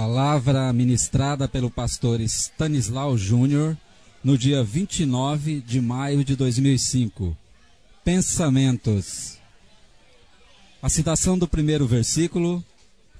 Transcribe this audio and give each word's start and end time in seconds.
Palavra 0.00 0.72
ministrada 0.72 1.46
pelo 1.46 1.70
pastor 1.70 2.22
Stanislau 2.22 3.18
Júnior 3.18 3.76
no 4.24 4.38
dia 4.38 4.64
29 4.64 5.60
de 5.60 5.78
maio 5.78 6.24
de 6.24 6.34
2005. 6.34 7.36
Pensamentos. 8.02 9.38
A 10.80 10.88
citação 10.88 11.36
do 11.38 11.46
primeiro 11.46 11.86
versículo 11.86 12.64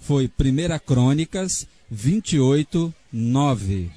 foi 0.00 0.24
1 0.24 0.78
Crônicas 0.78 1.68
28, 1.90 2.94
9. 3.12 3.90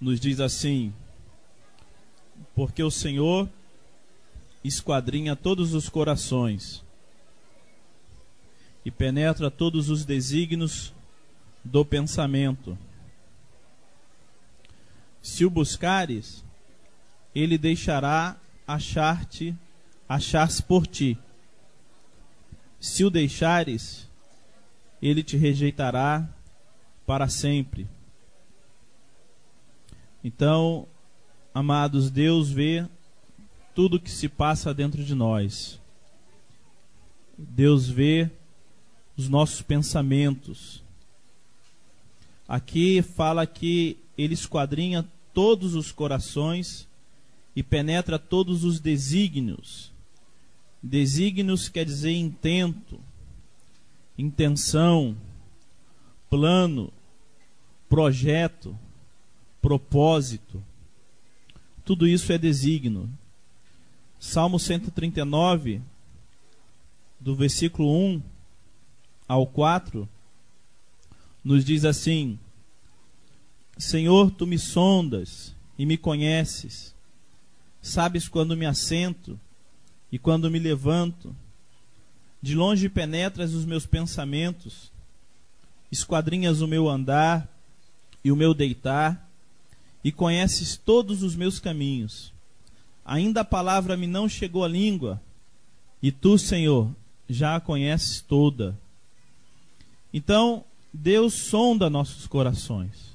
Nos 0.00 0.20
diz 0.20 0.38
assim: 0.38 0.94
Porque 2.54 2.84
o 2.84 2.90
Senhor 2.92 3.48
esquadrinha 4.62 5.34
todos 5.34 5.74
os 5.74 5.88
corações 5.88 6.85
e 8.86 8.90
penetra 8.92 9.50
todos 9.50 9.90
os 9.90 10.04
desígnios 10.04 10.94
do 11.64 11.84
pensamento. 11.84 12.78
Se 15.20 15.44
o 15.44 15.50
buscares, 15.50 16.44
ele 17.34 17.58
deixará 17.58 18.36
achar-te, 18.64 19.56
achar-se 20.08 20.62
por 20.62 20.86
ti. 20.86 21.18
Se 22.78 23.04
o 23.04 23.10
deixares, 23.10 24.08
ele 25.02 25.24
te 25.24 25.36
rejeitará 25.36 26.24
para 27.04 27.28
sempre. 27.28 27.88
Então, 30.22 30.86
amados, 31.52 32.08
Deus 32.08 32.50
vê 32.50 32.86
tudo 33.74 33.98
que 33.98 34.12
se 34.12 34.28
passa 34.28 34.72
dentro 34.72 35.02
de 35.02 35.12
nós. 35.12 35.80
Deus 37.36 37.88
vê 37.88 38.30
os 39.16 39.28
nossos 39.28 39.62
pensamentos. 39.62 40.82
Aqui 42.46 43.02
fala 43.02 43.46
que 43.46 43.96
ele 44.16 44.34
esquadrinha 44.34 45.04
todos 45.32 45.74
os 45.74 45.90
corações 45.90 46.86
e 47.54 47.62
penetra 47.62 48.18
todos 48.18 48.62
os 48.62 48.78
desígnios. 48.78 49.90
Desígnios 50.82 51.68
quer 51.68 51.84
dizer 51.84 52.12
intento, 52.12 53.00
intenção, 54.16 55.16
plano, 56.28 56.92
projeto, 57.88 58.78
propósito. 59.60 60.62
Tudo 61.84 62.06
isso 62.06 62.32
é 62.32 62.38
desígnio. 62.38 63.08
Salmo 64.18 64.58
139, 64.58 65.80
do 67.18 67.34
versículo 67.34 67.90
1 67.92 68.35
ao 69.28 69.46
4, 69.46 70.08
nos 71.44 71.64
diz 71.64 71.84
assim: 71.84 72.38
Senhor, 73.78 74.30
tu 74.30 74.46
me 74.46 74.58
sondas 74.58 75.54
e 75.78 75.84
me 75.84 75.96
conheces, 75.96 76.94
sabes 77.80 78.28
quando 78.28 78.56
me 78.56 78.66
assento 78.66 79.38
e 80.10 80.18
quando 80.18 80.50
me 80.50 80.58
levanto, 80.58 81.34
de 82.40 82.54
longe 82.54 82.88
penetras 82.88 83.54
os 83.54 83.64
meus 83.64 83.86
pensamentos, 83.86 84.90
esquadrinhas 85.90 86.60
o 86.60 86.68
meu 86.68 86.88
andar 86.88 87.48
e 88.24 88.30
o 88.30 88.36
meu 88.36 88.54
deitar, 88.54 89.28
e 90.02 90.12
conheces 90.12 90.76
todos 90.76 91.22
os 91.22 91.34
meus 91.34 91.58
caminhos. 91.58 92.32
Ainda 93.04 93.40
a 93.40 93.44
palavra 93.44 93.96
me 93.96 94.06
não 94.06 94.28
chegou 94.28 94.64
à 94.64 94.68
língua, 94.68 95.20
e 96.02 96.10
tu, 96.12 96.38
Senhor, 96.38 96.90
já 97.28 97.56
a 97.56 97.60
conheces 97.60 98.20
toda. 98.20 98.78
Então, 100.18 100.64
Deus 100.90 101.34
sonda 101.34 101.90
nossos 101.90 102.26
corações. 102.26 103.12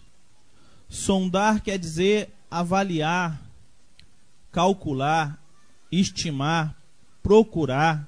Sondar 0.87 1.59
quer 1.59 1.79
dizer 1.79 2.29
avaliar, 2.47 3.41
calcular, 4.51 5.43
estimar, 5.91 6.79
procurar, 7.23 8.07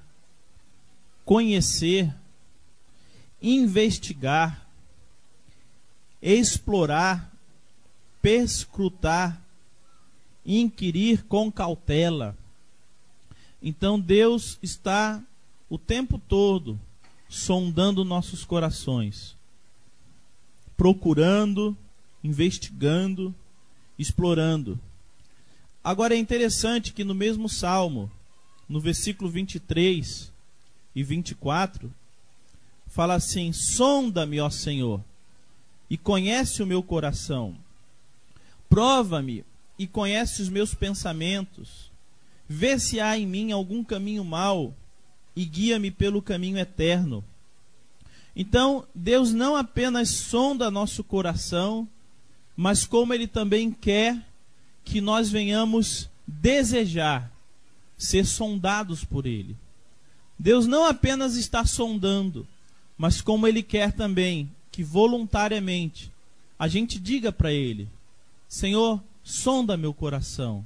conhecer, 1.26 2.14
investigar, 3.42 4.70
explorar, 6.22 7.32
perscrutar, 8.22 9.42
inquirir 10.46 11.24
com 11.24 11.52
cautela. 11.52 12.38
Então 13.60 14.00
Deus 14.00 14.60
está 14.62 15.20
o 15.68 15.80
tempo 15.80 16.20
todo 16.20 16.80
sondando 17.34 18.06
nossos 18.06 18.46
corações, 18.46 19.36
procurando, 20.78 21.76
investigando, 22.24 23.34
explorando. 23.98 24.80
Agora 25.84 26.14
é 26.14 26.18
interessante 26.18 26.94
que 26.94 27.04
no 27.04 27.16
mesmo 27.16 27.50
salmo, 27.50 28.10
no 28.70 28.80
versículo 28.80 29.32
23 29.32 30.32
e 30.96 31.02
24, 31.04 31.92
fala 32.86 33.16
assim: 33.16 33.52
Sonda-me, 33.52 34.40
ó 34.40 34.52
Senhor, 34.52 35.04
e 35.90 35.98
conhece 35.98 36.62
o 36.62 36.68
meu 36.68 36.84
coração. 36.84 37.58
Prova-me 38.70 39.44
e 39.78 39.88
conhece 39.88 40.40
os 40.40 40.50
meus 40.50 40.76
pensamentos. 40.76 41.92
Vê 42.48 42.78
se 42.78 43.00
há 43.00 43.18
em 43.18 43.26
mim 43.26 43.52
algum 43.52 43.84
caminho 43.84 44.24
mau 44.24 44.72
e 45.36 45.46
guia-me 45.46 45.92
pelo 45.92 46.22
caminho 46.22 46.58
eterno. 46.58 47.24
Então, 48.36 48.86
Deus 48.94 49.32
não 49.32 49.56
apenas 49.56 50.10
sonda 50.10 50.72
nosso 50.72 51.04
coração, 51.04 51.88
mas 52.56 52.86
como 52.86 53.14
Ele 53.14 53.28
também 53.28 53.72
quer 53.72 54.20
que 54.84 55.00
nós 55.00 55.30
venhamos 55.30 56.10
desejar 56.28 57.32
ser 57.98 58.26
sondados 58.26 59.04
por 59.04 59.26
Ele. 59.26 59.56
Deus 60.38 60.68
não 60.68 60.86
apenas 60.86 61.36
está 61.36 61.66
sondando, 61.66 62.48
mas 62.98 63.22
como 63.22 63.48
Ele 63.48 63.64
quer 63.64 63.94
também 63.94 64.50
que 64.72 64.84
voluntariamente 64.84 66.12
a 66.58 66.68
gente 66.68 67.00
diga 67.00 67.32
para 67.32 67.54
Ele: 67.54 67.88
Senhor, 68.48 69.02
sonda 69.24 69.78
meu 69.78 69.94
coração, 69.94 70.66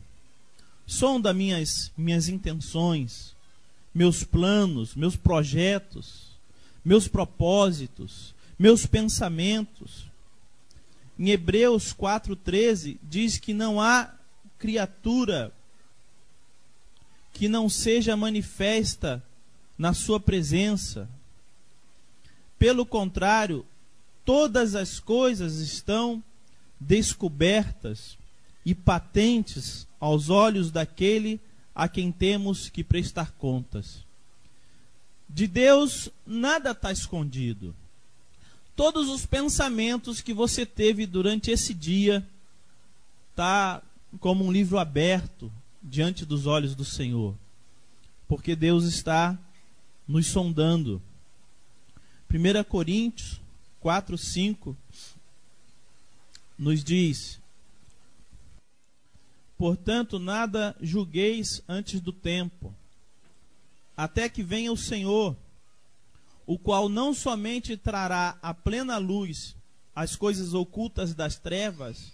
sonda 0.85 1.33
minhas, 1.33 1.91
minhas 1.97 2.27
intenções, 2.27 3.35
meus 3.97 4.23
planos, 4.23 4.93
meus 4.93 5.15
projetos, 5.15 6.27
meus 6.85 7.07
propósitos, 7.07 8.35
meus 8.57 8.85
pensamentos. 8.85 10.05
Em 11.17 11.31
Hebreus 11.31 11.95
4,13 11.95 12.99
diz 13.01 13.39
que 13.39 13.55
não 13.55 13.81
há 13.81 14.13
criatura 14.59 15.51
que 17.33 17.49
não 17.49 17.67
seja 17.67 18.15
manifesta 18.15 19.23
na 19.75 19.95
sua 19.95 20.19
presença. 20.19 21.09
Pelo 22.59 22.85
contrário, 22.85 23.65
todas 24.23 24.75
as 24.75 24.99
coisas 24.99 25.55
estão 25.55 26.23
descobertas 26.79 28.15
e 28.63 28.75
patentes 28.75 29.87
aos 29.99 30.29
olhos 30.29 30.69
daquele 30.69 31.41
a 31.77 31.87
quem 31.87 32.11
temos 32.11 32.69
que 32.69 32.83
prestar 32.83 33.33
contas. 33.33 34.03
De 35.29 35.45
Deus 35.45 36.09
nada 36.25 36.71
está 36.71 36.91
escondido. 36.91 37.75
Todos 38.75 39.07
os 39.09 39.27
pensamentos 39.27 40.19
que 40.19 40.33
você 40.33 40.65
teve 40.65 41.05
durante 41.05 41.51
esse 41.51 41.75
dia 41.75 42.27
tá 43.35 43.79
como 44.19 44.43
um 44.43 44.51
livro 44.51 44.79
aberto 44.79 45.53
diante 45.83 46.25
dos 46.25 46.47
olhos 46.47 46.73
do 46.73 46.83
Senhor, 46.83 47.35
porque 48.27 48.55
Deus 48.55 48.83
está 48.85 49.37
nos 50.07 50.25
sondando. 50.25 50.99
1 52.27 52.63
Coríntios 52.63 53.39
4, 53.81 54.17
5 54.17 54.75
nos 56.57 56.83
diz: 56.83 57.39
Portanto, 59.57 60.19
nada 60.19 60.75
julgueis 60.79 61.63
antes 61.67 61.99
do 61.99 62.13
tempo, 62.13 62.73
até 63.95 64.29
que 64.29 64.43
venha 64.43 64.71
o 64.71 64.77
Senhor, 64.77 65.35
o 66.45 66.59
qual 66.59 66.87
não 66.87 67.13
somente 67.13 67.75
trará 67.75 68.37
a 68.41 68.53
plena 68.53 68.97
luz 68.97 69.55
as 69.95 70.15
coisas 70.15 70.53
ocultas 70.53 71.15
das 71.15 71.39
trevas, 71.39 72.13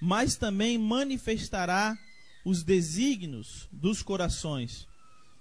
mas 0.00 0.34
também 0.34 0.76
manifestará 0.76 1.96
os 2.44 2.64
desígnios 2.64 3.68
dos 3.70 4.02
corações. 4.02 4.88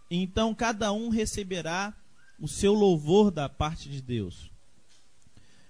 Então 0.09 0.53
cada 0.53 0.93
um 0.93 1.09
receberá 1.09 1.91
o 2.39 2.47
seu 2.47 2.71
louvor 2.71 3.31
da 3.31 3.49
parte 3.49 3.89
de 3.89 3.99
Deus. 3.99 4.51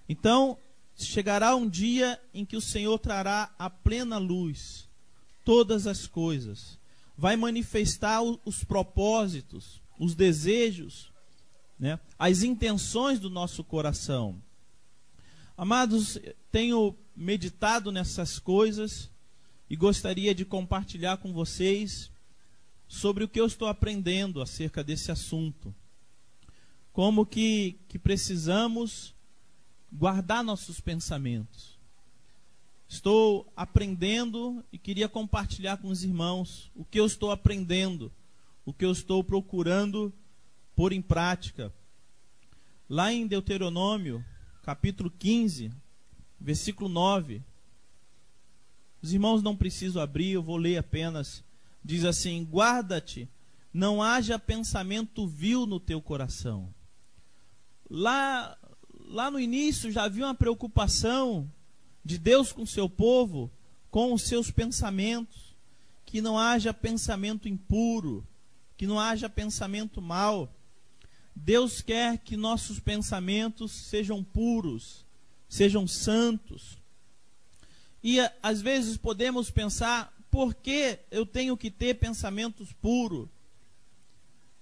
Então 0.10 0.57
chegará 0.98 1.56
um 1.56 1.68
dia 1.68 2.22
em 2.34 2.44
que 2.44 2.57
o 2.57 2.62
Senhor 2.62 3.00
trará 3.00 3.56
a 3.57 3.69
plena 3.69 4.18
luz 4.18 4.85
todas 5.45 5.88
as 5.88 6.07
coisas, 6.07 6.77
vai 7.18 7.38
manifestar 7.38 8.21
os 8.21 8.63
propósitos, 8.65 9.81
os 9.97 10.13
desejos 10.13 11.13
né? 11.80 12.00
as 12.18 12.44
intenções 12.44 13.19
do 13.19 13.30
nosso 13.30 13.63
coração. 13.63 14.42
Amados, 15.57 16.18
tenho 16.51 16.95
meditado 17.15 17.92
nessas 17.92 18.39
coisas 18.39 19.09
e 19.69 19.75
gostaria 19.75 20.33
de 20.36 20.45
compartilhar 20.45 21.18
com 21.18 21.33
vocês 21.33 22.12
sobre 22.88 23.24
o 23.24 23.27
que 23.27 23.39
eu 23.39 23.45
estou 23.45 23.68
aprendendo 23.68 24.42
acerca 24.42 24.83
desse 24.83 25.12
assunto. 25.12 25.74
Como 26.92 27.25
que, 27.25 27.80
que 27.88 28.00
precisamos 28.00 29.13
guardar 29.92 30.44
nossos 30.44 30.80
pensamentos. 30.80 31.75
Estou 32.88 33.52
aprendendo 33.56 34.64
e 34.72 34.78
queria 34.78 35.10
compartilhar 35.10 35.78
com 35.78 35.88
os 35.88 36.04
irmãos 36.04 36.72
o 36.76 36.86
que 36.86 37.00
eu 37.00 37.06
estou 37.06 37.32
aprendendo, 37.32 38.12
o 38.64 38.72
que 38.72 38.86
eu 38.86 38.92
estou 38.92 39.24
procurando 39.24 40.14
pôr 40.76 40.94
em 40.94 41.02
prática. 41.02 41.74
Lá 42.88 43.12
em 43.12 43.26
Deuteronômio, 43.26 44.24
capítulo 44.62 45.10
15, 45.10 45.72
versículo 46.40 46.88
9. 46.88 47.42
Os 49.02 49.14
irmãos 49.14 49.42
não 49.42 49.56
precisam 49.56 50.02
abrir, 50.02 50.31
eu 50.31 50.44
vou 50.44 50.58
ler 50.58 50.78
apenas. 50.78 51.44
Diz 51.84 52.06
assim: 52.06 52.44
Guarda-te, 52.44 53.28
não 53.74 54.02
haja 54.02 54.38
pensamento 54.38 55.28
vil 55.28 55.66
no 55.66 55.80
teu 55.80 56.02
coração. 56.02 56.74
Lá, 57.90 58.58
lá 59.08 59.30
no 59.30 59.40
início 59.40 59.92
já 59.92 60.04
havia 60.04 60.26
uma 60.26 60.36
preocupação 60.36 61.52
de 62.06 62.19
Deus 62.19 62.52
com 62.52 62.68
seu 62.68 62.88
povo, 62.88 63.50
com 63.90 64.13
os 64.13 64.22
seus 64.22 64.52
pensamentos, 64.52 65.56
que 66.06 66.22
não 66.22 66.38
haja 66.38 66.72
pensamento 66.72 67.50
impuro, 67.50 68.25
que 68.78 68.86
não 68.86 69.00
haja 69.00 69.28
pensamento 69.28 70.00
mau. 70.00 70.54
Deus 71.36 71.81
quer 71.81 72.19
que 72.19 72.38
nossos 72.38 72.80
pensamentos 72.80 73.72
sejam 73.72 74.24
puros, 74.24 75.04
sejam 75.50 75.88
santos. 75.88 76.78
E 78.04 78.19
às 78.44 78.62
vezes 78.62 78.98
podemos 78.98 79.50
pensar, 79.50 80.13
por 80.30 80.54
que 80.54 81.00
eu 81.10 81.25
tenho 81.25 81.57
que 81.57 81.72
ter 81.72 81.96
pensamentos 81.96 82.72
puros? 82.72 83.28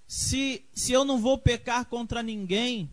Se, 0.06 0.64
se 0.72 0.92
eu 0.92 1.04
não 1.04 1.18
vou 1.18 1.36
pecar 1.36 1.84
contra 1.84 2.22
ninguém, 2.22 2.90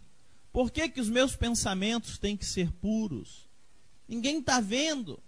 por 0.51 0.71
que, 0.71 0.89
que 0.89 1.00
os 1.00 1.09
meus 1.09 1.36
pensamentos 1.36 2.18
têm 2.18 2.36
que 2.36 2.45
ser 2.45 2.69
puros? 2.74 3.50
Ninguém 4.12 4.40
está 4.40 4.60
vendo. 4.60 5.24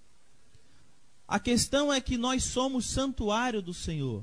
A 1.25 1.39
questão 1.39 1.93
é 1.93 2.01
que 2.01 2.17
nós 2.17 2.43
somos 2.43 2.87
santuário 2.87 3.61
do 3.61 3.73
Senhor. 3.73 4.21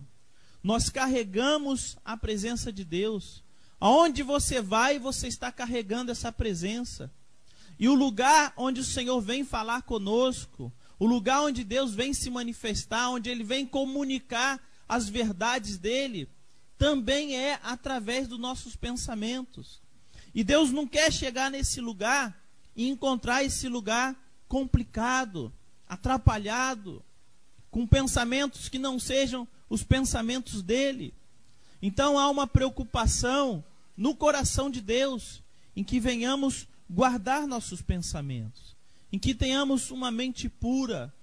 Nós 0.63 0.91
carregamos 0.91 1.97
a 2.05 2.15
presença 2.15 2.71
de 2.71 2.85
Deus. 2.85 3.43
Aonde 3.81 4.23
você 4.23 4.61
vai, 4.61 4.99
você 4.99 5.29
está 5.29 5.51
carregando 5.51 6.13
essa 6.13 6.31
presença. 6.31 7.11
E 7.79 7.89
o 7.89 7.95
lugar 7.95 8.53
onde 8.55 8.83
o 8.83 8.85
Senhor 8.85 9.19
vem 9.23 9.45
falar 9.45 9.81
conosco, 9.81 10.71
o 10.99 11.07
lugar 11.07 11.41
onde 11.41 11.65
Deus 11.65 11.95
vem 11.95 12.13
se 12.13 12.29
manifestar, 12.29 13.09
onde 13.09 13.31
Ele 13.31 13.43
vem 13.43 13.65
comunicar 13.65 14.63
as 14.87 15.09
verdades 15.09 15.79
dele, 15.79 16.29
também 16.77 17.35
é 17.35 17.59
através 17.63 18.29
dos 18.29 18.39
nossos 18.39 18.77
pensamentos. 18.77 19.81
E 20.35 20.45
Deus 20.45 20.71
não 20.71 20.87
quer 20.87 21.11
chegar 21.11 21.51
nesse 21.51 21.81
lugar 21.81 22.39
e 22.77 22.87
encontrar 22.87 23.43
esse 23.43 23.67
lugar 23.67 24.15
complicado, 24.51 25.53
atrapalhado, 25.89 27.05
com 27.71 27.87
pensamentos 27.87 28.69
que 28.69 28.81
não 28.81 28.99
sejam 28.99 29.47
os 29.69 29.85
pensamentos 29.85 30.61
dele. 30.61 31.15
Então 31.81 32.19
há 32.19 32.29
uma 32.29 32.49
preocupação 32.49 33.65
no 33.97 34.13
coração 34.13 34.69
de 34.69 34.81
Deus, 34.81 35.41
em 35.77 35.85
que 35.85 36.01
venhamos 36.01 36.67
guardar 36.91 37.47
nossos 37.47 37.81
pensamentos, 37.81 38.75
em 39.13 39.21
que 39.21 39.37
tenhamos 39.37 39.93
uma 39.93 40.11
mente 40.11 40.49
pura, 40.49 41.15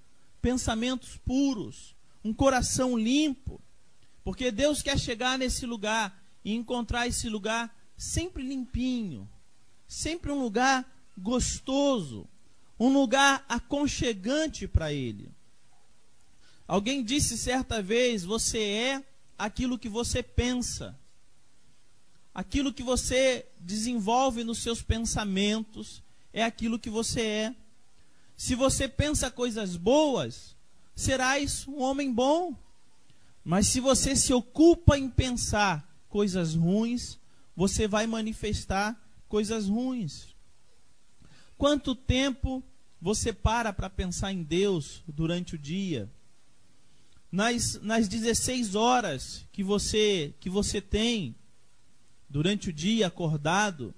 pensamentos 0.41 1.17
puros, 1.17 1.93
um 2.23 2.33
coração 2.33 2.97
limpo, 2.97 3.59
porque 4.23 4.51
Deus 4.51 4.81
quer 4.81 4.97
chegar 4.97 5.37
nesse 5.37 5.65
lugar 5.65 6.17
e 6.45 6.55
encontrar 6.55 7.07
esse 7.07 7.27
lugar 7.27 7.75
sempre 7.97 8.41
limpinho, 8.41 9.27
sempre 9.85 10.31
um 10.31 10.41
lugar 10.41 10.89
gostoso, 11.17 12.25
um 12.79 12.91
lugar 12.91 13.45
aconchegante 13.47 14.67
para 14.67 14.93
Ele. 14.93 15.29
Alguém 16.67 17.03
disse 17.03 17.37
certa 17.37 17.81
vez: 17.81 18.23
você 18.23 18.59
é 18.59 19.03
aquilo 19.37 19.77
que 19.77 19.89
você 19.89 20.21
pensa 20.21 20.97
aquilo 22.37 22.71
que 22.71 22.83
você 22.83 23.47
desenvolve 23.59 24.43
nos 24.43 24.59
seus 24.59 24.83
pensamentos 24.83 26.03
é 26.31 26.43
aquilo 26.43 26.77
que 26.77 26.87
você 26.87 27.21
é. 27.21 27.55
Se 28.37 28.53
você 28.53 28.87
pensa 28.87 29.31
coisas 29.31 29.75
boas, 29.75 30.55
serás 30.95 31.67
um 31.67 31.81
homem 31.81 32.13
bom. 32.13 32.55
Mas 33.43 33.65
se 33.65 33.79
você 33.79 34.15
se 34.15 34.31
ocupa 34.31 34.99
em 34.99 35.09
pensar 35.09 35.83
coisas 36.09 36.53
ruins, 36.53 37.17
você 37.55 37.87
vai 37.87 38.05
manifestar 38.05 38.95
coisas 39.27 39.67
ruins. 39.67 40.35
Quanto 41.57 41.95
tempo 41.95 42.63
você 43.01 43.33
para 43.33 43.73
para 43.73 43.89
pensar 43.89 44.31
em 44.31 44.43
Deus 44.43 45.03
durante 45.07 45.55
o 45.55 45.57
dia? 45.57 46.09
Nas, 47.31 47.81
nas 47.81 48.07
16 48.07 48.75
horas 48.75 49.45
que 49.51 49.63
você, 49.63 50.33
que 50.39 50.49
você 50.49 50.79
tem, 50.79 51.35
durante 52.29 52.69
o 52.69 52.73
dia 52.73 53.07
acordado, 53.07 53.93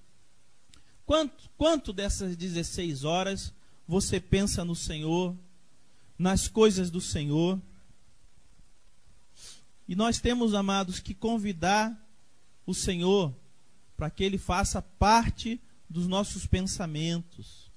quanto, 1.04 1.50
quanto 1.56 1.92
dessas 1.92 2.36
16 2.36 3.04
horas 3.04 3.52
você 3.86 4.18
pensa 4.18 4.64
no 4.64 4.74
Senhor, 4.74 5.36
nas 6.18 6.48
coisas 6.48 6.90
do 6.90 7.00
Senhor? 7.00 7.60
E 9.86 9.94
nós 9.94 10.18
temos, 10.18 10.54
amados, 10.54 10.98
que 10.98 11.12
convidar 11.12 11.94
o 12.64 12.72
Senhor 12.72 13.34
para 13.96 14.08
que 14.08 14.24
Ele 14.24 14.38
faça 14.38 14.80
parte 14.80 15.60
dos 15.90 16.06
nossos 16.06 16.46
pensamentos. 16.46 17.68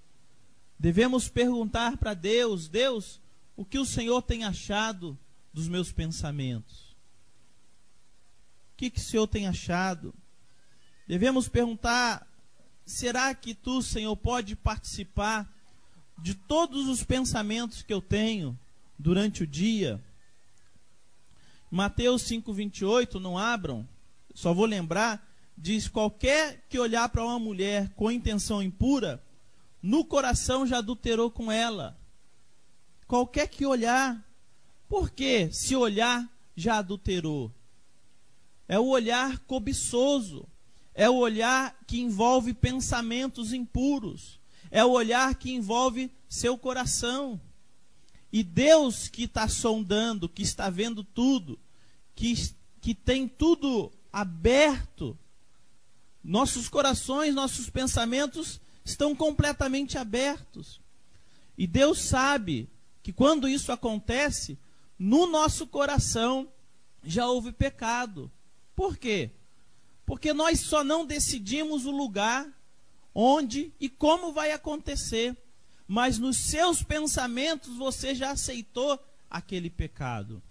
Devemos 0.77 1.27
perguntar 1.27 1.97
para 1.97 2.13
Deus: 2.13 2.69
Deus, 2.69 3.19
o 3.57 3.65
que 3.65 3.79
o 3.79 3.85
Senhor 3.85 4.21
tem 4.21 4.43
achado 4.43 5.17
dos 5.51 5.67
meus 5.67 5.91
pensamentos? 5.91 6.95
O 8.71 8.77
que, 8.77 8.91
que 8.91 8.99
o 8.99 9.03
Senhor 9.03 9.27
tem 9.27 9.47
achado? 9.47 10.13
Devemos 11.07 11.49
perguntar: 11.49 12.27
será 12.85 13.33
que 13.33 13.55
tu, 13.55 13.81
Senhor, 13.81 14.15
pode 14.15 14.55
participar 14.55 15.51
de 16.19 16.35
todos 16.35 16.87
os 16.87 17.03
pensamentos 17.03 17.81
que 17.81 17.93
eu 17.93 18.01
tenho 18.01 18.57
durante 18.97 19.41
o 19.41 19.47
dia? 19.47 19.99
Mateus 21.71 22.21
5:28, 22.23 23.15
não 23.15 23.37
abram. 23.37 23.87
Só 24.35 24.53
vou 24.53 24.65
lembrar, 24.65 25.32
diz: 25.57 25.87
qualquer 25.87 26.65
que 26.69 26.79
olhar 26.79 27.09
para 27.09 27.23
uma 27.23 27.39
mulher 27.39 27.89
com 27.95 28.11
intenção 28.11 28.61
impura, 28.61 29.23
no 29.81 30.05
coração 30.05 30.65
já 30.65 30.77
adulterou 30.77 31.29
com 31.29 31.51
ela. 31.51 31.97
Qualquer 33.07 33.47
que 33.47 33.65
olhar, 33.65 34.23
por 34.87 35.09
quê? 35.09 35.49
Se 35.51 35.75
olhar 35.75 36.27
já 36.55 36.77
adulterou. 36.77 37.51
É 38.67 38.79
o 38.79 38.87
olhar 38.87 39.39
cobiçoso 39.39 40.47
é 40.93 41.09
o 41.09 41.15
olhar 41.15 41.75
que 41.87 41.99
envolve 41.99 42.53
pensamentos 42.53 43.51
impuros, 43.51 44.39
é 44.69 44.83
o 44.85 44.91
olhar 44.91 45.33
que 45.35 45.51
envolve 45.51 46.11
seu 46.29 46.57
coração. 46.57 47.39
E 48.31 48.43
Deus 48.43 49.07
que 49.07 49.23
está 49.23 49.47
sondando, 49.47 50.29
que 50.29 50.41
está 50.41 50.69
vendo 50.69 51.03
tudo, 51.03 51.59
que, 52.15 52.33
que 52.81 52.93
tem 52.93 53.27
tudo 53.27 53.91
aberto, 54.11 55.17
nossos 56.23 56.69
corações, 56.69 57.35
nossos 57.35 57.69
pensamentos 57.69 58.61
estão 58.85 59.15
completamente 59.15 59.97
abertos. 59.97 60.79
E 61.57 61.67
Deus 61.67 61.99
sabe 61.99 62.69
que 63.01 63.11
quando 63.11 63.47
isso 63.47 63.71
acontece, 63.71 64.57
no 64.97 65.27
nosso 65.27 65.67
coração 65.67 66.47
já 67.03 67.27
houve 67.27 67.51
pecado. 67.51 68.31
Por 68.75 68.97
quê? 68.97 69.31
Porque 70.05 70.33
nós 70.33 70.61
só 70.61 70.83
não 70.83 71.05
decidimos 71.05 71.85
o 71.85 71.91
lugar, 71.91 72.47
onde 73.13 73.73
e 73.79 73.89
como 73.89 74.31
vai 74.31 74.51
acontecer. 74.51 75.35
Mas 75.87 76.17
nos 76.17 76.37
seus 76.37 76.81
pensamentos 76.81 77.75
você 77.75 78.15
já 78.15 78.31
aceitou 78.31 78.97
aquele 79.29 79.69
pecado. 79.69 80.41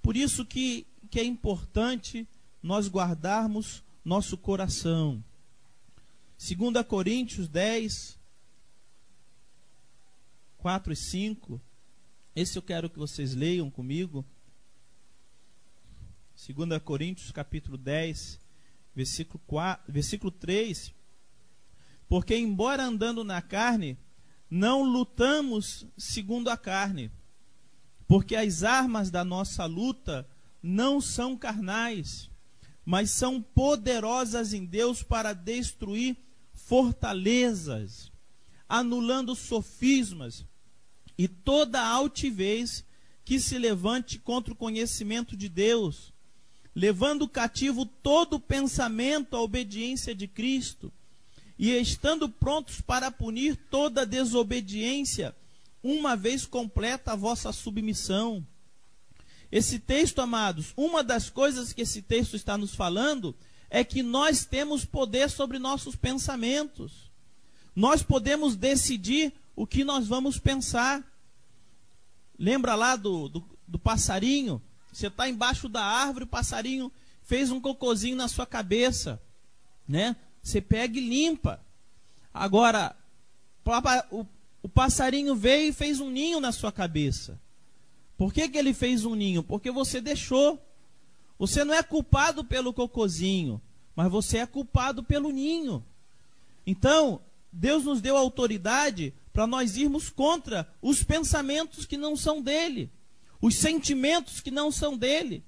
Por 0.00 0.16
isso 0.16 0.44
que, 0.44 0.86
que 1.10 1.20
é 1.20 1.24
importante 1.24 2.26
nós 2.62 2.88
guardarmos 2.88 3.82
nosso 4.08 4.38
coração. 4.38 5.22
2 6.38 6.82
Coríntios 6.86 7.46
10, 7.46 8.18
4 10.56 10.92
e 10.94 10.96
5. 10.96 11.60
Esse 12.34 12.56
eu 12.56 12.62
quero 12.62 12.88
que 12.88 12.98
vocês 12.98 13.34
leiam 13.34 13.70
comigo. 13.70 14.24
2 16.34 16.82
Coríntios 16.82 17.30
capítulo 17.30 17.76
10, 17.76 18.40
versículo, 18.94 19.42
4, 19.46 19.92
versículo 19.92 20.30
3. 20.30 20.94
Porque, 22.08 22.34
embora 22.34 22.84
andando 22.84 23.22
na 23.22 23.42
carne, 23.42 23.98
não 24.48 24.84
lutamos 24.84 25.86
segundo 25.98 26.48
a 26.48 26.56
carne. 26.56 27.10
Porque 28.06 28.34
as 28.34 28.62
armas 28.62 29.10
da 29.10 29.22
nossa 29.22 29.66
luta 29.66 30.26
não 30.62 30.98
são 30.98 31.36
carnais, 31.36 32.30
mas 32.88 33.10
são 33.10 33.42
poderosas 33.42 34.54
em 34.54 34.64
Deus 34.64 35.02
para 35.02 35.34
destruir 35.34 36.16
fortalezas, 36.54 38.10
anulando 38.66 39.34
sofismas 39.34 40.46
e 41.18 41.28
toda 41.28 41.86
altivez 41.86 42.82
que 43.26 43.38
se 43.38 43.58
levante 43.58 44.18
contra 44.18 44.54
o 44.54 44.56
conhecimento 44.56 45.36
de 45.36 45.50
Deus, 45.50 46.14
levando 46.74 47.28
cativo 47.28 47.84
todo 47.84 48.40
pensamento 48.40 49.36
à 49.36 49.42
obediência 49.42 50.14
de 50.14 50.26
Cristo, 50.26 50.90
e 51.58 51.72
estando 51.72 52.26
prontos 52.26 52.80
para 52.80 53.10
punir 53.10 53.54
toda 53.70 54.06
desobediência, 54.06 55.36
uma 55.82 56.16
vez 56.16 56.46
completa 56.46 57.12
a 57.12 57.16
vossa 57.16 57.52
submissão. 57.52 58.42
Esse 59.50 59.78
texto, 59.78 60.20
amados, 60.20 60.72
uma 60.76 61.02
das 61.02 61.30
coisas 61.30 61.72
que 61.72 61.82
esse 61.82 62.02
texto 62.02 62.36
está 62.36 62.58
nos 62.58 62.74
falando 62.74 63.34
é 63.70 63.82
que 63.82 64.02
nós 64.02 64.44
temos 64.44 64.84
poder 64.84 65.30
sobre 65.30 65.58
nossos 65.58 65.96
pensamentos. 65.96 67.10
Nós 67.74 68.02
podemos 68.02 68.56
decidir 68.56 69.32
o 69.56 69.66
que 69.66 69.84
nós 69.84 70.06
vamos 70.06 70.38
pensar. 70.38 71.02
Lembra 72.38 72.74
lá 72.74 72.96
do, 72.96 73.28
do, 73.28 73.58
do 73.66 73.78
passarinho? 73.78 74.60
Você 74.92 75.06
está 75.06 75.28
embaixo 75.28 75.68
da 75.68 75.82
árvore, 75.82 76.24
o 76.24 76.28
passarinho 76.28 76.92
fez 77.22 77.50
um 77.50 77.60
cocôzinho 77.60 78.16
na 78.16 78.26
sua 78.28 78.46
cabeça, 78.46 79.20
né? 79.86 80.16
Você 80.42 80.60
pega 80.60 80.98
e 80.98 81.08
limpa. 81.08 81.60
Agora, 82.32 82.96
o, 84.10 84.26
o 84.62 84.68
passarinho 84.68 85.36
veio 85.36 85.68
e 85.68 85.72
fez 85.72 86.00
um 86.00 86.10
ninho 86.10 86.40
na 86.40 86.52
sua 86.52 86.72
cabeça. 86.72 87.40
Por 88.18 88.34
que, 88.34 88.48
que 88.48 88.58
ele 88.58 88.74
fez 88.74 89.04
um 89.04 89.14
ninho? 89.14 89.44
Porque 89.44 89.70
você 89.70 90.00
deixou. 90.00 90.60
Você 91.38 91.64
não 91.64 91.72
é 91.72 91.84
culpado 91.84 92.44
pelo 92.44 92.74
cocôzinho, 92.74 93.62
mas 93.94 94.10
você 94.10 94.38
é 94.38 94.46
culpado 94.46 95.04
pelo 95.04 95.30
ninho. 95.30 95.84
Então, 96.66 97.20
Deus 97.52 97.84
nos 97.84 98.00
deu 98.00 98.16
autoridade 98.16 99.14
para 99.32 99.46
nós 99.46 99.76
irmos 99.76 100.10
contra 100.10 100.68
os 100.82 101.04
pensamentos 101.04 101.86
que 101.86 101.96
não 101.96 102.16
são 102.16 102.42
dele, 102.42 102.90
os 103.40 103.54
sentimentos 103.54 104.40
que 104.40 104.50
não 104.50 104.72
são 104.72 104.98
dele, 104.98 105.44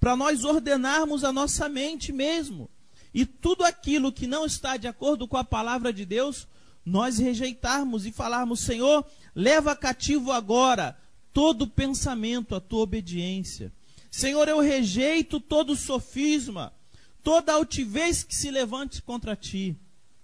para 0.00 0.16
nós 0.16 0.44
ordenarmos 0.44 1.24
a 1.24 1.32
nossa 1.32 1.68
mente 1.68 2.10
mesmo. 2.10 2.70
E 3.12 3.26
tudo 3.26 3.64
aquilo 3.64 4.10
que 4.10 4.26
não 4.26 4.46
está 4.46 4.78
de 4.78 4.88
acordo 4.88 5.28
com 5.28 5.36
a 5.36 5.44
palavra 5.44 5.92
de 5.92 6.06
Deus, 6.06 6.48
nós 6.86 7.18
rejeitarmos 7.18 8.06
e 8.06 8.12
falarmos: 8.12 8.60
Senhor, 8.60 9.04
leva 9.34 9.76
cativo 9.76 10.32
agora 10.32 10.96
todo 11.34 11.66
pensamento 11.66 12.54
à 12.54 12.60
tua 12.60 12.82
obediência. 12.84 13.72
Senhor, 14.08 14.48
eu 14.48 14.60
rejeito 14.60 15.40
todo 15.40 15.74
sofisma, 15.74 16.72
toda 17.24 17.52
altivez 17.52 18.22
que 18.22 18.34
se 18.34 18.52
levante 18.52 19.02
contra 19.02 19.34
ti. 19.34 19.76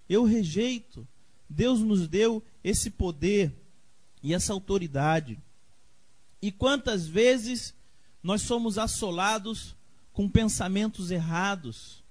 Eu 0.08 0.24
rejeito. 0.24 1.06
Deus 1.48 1.80
nos 1.80 2.06
deu 2.06 2.42
esse 2.62 2.90
poder 2.90 3.52
e 4.22 4.32
essa 4.32 4.52
autoridade. 4.52 5.36
E 6.40 6.52
quantas 6.52 7.08
vezes 7.08 7.74
nós 8.22 8.42
somos 8.42 8.78
assolados 8.78 9.74
com 10.12 10.28
pensamentos 10.28 11.10
errados, 11.10 12.04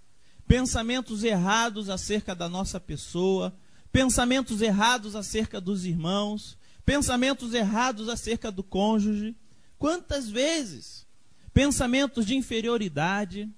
pensamentos 0.46 1.24
errados 1.24 1.90
acerca 1.90 2.36
da 2.36 2.50
nossa 2.50 2.82
pessoa, 2.82 3.56
pensamentos 3.94 4.62
errados 4.62 5.16
acerca 5.16 5.62
dos 5.62 5.86
irmãos, 5.86 6.58
pensamentos 6.86 7.54
errados 7.54 8.10
acerca 8.10 8.52
do 8.52 8.64
cônjuge. 8.64 9.36
Quantas 9.78 10.30
vezes? 10.30 11.08
Pensamentos 11.54 12.26
de 12.26 12.36
inferioridade, 12.36 13.50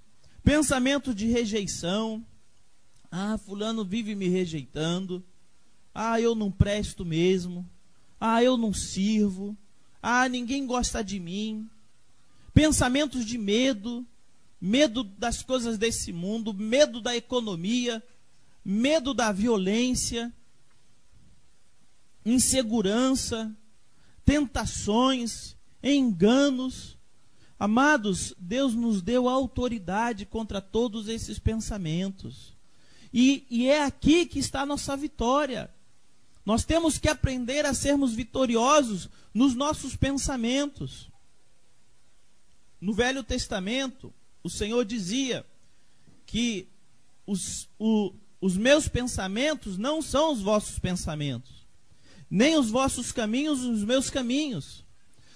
pensamentos 0.43 1.15
de 1.15 1.27
rejeição. 1.27 2.25
Ah, 3.11 3.37
Fulano 3.37 3.83
vive 3.83 4.15
me 4.15 4.27
rejeitando. 4.27 5.23
Ah, 5.93 6.19
eu 6.21 6.33
não 6.35 6.51
presto 6.51 7.03
mesmo. 7.03 7.69
Ah, 8.19 8.43
eu 8.43 8.57
não 8.57 8.73
sirvo. 8.73 9.57
Ah, 10.01 10.27
ninguém 10.29 10.65
gosta 10.65 11.03
de 11.03 11.19
mim. 11.19 11.69
Pensamentos 12.53 13.25
de 13.25 13.37
medo, 13.37 14.05
medo 14.59 15.03
das 15.03 15.41
coisas 15.41 15.77
desse 15.77 16.11
mundo, 16.11 16.53
medo 16.53 17.01
da 17.01 17.15
economia, 17.15 18.03
medo 18.63 19.13
da 19.13 19.31
violência, 19.31 20.33
insegurança, 22.25 23.55
tentações, 24.25 25.55
enganos. 25.83 26.97
Amados, 27.59 28.33
Deus 28.37 28.73
nos 28.73 29.01
deu 29.01 29.29
autoridade 29.29 30.25
contra 30.25 30.61
todos 30.61 31.07
esses 31.07 31.39
pensamentos. 31.39 32.55
E, 33.13 33.45
e, 33.49 33.67
é 33.67 33.83
aqui 33.83 34.25
que 34.25 34.39
está 34.39 34.61
a 34.61 34.65
nossa 34.65 34.95
vitória. 34.95 35.69
Nós 36.45 36.63
temos 36.63 36.97
que 36.97 37.09
aprender 37.09 37.65
a 37.65 37.73
sermos 37.73 38.13
vitoriosos 38.13 39.09
nos 39.33 39.53
nossos 39.53 39.95
pensamentos. 39.95 41.09
No 42.79 42.93
Velho 42.93 43.23
Testamento, 43.23 44.13
o 44.43 44.49
Senhor 44.49 44.83
dizia 44.85 45.45
que 46.25 46.67
os, 47.27 47.69
o, 47.77 48.13
os 48.39 48.57
meus 48.57 48.87
pensamentos 48.87 49.77
não 49.77 50.01
são 50.01 50.31
os 50.31 50.41
vossos 50.41 50.79
pensamentos, 50.79 51.60
nem 52.31 52.57
os 52.57 52.69
vossos 52.69 53.11
caminhos 53.11 53.61
os 53.65 53.83
meus 53.83 54.09
caminhos. 54.09 54.85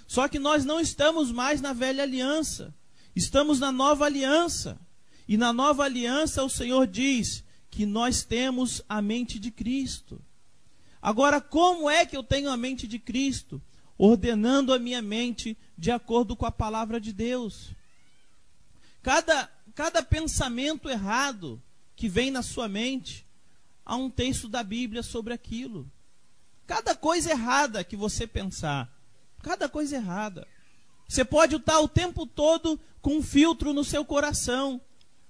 Só 0.06 0.26
que 0.26 0.38
nós 0.38 0.64
não 0.64 0.80
estamos 0.80 1.30
mais 1.30 1.60
na 1.60 1.74
velha 1.74 2.02
aliança, 2.02 2.74
estamos 3.14 3.60
na 3.60 3.70
nova 3.70 4.06
aliança. 4.06 4.80
E 5.28 5.36
na 5.36 5.52
nova 5.52 5.84
aliança 5.84 6.42
o 6.42 6.48
Senhor 6.48 6.86
diz 6.86 7.44
que 7.68 7.84
nós 7.84 8.24
temos 8.24 8.80
a 8.88 9.02
mente 9.02 9.38
de 9.38 9.50
Cristo. 9.50 10.24
Agora, 11.02 11.40
como 11.40 11.90
é 11.90 12.06
que 12.06 12.16
eu 12.16 12.22
tenho 12.22 12.48
a 12.48 12.56
mente 12.56 12.86
de 12.86 12.98
Cristo? 12.98 13.60
Ordenando 13.98 14.72
a 14.72 14.78
minha 14.78 15.02
mente 15.02 15.58
de 15.76 15.90
acordo 15.90 16.34
com 16.34 16.46
a 16.46 16.50
palavra 16.50 17.00
de 17.00 17.12
Deus. 17.12 17.70
Cada, 19.02 19.50
cada 19.74 20.02
pensamento 20.02 20.88
errado 20.88 21.60
que 21.94 22.08
vem 22.08 22.30
na 22.30 22.42
sua 22.42 22.68
mente, 22.68 23.26
há 23.84 23.96
um 23.96 24.08
texto 24.08 24.48
da 24.48 24.62
Bíblia 24.62 25.02
sobre 25.02 25.34
aquilo. 25.34 25.90
Cada 26.66 26.94
coisa 26.94 27.30
errada 27.30 27.84
que 27.84 27.96
você 27.96 28.26
pensar, 28.26 28.92
cada 29.42 29.68
coisa 29.68 29.96
errada. 29.96 30.46
Você 31.08 31.24
pode 31.24 31.56
estar 31.56 31.78
o 31.78 31.88
tempo 31.88 32.26
todo 32.26 32.80
com 33.00 33.18
um 33.18 33.22
filtro 33.22 33.72
no 33.72 33.84
seu 33.84 34.04
coração. 34.04 34.80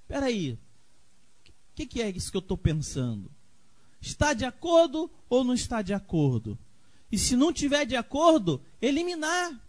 Espera 0.03 0.27
aí, 0.27 0.53
o 0.53 1.49
que, 1.75 1.87
que 1.87 2.01
é 2.01 2.09
isso 2.09 2.31
que 2.31 2.37
eu 2.37 2.41
estou 2.41 2.57
pensando? 2.57 3.31
Está 4.01 4.33
de 4.33 4.45
acordo 4.45 5.11
ou 5.29 5.45
não 5.45 5.53
está 5.53 5.83
de 5.83 5.93
acordo? 5.93 6.59
E 7.13 7.19
se 7.19 7.37
não 7.37 7.53
tiver 7.53 7.85
de 7.85 7.97
acordo, 7.97 8.63
eliminar. 8.81 9.61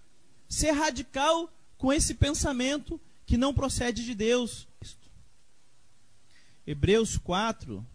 Ser 0.48 0.72
radical 0.72 1.52
com 1.78 1.92
esse 1.92 2.14
pensamento 2.14 3.00
que 3.26 3.36
não 3.36 3.54
procede 3.54 4.06
de 4.06 4.16
Deus. 4.16 4.68
Hebreus 6.66 7.18
4, 7.18 7.86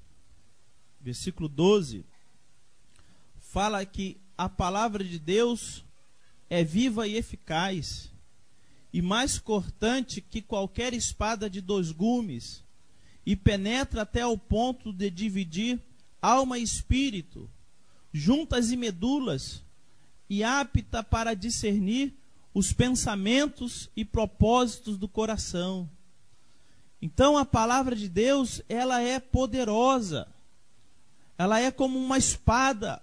versículo 1.00 1.48
12, 1.48 2.04
fala 3.52 3.84
que 3.84 4.18
a 4.36 4.48
palavra 4.48 5.04
de 5.04 5.18
Deus 5.18 5.84
é 6.48 6.64
viva 6.64 7.06
e 7.06 7.16
eficaz, 7.16 8.10
e 8.90 9.02
mais 9.02 9.38
cortante 9.38 10.22
que 10.22 10.40
qualquer 10.40 10.94
espada 10.94 11.50
de 11.50 11.60
dois 11.60 11.92
gumes, 11.92 12.64
e 13.26 13.36
penetra 13.36 14.02
até 14.02 14.22
ao 14.22 14.38
ponto 14.38 14.90
de 14.90 15.10
dividir 15.10 15.78
alma 16.22 16.58
e 16.58 16.62
espírito, 16.62 17.46
juntas 18.10 18.70
e 18.70 18.76
medulas, 18.76 19.62
e 20.30 20.42
apta 20.42 21.02
para 21.02 21.34
discernir 21.34 22.14
os 22.54 22.72
pensamentos 22.72 23.90
e 23.94 24.02
propósitos 24.02 24.96
do 24.96 25.06
coração. 25.06 25.90
Então 27.02 27.36
a 27.36 27.44
palavra 27.44 27.94
de 27.94 28.08
Deus, 28.08 28.62
ela 28.66 29.02
é 29.02 29.20
poderosa. 29.20 30.26
Ela 31.36 31.60
é 31.60 31.70
como 31.70 31.98
uma 31.98 32.16
espada, 32.16 33.02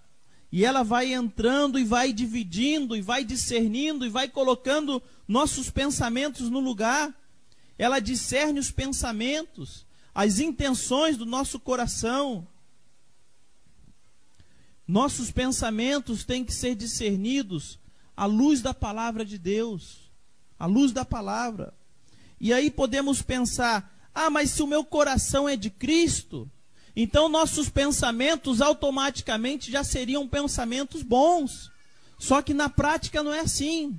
e 0.51 0.65
ela 0.65 0.83
vai 0.83 1.13
entrando 1.13 1.77
e 1.77 1.83
vai 1.83 2.11
dividindo 2.11 2.95
e 2.95 3.01
vai 3.01 3.23
discernindo 3.23 4.05
e 4.05 4.09
vai 4.09 4.27
colocando 4.27 5.01
nossos 5.27 5.69
pensamentos 5.69 6.49
no 6.49 6.59
lugar. 6.59 7.13
Ela 7.77 7.99
discerne 7.99 8.59
os 8.59 8.71
pensamentos, 8.71 9.85
as 10.13 10.39
intenções 10.39 11.17
do 11.17 11.25
nosso 11.25 11.59
coração. 11.59 12.47
Nossos 14.87 15.29
pensamentos 15.29 16.23
têm 16.23 16.43
que 16.43 16.53
ser 16.53 16.73
discernidos 16.73 17.77
à 18.17 18.25
luz 18.25 18.59
da 18.59 18.73
palavra 18.73 19.23
de 19.23 19.37
Deus, 19.37 20.11
à 20.57 20.65
luz 20.65 20.91
da 20.91 21.05
palavra. 21.05 21.75
E 22.41 22.51
aí 22.51 22.71
podemos 22.71 23.21
pensar: 23.21 24.09
Ah, 24.15 24.31
mas 24.31 24.49
se 24.49 24.63
o 24.63 24.67
meu 24.67 24.83
coração 24.83 25.47
é 25.47 25.55
de 25.55 25.69
Cristo, 25.69 26.49
então 27.01 27.29
nossos 27.29 27.69
pensamentos 27.69 28.59
automaticamente 28.59 29.71
já 29.71 29.85
seriam 29.85 30.27
pensamentos 30.27 31.01
bons. 31.01 31.71
Só 32.17 32.41
que 32.41 32.53
na 32.53 32.67
prática 32.67 33.23
não 33.23 33.33
é 33.33 33.39
assim. 33.39 33.97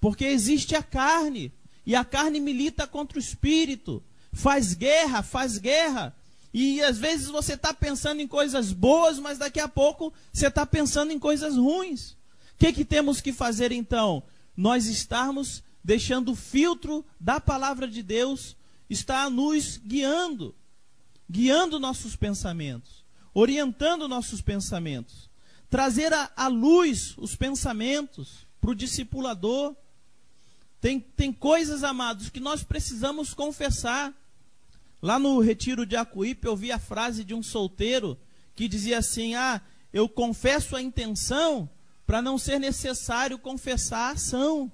Porque 0.00 0.24
existe 0.24 0.76
a 0.76 0.82
carne, 0.82 1.52
e 1.84 1.96
a 1.96 2.04
carne 2.04 2.38
milita 2.38 2.86
contra 2.86 3.18
o 3.18 3.20
espírito, 3.20 4.00
faz 4.32 4.72
guerra, 4.72 5.20
faz 5.20 5.58
guerra. 5.58 6.14
E 6.54 6.80
às 6.80 6.96
vezes 6.96 7.26
você 7.26 7.54
está 7.54 7.74
pensando 7.74 8.20
em 8.20 8.28
coisas 8.28 8.72
boas, 8.72 9.18
mas 9.18 9.38
daqui 9.38 9.58
a 9.58 9.66
pouco 9.66 10.12
você 10.32 10.46
está 10.46 10.64
pensando 10.64 11.10
em 11.10 11.18
coisas 11.18 11.56
ruins. 11.56 12.12
O 12.12 12.58
que, 12.58 12.72
que 12.72 12.84
temos 12.84 13.20
que 13.20 13.32
fazer 13.32 13.72
então? 13.72 14.22
Nós 14.56 14.86
estarmos 14.86 15.60
deixando 15.82 16.30
o 16.30 16.36
filtro 16.36 17.04
da 17.18 17.40
palavra 17.40 17.88
de 17.88 18.00
Deus 18.00 18.56
está 18.88 19.28
nos 19.28 19.76
guiando, 19.76 20.54
guiando 21.30 21.78
nossos 21.78 22.16
pensamentos, 22.16 23.04
orientando 23.34 24.08
nossos 24.08 24.40
pensamentos, 24.40 25.28
trazer 25.68 26.12
à 26.12 26.48
luz 26.48 27.14
os 27.18 27.36
pensamentos 27.36 28.46
para 28.60 28.70
o 28.70 28.74
discipulador. 28.74 29.74
Tem, 30.80 31.00
tem 31.00 31.32
coisas, 31.32 31.84
amados, 31.84 32.30
que 32.30 32.40
nós 32.40 32.62
precisamos 32.62 33.34
confessar. 33.34 34.14
Lá 35.00 35.18
no 35.18 35.40
retiro 35.40 35.86
de 35.86 35.96
Acuípe, 35.96 36.46
eu 36.46 36.56
vi 36.56 36.72
a 36.72 36.78
frase 36.78 37.22
de 37.22 37.34
um 37.34 37.42
solteiro 37.42 38.18
que 38.54 38.66
dizia 38.66 38.98
assim: 38.98 39.34
Ah, 39.34 39.60
eu 39.92 40.08
confesso 40.08 40.74
a 40.74 40.82
intenção 40.82 41.68
para 42.06 42.22
não 42.22 42.38
ser 42.38 42.58
necessário 42.58 43.38
confessar 43.38 44.08
a 44.08 44.10
ação. 44.12 44.72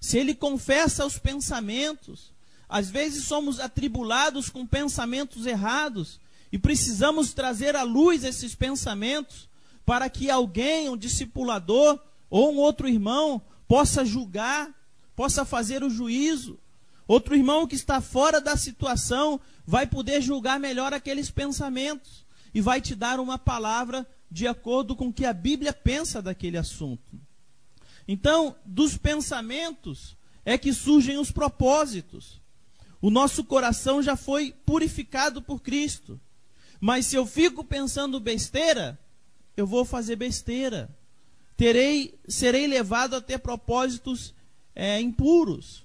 Se 0.00 0.18
ele 0.18 0.34
confessa 0.34 1.04
os 1.04 1.18
pensamentos, 1.18 2.33
às 2.68 2.90
vezes 2.90 3.24
somos 3.24 3.60
atribulados 3.60 4.48
com 4.48 4.66
pensamentos 4.66 5.46
errados 5.46 6.20
e 6.50 6.58
precisamos 6.58 7.32
trazer 7.32 7.76
à 7.76 7.82
luz 7.82 8.24
esses 8.24 8.54
pensamentos 8.54 9.48
para 9.84 10.08
que 10.08 10.30
alguém, 10.30 10.88
um 10.88 10.96
discipulador 10.96 11.98
ou 12.30 12.52
um 12.52 12.56
outro 12.56 12.88
irmão, 12.88 13.42
possa 13.68 14.04
julgar, 14.04 14.70
possa 15.14 15.44
fazer 15.44 15.82
o 15.82 15.90
juízo. 15.90 16.58
Outro 17.06 17.34
irmão 17.34 17.66
que 17.66 17.74
está 17.74 18.00
fora 18.00 18.40
da 18.40 18.56
situação 18.56 19.40
vai 19.66 19.86
poder 19.86 20.22
julgar 20.22 20.58
melhor 20.58 20.92
aqueles 20.92 21.30
pensamentos 21.30 22.24
e 22.54 22.60
vai 22.60 22.80
te 22.80 22.94
dar 22.94 23.20
uma 23.20 23.38
palavra 23.38 24.06
de 24.30 24.46
acordo 24.46 24.96
com 24.96 25.08
o 25.08 25.12
que 25.12 25.26
a 25.26 25.32
Bíblia 25.32 25.72
pensa 25.72 26.22
daquele 26.22 26.56
assunto. 26.56 27.20
Então, 28.06 28.56
dos 28.64 28.96
pensamentos 28.96 30.16
é 30.44 30.58
que 30.58 30.72
surgem 30.72 31.18
os 31.18 31.30
propósitos. 31.30 32.40
O 33.04 33.10
nosso 33.10 33.44
coração 33.44 34.02
já 34.02 34.16
foi 34.16 34.54
purificado 34.64 35.42
por 35.42 35.60
Cristo. 35.60 36.18
Mas 36.80 37.04
se 37.04 37.14
eu 37.14 37.26
fico 37.26 37.62
pensando 37.62 38.18
besteira, 38.18 38.98
eu 39.54 39.66
vou 39.66 39.84
fazer 39.84 40.16
besteira. 40.16 40.88
Terei, 41.54 42.18
serei 42.26 42.66
levado 42.66 43.14
a 43.14 43.20
ter 43.20 43.40
propósitos 43.40 44.32
é, 44.74 44.98
impuros. 45.02 45.84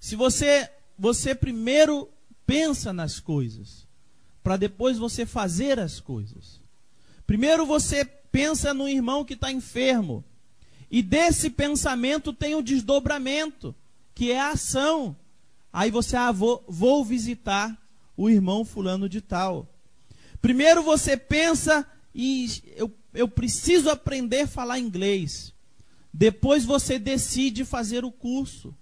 Se 0.00 0.16
você, 0.16 0.68
você 0.98 1.32
primeiro 1.32 2.10
pensa 2.44 2.92
nas 2.92 3.20
coisas, 3.20 3.86
para 4.42 4.56
depois 4.56 4.98
você 4.98 5.24
fazer 5.24 5.78
as 5.78 6.00
coisas. 6.00 6.60
Primeiro 7.24 7.64
você 7.64 8.04
pensa 8.04 8.74
no 8.74 8.88
irmão 8.88 9.24
que 9.24 9.34
está 9.34 9.52
enfermo, 9.52 10.24
e 10.90 11.04
desse 11.04 11.50
pensamento 11.50 12.32
tem 12.32 12.56
o 12.56 12.62
desdobramento, 12.62 13.72
que 14.12 14.32
é 14.32 14.40
a 14.40 14.50
ação. 14.50 15.16
Aí 15.76 15.90
você, 15.90 16.16
ah, 16.16 16.32
vou, 16.32 16.64
vou 16.66 17.04
visitar 17.04 17.76
o 18.16 18.30
irmão 18.30 18.64
fulano 18.64 19.10
de 19.10 19.20
tal. 19.20 19.68
Primeiro 20.40 20.82
você 20.82 21.18
pensa 21.18 21.86
e 22.14 22.62
eu, 22.74 22.90
eu 23.12 23.28
preciso 23.28 23.90
aprender 23.90 24.40
a 24.40 24.46
falar 24.46 24.78
inglês. 24.78 25.52
Depois 26.10 26.64
você 26.64 26.98
decide 26.98 27.62
fazer 27.62 28.06
o 28.06 28.10
curso. 28.10 28.74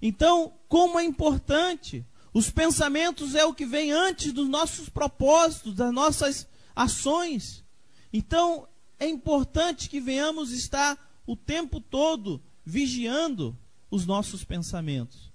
Então, 0.00 0.52
como 0.68 1.00
é 1.00 1.04
importante, 1.04 2.06
os 2.32 2.48
pensamentos 2.48 3.34
é 3.34 3.44
o 3.44 3.52
que 3.52 3.66
vem 3.66 3.90
antes 3.90 4.32
dos 4.32 4.48
nossos 4.48 4.88
propósitos, 4.88 5.74
das 5.74 5.92
nossas 5.92 6.46
ações. 6.76 7.64
Então, 8.12 8.68
é 9.00 9.08
importante 9.08 9.90
que 9.90 9.98
venhamos 9.98 10.52
estar 10.52 10.96
o 11.26 11.34
tempo 11.34 11.80
todo 11.80 12.40
vigiando 12.64 13.58
os 13.90 14.06
nossos 14.06 14.44
pensamentos. 14.44 15.25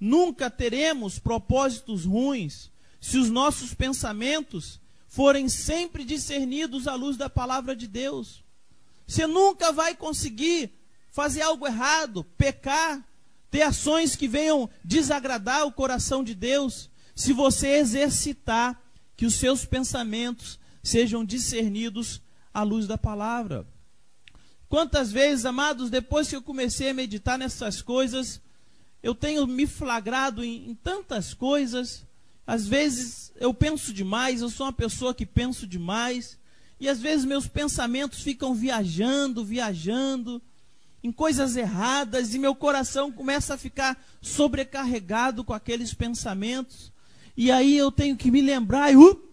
Nunca 0.00 0.48
teremos 0.48 1.18
propósitos 1.18 2.06
ruins 2.06 2.70
se 2.98 3.18
os 3.18 3.28
nossos 3.28 3.74
pensamentos 3.74 4.80
forem 5.06 5.48
sempre 5.48 6.04
discernidos 6.04 6.88
à 6.88 6.94
luz 6.94 7.18
da 7.18 7.28
palavra 7.28 7.76
de 7.76 7.86
Deus. 7.86 8.42
Você 9.06 9.26
nunca 9.26 9.72
vai 9.72 9.94
conseguir 9.94 10.72
fazer 11.10 11.42
algo 11.42 11.66
errado, 11.66 12.24
pecar, 12.38 13.04
ter 13.50 13.62
ações 13.62 14.14
que 14.16 14.28
venham 14.28 14.70
desagradar 14.84 15.66
o 15.66 15.72
coração 15.72 16.22
de 16.22 16.34
Deus, 16.34 16.88
se 17.14 17.32
você 17.32 17.78
exercitar 17.78 18.80
que 19.16 19.26
os 19.26 19.34
seus 19.34 19.64
pensamentos 19.64 20.58
sejam 20.82 21.24
discernidos 21.24 22.22
à 22.54 22.62
luz 22.62 22.86
da 22.86 22.96
palavra. 22.96 23.66
Quantas 24.68 25.10
vezes, 25.10 25.44
amados, 25.44 25.90
depois 25.90 26.28
que 26.28 26.36
eu 26.36 26.42
comecei 26.42 26.90
a 26.90 26.94
meditar 26.94 27.36
nessas 27.36 27.82
coisas, 27.82 28.40
eu 29.02 29.14
tenho 29.14 29.46
me 29.46 29.66
flagrado 29.66 30.44
em, 30.44 30.70
em 30.70 30.74
tantas 30.74 31.32
coisas. 31.32 32.04
Às 32.46 32.66
vezes 32.66 33.32
eu 33.36 33.54
penso 33.54 33.92
demais, 33.92 34.40
eu 34.40 34.50
sou 34.50 34.66
uma 34.66 34.72
pessoa 34.72 35.14
que 35.14 35.24
penso 35.24 35.66
demais. 35.66 36.38
E 36.78 36.88
às 36.88 37.00
vezes 37.00 37.24
meus 37.24 37.46
pensamentos 37.46 38.22
ficam 38.22 38.54
viajando, 38.54 39.44
viajando 39.44 40.40
em 41.02 41.10
coisas 41.10 41.56
erradas 41.56 42.34
e 42.34 42.38
meu 42.38 42.54
coração 42.54 43.10
começa 43.10 43.54
a 43.54 43.58
ficar 43.58 44.02
sobrecarregado 44.20 45.42
com 45.42 45.52
aqueles 45.52 45.94
pensamentos. 45.94 46.92
E 47.36 47.50
aí 47.50 47.76
eu 47.76 47.90
tenho 47.90 48.16
que 48.16 48.30
me 48.30 48.42
lembrar 48.42 48.92
e, 48.92 48.96
uh, 48.96 49.30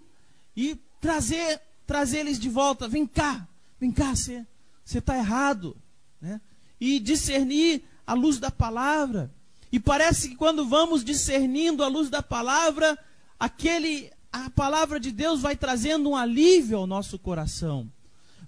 e 0.56 0.76
trazer, 1.02 1.62
trazer 1.86 2.20
eles 2.20 2.40
de 2.40 2.48
volta. 2.48 2.88
Vem 2.88 3.06
cá, 3.06 3.48
vem 3.80 3.92
cá, 3.92 4.16
você 4.16 4.46
está 4.86 5.18
errado. 5.18 5.76
Né? 6.22 6.40
E 6.80 7.00
discernir 7.00 7.84
a 8.06 8.14
luz 8.14 8.40
da 8.40 8.50
palavra. 8.50 9.34
E 9.72 9.80
parece 9.80 10.30
que 10.30 10.36
quando 10.36 10.68
vamos 10.68 11.04
discernindo 11.04 11.84
a 11.84 11.88
luz 11.88 12.10
da 12.10 12.24
palavra, 12.24 12.98
aquele 13.40 14.12
a 14.32 14.50
palavra 14.50 15.00
de 15.00 15.12
Deus 15.12 15.42
vai 15.42 15.56
trazendo 15.56 16.10
um 16.10 16.16
alívio 16.16 16.78
ao 16.78 16.88
nosso 16.88 17.18
coração. 17.18 17.92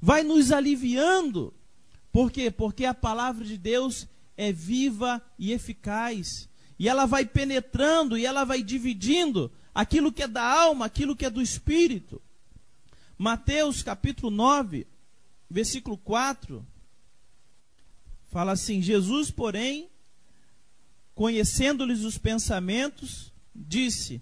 Vai 0.02 0.24
nos 0.24 0.52
aliviando. 0.52 1.54
Por 2.12 2.32
quê? 2.32 2.52
Porque 2.52 2.86
a 2.86 2.94
palavra 2.94 3.44
de 3.46 3.58
Deus 3.58 4.08
é 4.38 4.52
viva 4.52 5.22
e 5.38 5.52
eficaz. 5.52 6.48
E 6.78 6.88
ela 6.88 7.06
vai 7.06 7.26
penetrando 7.26 8.18
e 8.18 8.26
ela 8.26 8.44
vai 8.44 8.64
dividindo 8.64 9.52
aquilo 9.74 10.12
que 10.12 10.24
é 10.24 10.28
da 10.28 10.44
alma, 10.44 10.86
aquilo 10.86 11.16
que 11.16 11.26
é 11.26 11.30
do 11.30 11.42
espírito. 11.42 12.22
Mateus 13.18 13.84
capítulo 13.84 14.32
9, 14.32 14.88
versículo 15.50 15.98
4, 15.98 16.66
fala 18.28 18.54
assim: 18.54 18.82
Jesus, 18.82 19.30
porém, 19.30 19.90
conhecendo-lhes 21.20 22.06
os 22.06 22.18
pensamentos, 22.18 23.34
disse: 23.54 24.22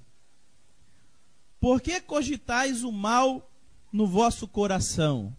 Por 1.60 1.80
que 1.80 2.02
cogitais 2.02 2.84
o 2.84 2.92
mal 2.92 3.52
no 3.94 4.08
vosso 4.08 4.48
coração? 4.48 5.38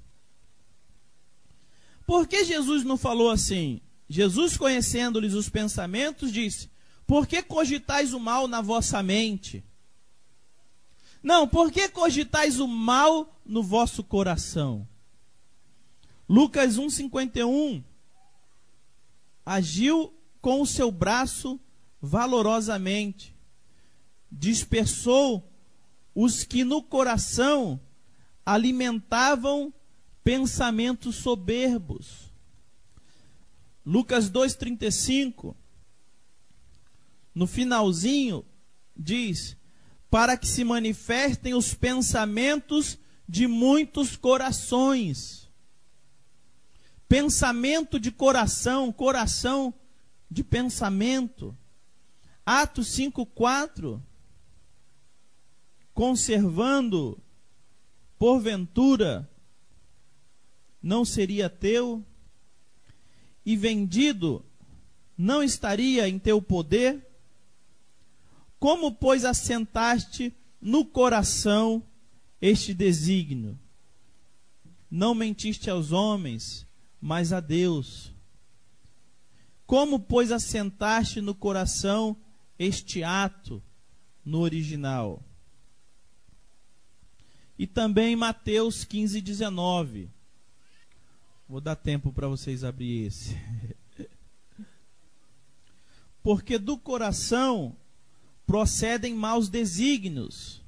Por 2.06 2.28
que 2.28 2.44
Jesus 2.44 2.84
não 2.84 2.96
falou 2.96 3.28
assim? 3.28 3.80
Jesus, 4.08 4.56
conhecendo-lhes 4.56 5.34
os 5.34 5.48
pensamentos, 5.48 6.30
disse: 6.30 6.70
Por 7.04 7.26
que 7.26 7.42
cogitais 7.42 8.12
o 8.12 8.20
mal 8.20 8.46
na 8.46 8.60
vossa 8.60 9.02
mente? 9.02 9.64
Não, 11.20 11.48
por 11.48 11.72
que 11.72 11.88
cogitais 11.88 12.60
o 12.60 12.68
mal 12.68 13.36
no 13.44 13.64
vosso 13.64 14.04
coração? 14.04 14.86
Lucas 16.28 16.78
1,51 16.78 17.82
agiu 19.44 20.14
com 20.40 20.60
o 20.60 20.66
seu 20.66 20.90
braço 20.90 21.60
valorosamente, 22.00 23.36
dispersou 24.30 25.50
os 26.14 26.44
que 26.44 26.64
no 26.64 26.82
coração 26.82 27.80
alimentavam 28.44 29.72
pensamentos 30.22 31.16
soberbos. 31.16 32.32
Lucas 33.84 34.30
2,35, 34.30 35.54
no 37.34 37.46
finalzinho, 37.46 38.44
diz: 38.96 39.56
Para 40.10 40.36
que 40.36 40.46
se 40.46 40.64
manifestem 40.64 41.54
os 41.54 41.72
pensamentos 41.74 42.98
de 43.28 43.46
muitos 43.46 44.16
corações. 44.16 45.48
Pensamento 47.08 47.98
de 47.98 48.10
coração, 48.10 48.92
coração 48.92 49.72
de 50.30 50.44
pensamento. 50.44 51.56
Atos 52.44 52.88
5:4 52.88 54.02
conservando 55.92 57.20
porventura 58.18 59.28
não 60.80 61.04
seria 61.04 61.50
teu 61.50 62.04
e 63.44 63.56
vendido 63.56 64.44
não 65.18 65.42
estaria 65.42 66.08
em 66.08 66.16
teu 66.18 66.40
poder? 66.40 67.04
Como, 68.60 68.92
pois, 68.92 69.24
assentaste 69.24 70.32
no 70.60 70.84
coração 70.84 71.82
este 72.40 72.72
desígnio? 72.72 73.58
Não 74.88 75.14
mentiste 75.14 75.68
aos 75.68 75.90
homens, 75.90 76.64
mas 77.00 77.32
a 77.32 77.40
Deus. 77.40 78.12
Como, 79.68 80.00
pois, 80.00 80.32
assentaste 80.32 81.20
no 81.20 81.34
coração 81.34 82.16
este 82.58 83.02
ato 83.02 83.62
no 84.24 84.38
original? 84.38 85.22
E 87.58 87.66
também 87.66 88.16
Mateus 88.16 88.82
15, 88.82 89.20
19. 89.20 90.08
Vou 91.46 91.60
dar 91.60 91.76
tempo 91.76 92.14
para 92.14 92.26
vocês 92.26 92.64
abrir 92.64 93.08
esse. 93.08 93.36
Porque 96.22 96.56
do 96.56 96.78
coração 96.78 97.76
procedem 98.46 99.14
maus 99.14 99.50
desígnios, 99.50 100.62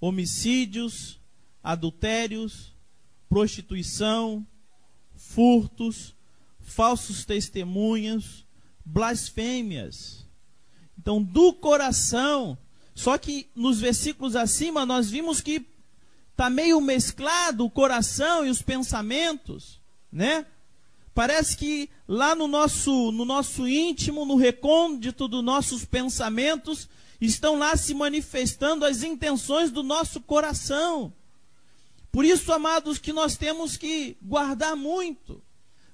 homicídios, 0.00 1.20
adultérios, 1.62 2.74
prostituição, 3.28 4.44
furtos, 5.14 6.12
falsos 6.64 7.24
testemunhos, 7.24 8.44
blasfêmias. 8.84 10.26
Então, 10.98 11.22
do 11.22 11.52
coração, 11.52 12.58
só 12.94 13.16
que 13.18 13.48
nos 13.54 13.80
versículos 13.80 14.34
acima 14.34 14.84
nós 14.84 15.10
vimos 15.10 15.40
que 15.40 15.66
está 16.30 16.50
meio 16.50 16.80
mesclado 16.80 17.64
o 17.64 17.70
coração 17.70 18.44
e 18.44 18.50
os 18.50 18.60
pensamentos, 18.60 19.80
né? 20.10 20.46
Parece 21.14 21.56
que 21.56 21.88
lá 22.08 22.34
no 22.34 22.48
nosso, 22.48 23.12
no 23.12 23.24
nosso 23.24 23.68
íntimo, 23.68 24.24
no 24.24 24.34
recôndito 24.34 25.28
dos 25.28 25.44
nossos 25.44 25.84
pensamentos, 25.84 26.88
estão 27.20 27.56
lá 27.56 27.76
se 27.76 27.94
manifestando 27.94 28.84
as 28.84 29.04
intenções 29.04 29.70
do 29.70 29.84
nosso 29.84 30.20
coração. 30.20 31.12
Por 32.10 32.24
isso, 32.24 32.52
amados, 32.52 32.98
que 32.98 33.12
nós 33.12 33.36
temos 33.36 33.76
que 33.76 34.16
guardar 34.20 34.74
muito, 34.74 35.40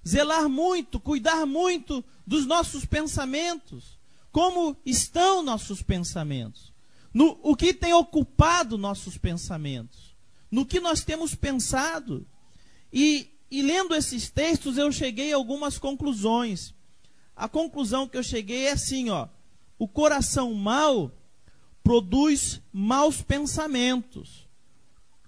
zelar 0.07 0.49
muito, 0.49 1.01
cuidar 1.01 1.47
muito 1.47 2.05
dos 2.27 2.47
nossos 2.47 2.85
pensamentos. 2.85 3.99
Como 4.33 4.77
estão 4.85 5.43
nossos 5.43 5.83
pensamentos? 5.83 6.73
No, 7.13 7.39
o 7.43 7.57
que 7.57 7.75
tem 7.75 7.93
ocupado 7.93 8.79
nossos 8.79 9.19
pensamentos? 9.19 10.15
No 10.51 10.65
que 10.65 10.81
nós 10.81 11.05
temos 11.05 11.35
pensado? 11.35 12.27
E 12.93 13.31
e 13.51 13.63
lendo 13.63 13.95
esses 13.95 14.31
textos, 14.31 14.79
eu 14.79 14.93
cheguei 14.93 15.33
a 15.33 15.37
algumas 15.37 15.77
conclusões. 15.77 16.73
A 17.35 17.49
conclusão 17.49 18.07
que 18.07 18.17
eu 18.17 18.23
cheguei 18.23 18.67
é 18.67 18.73
assim, 18.73 19.11
ó: 19.11 19.27
o 19.79 19.89
coração 19.89 20.55
mau 20.55 21.11
produz 21.83 22.61
maus 22.73 23.23
pensamentos, 23.23 24.47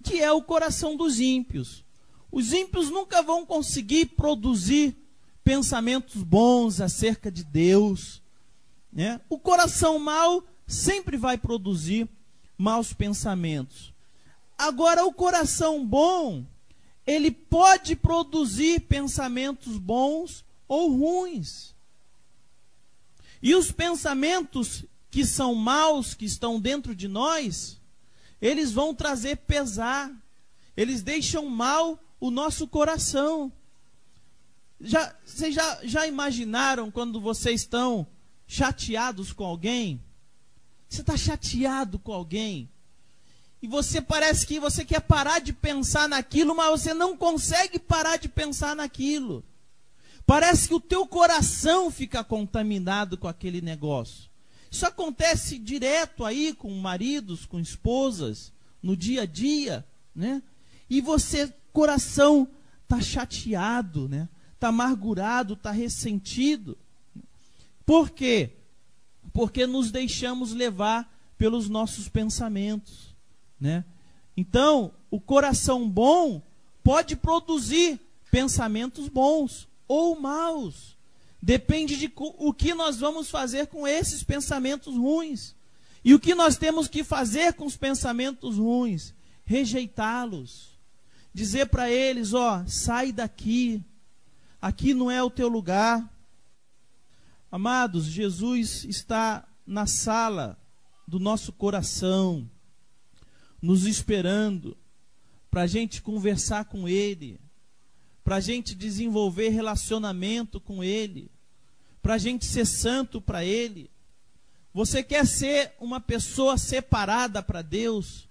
que 0.04 0.20
é 0.20 0.30
o 0.30 0.42
coração 0.42 0.96
dos 0.96 1.18
ímpios. 1.18 1.84
Os 2.32 2.54
ímpios 2.54 2.88
nunca 2.88 3.22
vão 3.22 3.44
conseguir 3.44 4.06
produzir 4.06 4.96
pensamentos 5.44 6.22
bons 6.22 6.80
acerca 6.80 7.30
de 7.30 7.44
Deus. 7.44 8.22
Né? 8.90 9.20
O 9.28 9.38
coração 9.38 9.98
mau 9.98 10.42
sempre 10.66 11.18
vai 11.18 11.36
produzir 11.36 12.08
maus 12.56 12.94
pensamentos. 12.94 13.92
Agora, 14.56 15.04
o 15.04 15.12
coração 15.12 15.86
bom 15.86 16.44
ele 17.06 17.30
pode 17.30 17.96
produzir 17.96 18.80
pensamentos 18.82 19.76
bons 19.76 20.44
ou 20.68 20.96
ruins. 20.96 21.74
E 23.42 23.54
os 23.54 23.72
pensamentos 23.72 24.84
que 25.10 25.26
são 25.26 25.54
maus, 25.54 26.14
que 26.14 26.24
estão 26.24 26.60
dentro 26.60 26.94
de 26.94 27.08
nós, 27.08 27.78
eles 28.40 28.72
vão 28.72 28.94
trazer 28.94 29.36
pesar, 29.38 30.10
eles 30.76 31.02
deixam 31.02 31.46
mal 31.46 31.98
o 32.22 32.30
nosso 32.30 32.68
coração. 32.68 33.52
Já, 34.80 35.12
vocês 35.26 35.52
já, 35.52 35.80
já 35.82 36.06
imaginaram 36.06 36.88
quando 36.88 37.20
vocês 37.20 37.62
estão 37.62 38.06
chateados 38.46 39.32
com 39.32 39.42
alguém? 39.44 40.00
Você 40.88 41.00
está 41.00 41.16
chateado 41.16 41.98
com 41.98 42.12
alguém? 42.12 42.70
E 43.60 43.66
você 43.66 44.00
parece 44.00 44.46
que 44.46 44.60
você 44.60 44.84
quer 44.84 45.00
parar 45.00 45.40
de 45.40 45.52
pensar 45.52 46.08
naquilo, 46.08 46.54
mas 46.54 46.70
você 46.70 46.94
não 46.94 47.16
consegue 47.16 47.80
parar 47.80 48.18
de 48.18 48.28
pensar 48.28 48.76
naquilo. 48.76 49.44
Parece 50.24 50.68
que 50.68 50.74
o 50.74 50.80
teu 50.80 51.04
coração 51.04 51.90
fica 51.90 52.22
contaminado 52.22 53.18
com 53.18 53.26
aquele 53.26 53.60
negócio. 53.60 54.30
Isso 54.70 54.86
acontece 54.86 55.58
direto 55.58 56.24
aí 56.24 56.54
com 56.54 56.70
maridos, 56.70 57.46
com 57.46 57.58
esposas, 57.58 58.52
no 58.80 58.96
dia 58.96 59.22
a 59.22 59.26
dia, 59.26 59.84
né? 60.14 60.40
E 60.88 61.00
você, 61.00 61.52
coração, 61.72 62.48
tá 62.86 63.00
chateado, 63.00 64.08
né? 64.08 64.28
Tá 64.58 64.68
amargurado, 64.68 65.56
tá 65.56 65.70
ressentido. 65.70 66.78
Por 67.84 68.10
quê? 68.10 68.50
Porque 69.32 69.66
nos 69.66 69.90
deixamos 69.90 70.52
levar 70.52 71.10
pelos 71.36 71.68
nossos 71.68 72.08
pensamentos. 72.08 73.14
Né? 73.60 73.84
Então, 74.36 74.92
o 75.10 75.20
coração 75.20 75.88
bom 75.88 76.42
pode 76.84 77.16
produzir 77.16 78.00
pensamentos 78.30 79.08
bons 79.08 79.68
ou 79.88 80.18
maus. 80.18 80.96
Depende 81.40 81.96
de 81.96 82.12
o 82.16 82.52
que 82.54 82.74
nós 82.74 82.98
vamos 82.98 83.28
fazer 83.28 83.66
com 83.66 83.86
esses 83.86 84.22
pensamentos 84.22 84.96
ruins. 84.96 85.54
E 86.04 86.14
o 86.14 86.20
que 86.20 86.34
nós 86.34 86.56
temos 86.56 86.88
que 86.88 87.02
fazer 87.02 87.54
com 87.54 87.66
os 87.66 87.76
pensamentos 87.76 88.58
ruins? 88.58 89.12
Rejeitá-los. 89.44 90.71
Dizer 91.32 91.66
para 91.66 91.90
eles: 91.90 92.32
ó, 92.34 92.64
sai 92.66 93.12
daqui. 93.12 93.82
Aqui 94.60 94.94
não 94.94 95.10
é 95.10 95.22
o 95.22 95.30
teu 95.30 95.48
lugar. 95.48 96.08
Amados, 97.50 98.06
Jesus 98.06 98.84
está 98.84 99.46
na 99.66 99.86
sala 99.86 100.58
do 101.06 101.18
nosso 101.18 101.52
coração 101.52 102.48
nos 103.60 103.86
esperando 103.86 104.76
para 105.50 105.62
a 105.62 105.66
gente 105.66 106.02
conversar 106.02 106.64
com 106.64 106.88
Ele, 106.88 107.38
para 108.24 108.36
a 108.36 108.40
gente 108.40 108.74
desenvolver 108.74 109.50
relacionamento 109.50 110.60
com 110.60 110.82
Ele, 110.82 111.30
para 112.02 112.14
a 112.14 112.18
gente 112.18 112.44
ser 112.44 112.66
santo 112.66 113.20
para 113.20 113.44
Ele. 113.44 113.90
Você 114.74 115.02
quer 115.02 115.26
ser 115.26 115.74
uma 115.78 116.00
pessoa 116.00 116.56
separada 116.58 117.42
para 117.42 117.62
Deus, 117.62 118.28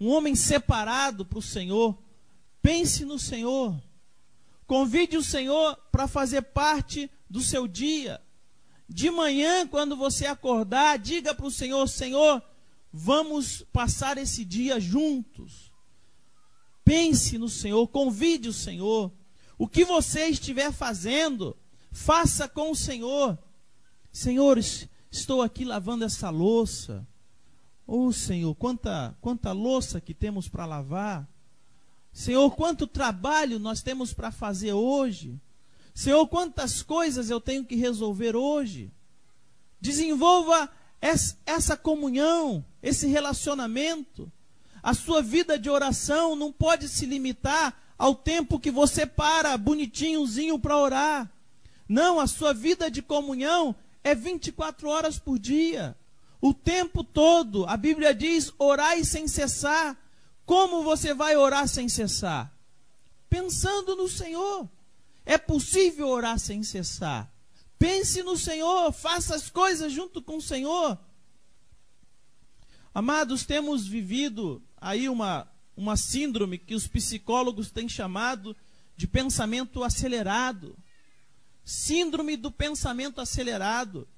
um 0.00 0.08
homem 0.08 0.34
separado 0.34 1.24
para 1.24 1.38
o 1.38 1.42
Senhor? 1.42 1.96
Pense 2.68 3.04
no 3.04 3.18
Senhor. 3.18 3.82
Convide 4.66 5.16
o 5.16 5.22
Senhor 5.22 5.74
para 5.90 6.06
fazer 6.06 6.42
parte 6.42 7.10
do 7.30 7.40
seu 7.40 7.66
dia. 7.66 8.20
De 8.86 9.10
manhã, 9.10 9.66
quando 9.66 9.96
você 9.96 10.26
acordar, 10.26 10.98
diga 10.98 11.34
para 11.34 11.46
o 11.46 11.50
Senhor: 11.50 11.88
Senhor, 11.88 12.42
Vamos 12.92 13.62
passar 13.72 14.16
esse 14.18 14.44
dia 14.44 14.80
juntos. 14.80 15.72
Pense 16.84 17.36
no 17.36 17.48
Senhor, 17.48 17.86
convide 17.88 18.48
o 18.48 18.52
Senhor. 18.52 19.12
O 19.58 19.68
que 19.68 19.84
você 19.84 20.26
estiver 20.26 20.72
fazendo, 20.72 21.56
faça 21.90 22.48
com 22.48 22.70
o 22.70 22.76
Senhor. 22.76 23.38
Senhor, 24.12 24.58
estou 25.10 25.42
aqui 25.42 25.64
lavando 25.64 26.04
essa 26.04 26.30
louça. 26.30 27.06
Oh, 27.86 28.12
Senhor, 28.12 28.54
quanta, 28.54 29.16
quanta 29.20 29.52
louça 29.52 30.00
que 30.00 30.14
temos 30.14 30.48
para 30.48 30.66
lavar. 30.66 31.28
Senhor, 32.18 32.50
quanto 32.56 32.84
trabalho 32.84 33.60
nós 33.60 33.80
temos 33.80 34.12
para 34.12 34.32
fazer 34.32 34.72
hoje. 34.72 35.38
Senhor, 35.94 36.26
quantas 36.26 36.82
coisas 36.82 37.30
eu 37.30 37.40
tenho 37.40 37.64
que 37.64 37.76
resolver 37.76 38.34
hoje. 38.34 38.90
Desenvolva 39.80 40.68
essa 41.00 41.76
comunhão, 41.76 42.64
esse 42.82 43.06
relacionamento. 43.06 44.28
A 44.82 44.94
sua 44.94 45.22
vida 45.22 45.56
de 45.56 45.70
oração 45.70 46.34
não 46.34 46.50
pode 46.50 46.88
se 46.88 47.06
limitar 47.06 47.80
ao 47.96 48.16
tempo 48.16 48.58
que 48.58 48.72
você 48.72 49.06
para 49.06 49.56
bonitinhozinho 49.56 50.58
para 50.58 50.76
orar. 50.76 51.30
Não, 51.88 52.18
a 52.18 52.26
sua 52.26 52.52
vida 52.52 52.90
de 52.90 53.00
comunhão 53.00 53.76
é 54.02 54.12
24 54.12 54.88
horas 54.88 55.20
por 55.20 55.38
dia. 55.38 55.96
O 56.40 56.52
tempo 56.52 57.04
todo. 57.04 57.64
A 57.66 57.76
Bíblia 57.76 58.12
diz: 58.12 58.52
orai 58.58 59.04
sem 59.04 59.28
cessar. 59.28 59.96
Como 60.48 60.82
você 60.82 61.12
vai 61.12 61.36
orar 61.36 61.68
sem 61.68 61.90
cessar? 61.90 62.50
Pensando 63.28 63.94
no 63.94 64.08
Senhor. 64.08 64.66
É 65.26 65.36
possível 65.36 66.08
orar 66.08 66.38
sem 66.38 66.62
cessar. 66.62 67.30
Pense 67.78 68.22
no 68.22 68.34
Senhor, 68.34 68.90
faça 68.90 69.34
as 69.34 69.50
coisas 69.50 69.92
junto 69.92 70.22
com 70.22 70.38
o 70.38 70.40
Senhor. 70.40 70.98
Amados, 72.94 73.44
temos 73.44 73.86
vivido 73.86 74.62
aí 74.80 75.06
uma, 75.06 75.46
uma 75.76 75.98
síndrome 75.98 76.56
que 76.56 76.74
os 76.74 76.88
psicólogos 76.88 77.70
têm 77.70 77.86
chamado 77.86 78.56
de 78.96 79.06
pensamento 79.06 79.84
acelerado. 79.84 80.74
Síndrome 81.62 82.38
do 82.38 82.50
pensamento 82.50 83.20
acelerado. 83.20 84.08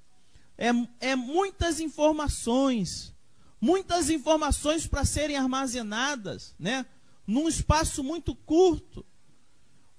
É, 0.56 0.68
é 1.00 1.16
muitas 1.16 1.80
informações, 1.80 3.12
muitas 3.60 4.08
informações 4.08 4.86
para 4.86 5.04
serem 5.04 5.36
armazenadas, 5.36 6.54
né? 6.58 6.86
Num 7.26 7.48
espaço 7.48 8.02
muito 8.02 8.34
curto. 8.34 9.04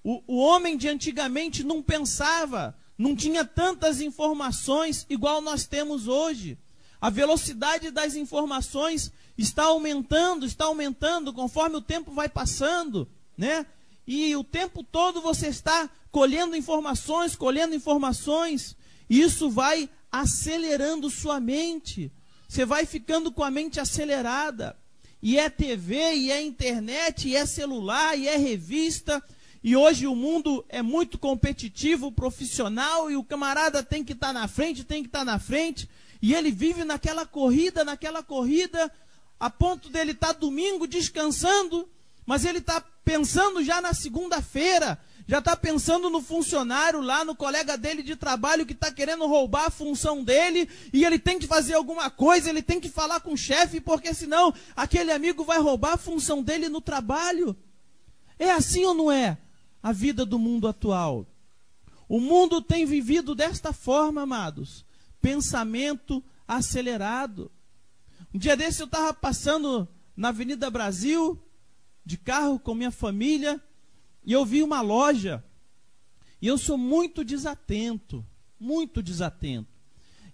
O, 0.02 0.22
o 0.26 0.38
homem 0.38 0.76
de 0.76 0.88
antigamente 0.88 1.62
não 1.62 1.82
pensava, 1.82 2.76
não 2.98 3.14
tinha 3.14 3.44
tantas 3.44 4.00
informações 4.00 5.06
igual 5.08 5.40
nós 5.40 5.66
temos 5.66 6.08
hoje. 6.08 6.58
A 7.00 7.08
velocidade 7.10 7.90
das 7.90 8.14
informações 8.14 9.12
está 9.36 9.64
aumentando, 9.64 10.44
está 10.46 10.66
aumentando 10.66 11.32
conforme 11.32 11.76
o 11.76 11.82
tempo 11.82 12.12
vai 12.12 12.28
passando, 12.28 13.08
né? 13.36 13.66
E 14.06 14.34
o 14.36 14.44
tempo 14.44 14.82
todo 14.82 15.20
você 15.20 15.48
está 15.48 15.88
colhendo 16.10 16.56
informações, 16.56 17.36
colhendo 17.36 17.74
informações, 17.74 18.76
e 19.08 19.20
isso 19.20 19.48
vai 19.48 19.88
acelerando 20.10 21.08
sua 21.08 21.40
mente. 21.40 22.12
Você 22.52 22.66
vai 22.66 22.84
ficando 22.84 23.32
com 23.32 23.42
a 23.42 23.50
mente 23.50 23.80
acelerada. 23.80 24.76
E 25.22 25.38
é 25.38 25.48
TV, 25.48 26.16
e 26.16 26.30
é 26.30 26.42
internet, 26.42 27.26
e 27.26 27.34
é 27.34 27.46
celular, 27.46 28.14
e 28.14 28.28
é 28.28 28.36
revista, 28.36 29.24
e 29.64 29.74
hoje 29.74 30.06
o 30.06 30.14
mundo 30.14 30.62
é 30.68 30.82
muito 30.82 31.18
competitivo, 31.18 32.12
profissional, 32.12 33.10
e 33.10 33.16
o 33.16 33.24
camarada 33.24 33.82
tem 33.82 34.04
que 34.04 34.12
estar 34.12 34.26
tá 34.26 34.32
na 34.34 34.48
frente, 34.48 34.84
tem 34.84 35.02
que 35.02 35.08
estar 35.08 35.20
tá 35.20 35.24
na 35.24 35.38
frente, 35.38 35.88
e 36.20 36.34
ele 36.34 36.50
vive 36.50 36.84
naquela 36.84 37.24
corrida, 37.24 37.86
naquela 37.86 38.22
corrida, 38.22 38.92
a 39.40 39.48
ponto 39.48 39.88
dele 39.88 40.12
estar 40.12 40.34
tá 40.34 40.40
domingo 40.40 40.86
descansando, 40.86 41.88
mas 42.26 42.44
ele 42.44 42.58
está 42.58 42.82
pensando 43.02 43.64
já 43.64 43.80
na 43.80 43.94
segunda-feira, 43.94 45.00
já 45.26 45.38
está 45.38 45.56
pensando 45.56 46.10
no 46.10 46.20
funcionário 46.20 47.00
lá, 47.00 47.24
no 47.24 47.34
colega 47.34 47.76
dele 47.76 48.02
de 48.02 48.16
trabalho 48.16 48.66
que 48.66 48.72
está 48.72 48.90
querendo 48.90 49.26
roubar 49.26 49.66
a 49.66 49.70
função 49.70 50.22
dele, 50.22 50.68
e 50.92 51.04
ele 51.04 51.18
tem 51.18 51.38
que 51.38 51.46
fazer 51.46 51.74
alguma 51.74 52.10
coisa, 52.10 52.50
ele 52.50 52.62
tem 52.62 52.80
que 52.80 52.88
falar 52.88 53.20
com 53.20 53.32
o 53.32 53.38
chefe, 53.38 53.80
porque 53.80 54.12
senão 54.12 54.52
aquele 54.74 55.12
amigo 55.12 55.44
vai 55.44 55.58
roubar 55.58 55.94
a 55.94 55.98
função 55.98 56.42
dele 56.42 56.68
no 56.68 56.80
trabalho. 56.80 57.56
É 58.38 58.50
assim 58.50 58.84
ou 58.84 58.94
não 58.94 59.12
é? 59.12 59.38
a 59.82 59.92
vida 59.92 60.24
do 60.24 60.38
mundo 60.38 60.68
atual. 60.68 61.26
O 62.08 62.20
mundo 62.20 62.62
tem 62.62 62.86
vivido 62.86 63.34
desta 63.34 63.72
forma, 63.72 64.22
amados. 64.22 64.84
Pensamento 65.20 66.22
acelerado. 66.46 67.50
Um 68.32 68.38
dia 68.38 68.56
desse 68.56 68.80
eu 68.80 68.86
estava 68.86 69.12
passando 69.12 69.88
na 70.16 70.28
Avenida 70.28 70.70
Brasil, 70.70 71.42
de 72.04 72.16
carro 72.16 72.58
com 72.58 72.74
minha 72.74 72.90
família, 72.90 73.60
e 74.24 74.32
eu 74.32 74.44
vi 74.44 74.62
uma 74.62 74.80
loja. 74.80 75.44
E 76.40 76.46
eu 76.46 76.58
sou 76.58 76.76
muito 76.76 77.24
desatento, 77.24 78.24
muito 78.58 79.02
desatento. 79.02 79.68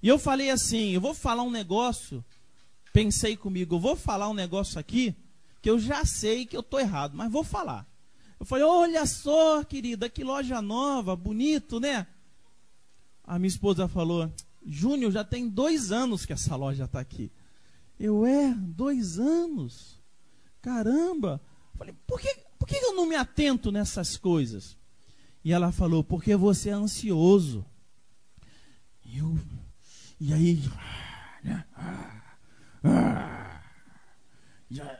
E 0.03 0.09
eu 0.09 0.19
falei 0.19 0.51
assim: 0.51 0.91
eu 0.91 1.01
vou 1.01 1.15
falar 1.15 1.43
um 1.43 1.51
negócio. 1.51 2.25
Pensei 2.93 3.37
comigo, 3.37 3.77
eu 3.77 3.81
vou 3.81 3.95
falar 3.97 4.29
um 4.29 4.35
negócio 4.35 4.79
aqui 4.79 5.15
que 5.61 5.69
eu 5.71 5.79
já 5.79 6.05
sei 6.05 6.47
que 6.47 6.57
eu 6.57 6.61
estou 6.61 6.81
errado, 6.81 7.17
mas 7.17 7.31
vou 7.31 7.45
falar. 7.45 7.87
Eu 8.39 8.47
falei, 8.47 8.65
olha 8.65 9.05
só, 9.05 9.65
querida, 9.65 10.09
que 10.09 10.23
loja 10.23 10.63
nova, 10.63 11.17
bonito, 11.17 11.81
né? 11.81 12.07
A 13.25 13.39
minha 13.39 13.49
esposa 13.49 13.89
falou, 13.89 14.33
Júnior, 14.65 15.11
já 15.11 15.25
tem 15.25 15.49
dois 15.49 15.91
anos 15.91 16.25
que 16.25 16.33
essa 16.33 16.55
loja 16.55 16.85
está 16.85 17.01
aqui. 17.01 17.33
Eu, 17.99 18.25
é, 18.25 18.55
dois 18.55 19.19
anos? 19.19 20.01
Caramba! 20.63 21.41
Falei, 21.77 21.95
por 22.07 22.21
que, 22.21 22.33
por 22.59 22.67
que 22.67 22.77
eu 22.77 22.95
não 22.95 23.07
me 23.07 23.15
atento 23.15 23.71
nessas 23.71 24.17
coisas? 24.17 24.77
E 25.45 25.53
ela 25.53 25.71
falou, 25.73 26.03
porque 26.03 26.35
você 26.37 26.71
é 26.71 26.73
ansioso. 26.73 27.65
E 29.05 29.19
eu, 29.19 29.39
e 30.21 30.33
aí, 30.35 30.63
né? 31.43 31.65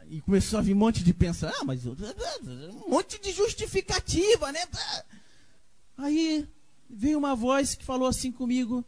e 0.09 0.21
começou 0.23 0.59
a 0.59 0.63
vir 0.63 0.75
um 0.75 0.79
monte 0.79 1.05
de 1.05 1.13
pensar, 1.13 1.53
ah, 1.61 1.65
mas 1.65 1.85
um 1.85 2.89
monte 2.89 3.21
de 3.21 3.33
justificativa, 3.33 4.51
né? 4.51 4.61
Aí 5.97 6.49
veio 6.89 7.19
uma 7.19 7.35
voz 7.35 7.75
que 7.75 7.85
falou 7.85 8.09
assim 8.09 8.33
comigo, 8.33 8.85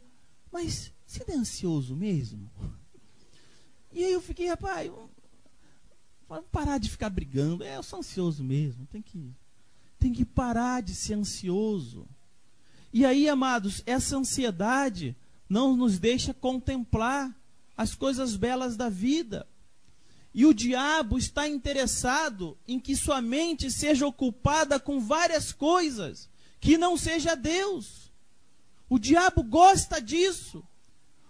mas 0.51 0.91
você 1.05 1.23
é 1.27 1.35
ansioso 1.35 1.95
mesmo? 1.95 2.49
E 3.91 4.03
aí 4.03 4.13
eu 4.13 4.21
fiquei, 4.21 4.47
rapaz, 4.47 4.89
parar 6.51 6.77
de 6.77 6.89
ficar 6.89 7.09
brigando. 7.09 7.63
É, 7.63 7.75
eu 7.75 7.83
sou 7.83 7.99
ansioso 7.99 8.43
mesmo, 8.43 8.85
tem 8.91 9.01
que, 9.01 9.33
tem 9.99 10.13
que 10.13 10.23
parar 10.23 10.81
de 10.81 10.95
ser 10.95 11.15
ansioso. 11.15 12.05
E 12.93 13.05
aí, 13.05 13.27
amados, 13.27 13.81
essa 13.85 14.17
ansiedade 14.17 15.15
não 15.49 15.75
nos 15.75 15.99
deixa 15.99 16.33
contemplar 16.33 17.35
as 17.75 17.95
coisas 17.95 18.35
belas 18.35 18.77
da 18.77 18.89
vida. 18.89 19.47
E 20.33 20.45
o 20.45 20.53
diabo 20.53 21.17
está 21.17 21.47
interessado 21.47 22.57
em 22.65 22.79
que 22.79 22.95
sua 22.95 23.21
mente 23.21 23.69
seja 23.69 24.07
ocupada 24.07 24.79
com 24.79 24.99
várias 24.99 25.51
coisas 25.51 26.29
que 26.59 26.77
não 26.77 26.95
seja 26.95 27.35
Deus. 27.35 28.11
O 28.89 28.97
diabo 28.97 29.43
gosta 29.43 30.01
disso. 30.01 30.63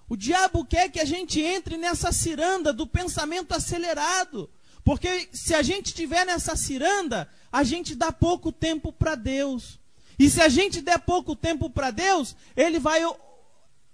O 0.08 0.16
diabo 0.16 0.66
quer 0.66 0.90
que 0.90 1.00
a 1.00 1.06
gente 1.06 1.40
entre 1.40 1.78
nessa 1.78 2.12
ciranda 2.12 2.74
do 2.74 2.86
pensamento 2.86 3.54
acelerado. 3.54 4.50
Porque 4.84 5.30
se 5.32 5.54
a 5.54 5.62
gente 5.62 5.88
estiver 5.88 6.26
nessa 6.26 6.56
ciranda, 6.56 7.30
a 7.52 7.64
gente 7.64 7.96
dá 7.96 8.12
pouco 8.12 8.52
tempo 8.52 8.92
para 8.92 9.16
Deus. 9.16 9.80
E 10.18 10.30
se 10.30 10.42
a 10.42 10.50
gente 10.50 10.82
der 10.82 11.00
pouco 11.00 11.36
tempo 11.36 11.70
para 11.70 11.92
Deus, 11.92 12.36
ele 12.56 12.80
vai 12.80 13.02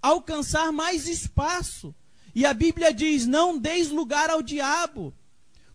alcançar 0.00 0.72
mais 0.72 1.06
espaço. 1.06 1.94
E 2.34 2.46
a 2.46 2.54
Bíblia 2.54 2.92
diz: 2.92 3.26
não 3.26 3.58
deis 3.58 3.88
lugar 3.88 4.30
ao 4.30 4.42
diabo. 4.42 5.14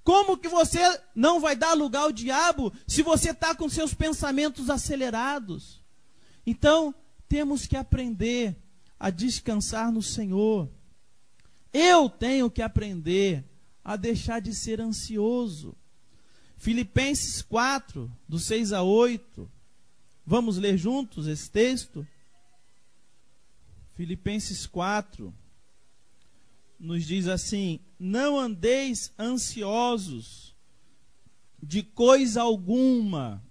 Como 0.04 0.38
que 0.38 0.50
você 0.50 0.80
não 1.16 1.40
vai 1.40 1.56
dar 1.56 1.74
lugar 1.74 2.02
ao 2.02 2.12
diabo 2.12 2.74
se 2.86 3.02
você 3.02 3.32
está 3.32 3.56
com 3.56 3.70
seus 3.70 3.94
pensamentos 3.94 4.70
acelerados? 4.70 5.82
Então, 6.46 6.94
temos 7.30 7.66
que 7.66 7.78
aprender 7.78 8.56
a 9.00 9.10
descansar 9.10 9.92
no 9.92 10.02
Senhor. 10.02 10.70
Eu 11.72 12.10
tenho 12.10 12.52
que 12.52 12.62
aprender 12.62 13.46
a 13.84 13.96
deixar 13.96 14.40
de 14.40 14.54
ser 14.54 14.80
ansioso. 14.80 15.76
Filipenses 16.58 17.42
4, 17.42 18.12
do 18.28 18.40
6 18.40 18.72
a 18.72 18.82
8. 18.82 19.50
Vamos 20.26 20.58
ler 20.58 20.78
juntos 20.78 21.28
esse 21.28 21.50
texto? 21.50 22.08
Filipenses 23.96 24.66
4, 24.66 25.34
nos 26.80 27.06
diz 27.06 27.28
assim: 27.28 27.80
Não 28.00 28.40
andeis 28.40 29.12
ansiosos 29.20 30.56
de 31.62 31.84
coisa 31.84 32.42
alguma. 32.42 33.44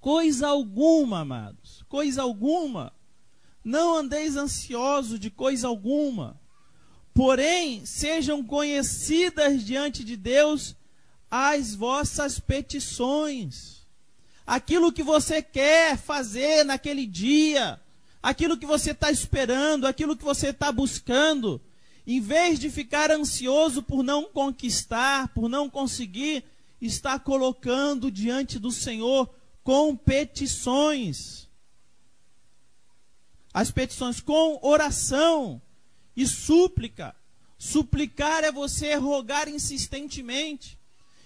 Coisa 0.00 0.48
alguma, 0.48 1.20
amados. 1.20 1.84
Coisa 1.88 2.22
alguma. 2.22 2.92
Não 3.64 3.96
andeis 3.96 4.36
ansiosos 4.36 5.18
de 5.18 5.30
coisa 5.30 5.66
alguma. 5.66 6.40
Porém, 7.18 7.84
sejam 7.84 8.44
conhecidas 8.44 9.66
diante 9.66 10.04
de 10.04 10.16
Deus 10.16 10.76
as 11.28 11.74
vossas 11.74 12.38
petições. 12.38 13.84
Aquilo 14.46 14.92
que 14.92 15.02
você 15.02 15.42
quer 15.42 15.98
fazer 15.98 16.62
naquele 16.62 17.04
dia, 17.04 17.80
aquilo 18.22 18.56
que 18.56 18.64
você 18.64 18.92
está 18.92 19.10
esperando, 19.10 19.84
aquilo 19.84 20.16
que 20.16 20.22
você 20.22 20.50
está 20.50 20.70
buscando 20.70 21.60
em 22.06 22.20
vez 22.20 22.56
de 22.56 22.70
ficar 22.70 23.10
ansioso 23.10 23.82
por 23.82 24.04
não 24.04 24.26
conquistar, 24.26 25.26
por 25.34 25.48
não 25.48 25.68
conseguir, 25.68 26.44
está 26.80 27.18
colocando 27.18 28.12
diante 28.12 28.60
do 28.60 28.70
Senhor 28.70 29.28
competições. 29.64 31.48
As 33.52 33.72
petições 33.72 34.20
com 34.20 34.60
oração 34.62 35.60
e 36.18 36.26
súplica. 36.26 37.14
Suplicar 37.56 38.42
é 38.42 38.50
você 38.50 38.96
rogar 38.96 39.48
insistentemente. 39.48 40.76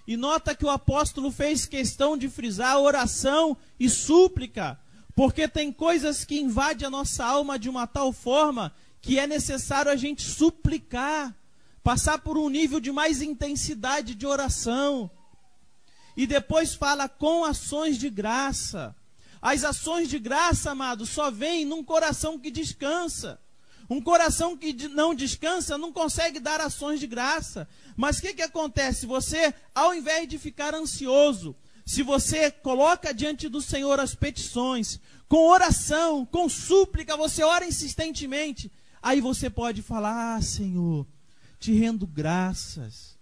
E 0.07 0.19
nota 0.19 0.55
que 0.55 0.67
o 0.67 0.71
apóstolo 0.71 1.33
fez 1.33 1.65
questão 1.65 2.15
de 2.15 2.29
frisar 2.29 2.79
oração 2.79 3.57
e 3.81 3.89
súplica, 3.89 4.79
porque 5.17 5.49
tem 5.49 5.73
coisas 5.73 6.27
que 6.27 6.39
invadem 6.39 6.87
a 6.87 6.91
nossa 6.91 7.25
alma 7.25 7.59
de 7.59 7.71
uma 7.71 7.87
tal 7.87 8.13
forma 8.13 8.75
que 9.01 9.19
é 9.19 9.27
necessário 9.27 9.91
a 9.91 9.97
gente 9.97 10.23
suplicar, 10.23 11.35
passar 11.83 12.19
por 12.19 12.37
um 12.37 12.51
nível 12.51 12.79
de 12.79 12.93
mais 12.93 13.23
intensidade 13.23 14.15
de 14.15 14.27
oração. 14.27 15.11
E 16.15 16.27
depois 16.27 16.75
fala 16.75 17.09
com 17.09 17.47
ações 17.47 17.97
de 17.97 18.11
graça. 18.11 18.95
As 19.41 19.65
ações 19.65 20.11
de 20.11 20.19
graça, 20.19 20.73
amado, 20.73 21.07
só 21.07 21.31
vêm 21.31 21.65
num 21.65 21.83
coração 21.83 22.39
que 22.39 22.51
descansa. 22.51 23.41
Um 23.93 24.01
coração 24.01 24.57
que 24.57 24.73
não 24.89 25.15
descansa 25.15 25.77
não 25.77 25.93
consegue 25.93 26.41
dar 26.41 26.63
ações 26.63 26.99
de 26.99 27.07
graça. 27.07 27.69
Mas 27.95 28.17
o 28.19 28.23
que, 28.23 28.33
que 28.33 28.43
acontece? 28.43 29.05
Você, 29.05 29.53
ao 29.75 29.95
invés 29.95 30.27
de 30.27 30.39
ficar 30.39 30.75
ansioso, 30.75 31.55
se 31.85 32.03
você 32.03 32.51
coloca 32.51 33.13
diante 33.13 33.51
do 33.51 33.61
Senhor 33.61 34.01
as 34.01 34.15
petições, 34.15 34.99
com 35.29 35.47
oração, 35.49 36.25
com 36.25 36.49
súplica, 36.49 37.19
você 37.19 37.43
ora 37.43 37.67
insistentemente, 37.67 38.73
aí 39.03 39.21
você 39.21 39.51
pode 39.51 39.83
falar: 39.83 40.37
Ah, 40.37 40.41
Senhor, 40.41 41.07
te 41.59 41.73
rendo 41.75 42.07
graças, 42.07 43.19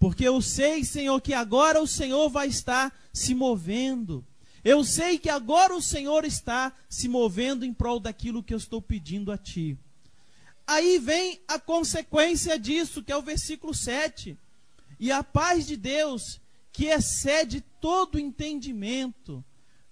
porque 0.00 0.26
eu 0.26 0.42
sei, 0.42 0.84
Senhor, 0.84 1.20
que 1.20 1.32
agora 1.32 1.80
o 1.80 1.86
Senhor 1.86 2.28
vai 2.28 2.48
estar 2.48 2.92
se 3.12 3.36
movendo. 3.36 4.26
Eu 4.64 4.82
sei 4.82 5.16
que 5.16 5.30
agora 5.30 5.76
o 5.76 5.80
Senhor 5.80 6.24
está 6.24 6.72
se 6.88 7.08
movendo 7.08 7.64
em 7.64 7.72
prol 7.72 8.00
daquilo 8.00 8.42
que 8.42 8.52
eu 8.52 8.58
estou 8.58 8.82
pedindo 8.82 9.30
a 9.30 9.38
Ti. 9.38 9.78
Aí 10.68 10.98
vem 10.98 11.40
a 11.48 11.58
consequência 11.58 12.58
disso, 12.58 13.02
que 13.02 13.10
é 13.10 13.16
o 13.16 13.22
versículo 13.22 13.72
7. 13.72 14.36
E 15.00 15.10
a 15.10 15.24
paz 15.24 15.66
de 15.66 15.78
Deus, 15.78 16.42
que 16.70 16.84
excede 16.84 17.62
todo 17.80 18.18
entendimento, 18.18 19.42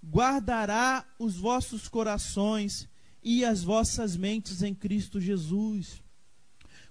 guardará 0.05 1.03
os 1.19 1.37
vossos 1.37 1.89
corações 1.89 2.87
e 3.23 3.43
as 3.43 3.65
vossas 3.65 4.19
mentes 4.19 4.63
em 4.63 4.75
Cristo 4.75 5.19
Jesus. 5.19 6.03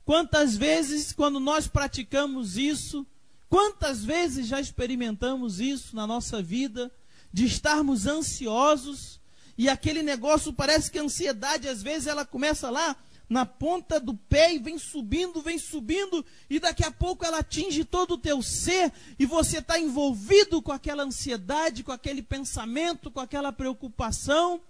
Quantas 0.04 0.58
vezes, 0.58 1.12
quando 1.12 1.39
nós 1.39 1.67
praticamos 1.67 2.58
isso, 2.58 3.06
quantas 3.48 4.04
vezes 4.04 4.48
já 4.48 4.60
experimentamos 4.60 5.60
isso 5.60 5.95
na 5.95 6.08
nossa 6.08 6.41
vida, 6.41 6.91
de 7.32 7.45
estarmos 7.45 8.08
ansiosos 8.08 9.21
e 9.56 9.69
aquele 9.69 10.02
negócio 10.02 10.52
parece 10.52 10.89
que 10.89 10.98
a 10.98 11.04
ansiedade, 11.04 11.67
às 11.67 11.84
vezes, 11.84 12.08
ela 12.08 12.26
começa 12.26 12.71
lá 12.71 12.98
na 13.29 13.45
ponta 13.45 13.99
do 13.99 14.13
pé 14.13 14.53
e 14.53 14.59
vem 14.59 14.77
subindo, 14.77 15.41
vem 15.41 15.57
subindo, 15.57 16.23
e 16.49 16.59
daqui 16.59 16.83
a 16.83 16.91
pouco 16.91 17.25
ela 17.25 17.39
atinge 17.39 17.83
todo 17.83 18.13
o 18.15 18.17
teu 18.17 18.41
ser, 18.41 18.91
e 19.17 19.25
você 19.25 19.59
está 19.59 19.79
envolvido 19.79 20.61
com 20.61 20.71
aquela 20.71 21.03
ansiedade, 21.03 21.83
com 21.83 21.91
aquele 21.91 22.21
pensamento, 22.21 23.09
com 23.09 23.19
aquela 23.19 23.51
preocupação, 23.51 24.61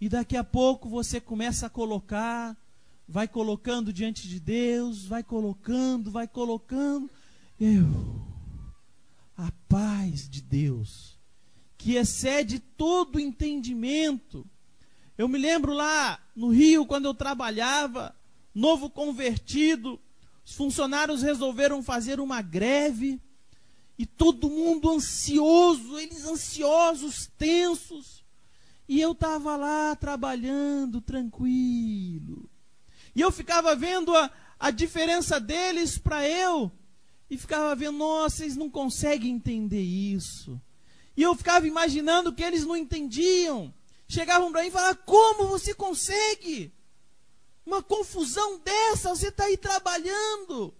e 0.00 0.08
daqui 0.08 0.36
a 0.36 0.44
pouco 0.44 0.88
você 0.88 1.20
começa 1.20 1.66
a 1.66 1.70
colocar, 1.70 2.56
vai 3.08 3.28
colocando 3.28 3.92
diante 3.92 4.28
de 4.28 4.40
Deus, 4.40 5.06
vai 5.06 5.22
colocando, 5.22 6.10
vai 6.10 6.26
colocando, 6.26 7.08
eu, 7.58 8.26
a 9.36 9.50
paz 9.68 10.28
de 10.28 10.42
Deus, 10.42 11.16
que 11.78 11.94
excede 11.94 12.58
todo 12.58 13.20
entendimento, 13.20 14.46
eu 15.18 15.28
me 15.28 15.38
lembro 15.38 15.72
lá 15.72 16.18
no 16.34 16.48
Rio, 16.48 16.84
quando 16.84 17.06
eu 17.06 17.14
trabalhava, 17.14 18.14
novo 18.54 18.90
convertido, 18.90 19.98
os 20.44 20.54
funcionários 20.54 21.22
resolveram 21.22 21.82
fazer 21.82 22.20
uma 22.20 22.42
greve 22.42 23.20
e 23.98 24.04
todo 24.04 24.50
mundo 24.50 24.90
ansioso, 24.90 25.98
eles 25.98 26.24
ansiosos, 26.26 27.30
tensos. 27.38 28.24
E 28.88 29.00
eu 29.00 29.12
estava 29.12 29.56
lá 29.56 29.96
trabalhando 29.96 31.00
tranquilo. 31.00 32.48
E 33.14 33.20
eu 33.20 33.32
ficava 33.32 33.74
vendo 33.74 34.14
a, 34.14 34.30
a 34.60 34.70
diferença 34.70 35.40
deles 35.40 35.96
para 35.96 36.28
eu. 36.28 36.70
E 37.28 37.38
ficava 37.38 37.74
vendo, 37.74 37.96
nossa, 37.98 38.44
eles 38.44 38.56
não 38.56 38.68
conseguem 38.70 39.32
entender 39.32 39.82
isso. 39.82 40.60
E 41.16 41.22
eu 41.22 41.34
ficava 41.34 41.66
imaginando 41.66 42.32
que 42.32 42.44
eles 42.44 42.64
não 42.64 42.76
entendiam 42.76 43.72
chegavam 44.08 44.52
para 44.52 44.62
mim 44.62 44.68
e 44.68 44.72
falavam: 44.72 45.02
Como 45.04 45.48
você 45.48 45.74
consegue? 45.74 46.72
Uma 47.64 47.82
confusão 47.82 48.58
dessa, 48.60 49.08
você 49.10 49.28
está 49.28 49.44
aí 49.44 49.56
trabalhando. 49.56 50.72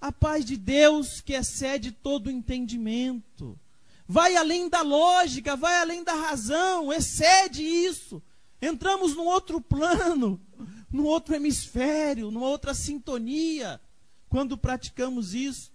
A 0.00 0.12
paz 0.12 0.44
de 0.44 0.56
Deus 0.56 1.22
que 1.22 1.32
excede 1.32 1.90
todo 1.90 2.26
o 2.26 2.30
entendimento, 2.30 3.58
vai 4.06 4.36
além 4.36 4.68
da 4.68 4.82
lógica, 4.82 5.56
vai 5.56 5.80
além 5.80 6.04
da 6.04 6.12
razão, 6.12 6.92
excede 6.92 7.62
isso. 7.62 8.22
Entramos 8.60 9.16
num 9.16 9.24
outro 9.24 9.60
plano, 9.60 10.38
num 10.92 11.04
outro 11.04 11.34
hemisfério, 11.34 12.30
numa 12.30 12.46
outra 12.46 12.74
sintonia, 12.74 13.80
quando 14.28 14.58
praticamos 14.58 15.34
isso. 15.34 15.72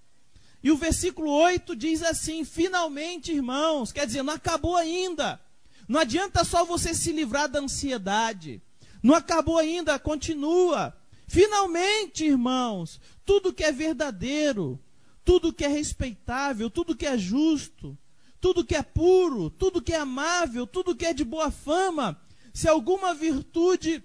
E 0.61 0.71
o 0.71 0.77
versículo 0.77 1.31
8 1.31 1.75
diz 1.75 2.03
assim: 2.03 2.43
finalmente, 2.43 3.31
irmãos, 3.31 3.91
quer 3.91 4.05
dizer, 4.05 4.21
não 4.21 4.33
acabou 4.33 4.75
ainda. 4.75 5.41
Não 5.89 5.99
adianta 5.99 6.43
só 6.43 6.63
você 6.63 6.93
se 6.93 7.11
livrar 7.11 7.49
da 7.49 7.59
ansiedade. 7.59 8.61
Não 9.01 9.15
acabou 9.15 9.57
ainda, 9.57 9.97
continua. 9.97 10.95
Finalmente, 11.27 12.25
irmãos, 12.25 13.01
tudo 13.25 13.51
que 13.51 13.63
é 13.63 13.71
verdadeiro, 13.71 14.79
tudo 15.25 15.51
que 15.51 15.65
é 15.65 15.67
respeitável, 15.67 16.69
tudo 16.69 16.95
que 16.95 17.07
é 17.07 17.17
justo, 17.17 17.97
tudo 18.39 18.63
que 18.63 18.75
é 18.75 18.83
puro, 18.83 19.49
tudo 19.49 19.81
que 19.81 19.91
é 19.91 19.97
amável, 19.97 20.67
tudo 20.67 20.95
que 20.95 21.07
é 21.07 21.13
de 21.13 21.25
boa 21.25 21.49
fama, 21.49 22.21
se 22.53 22.67
alguma 22.67 23.15
virtude 23.15 24.03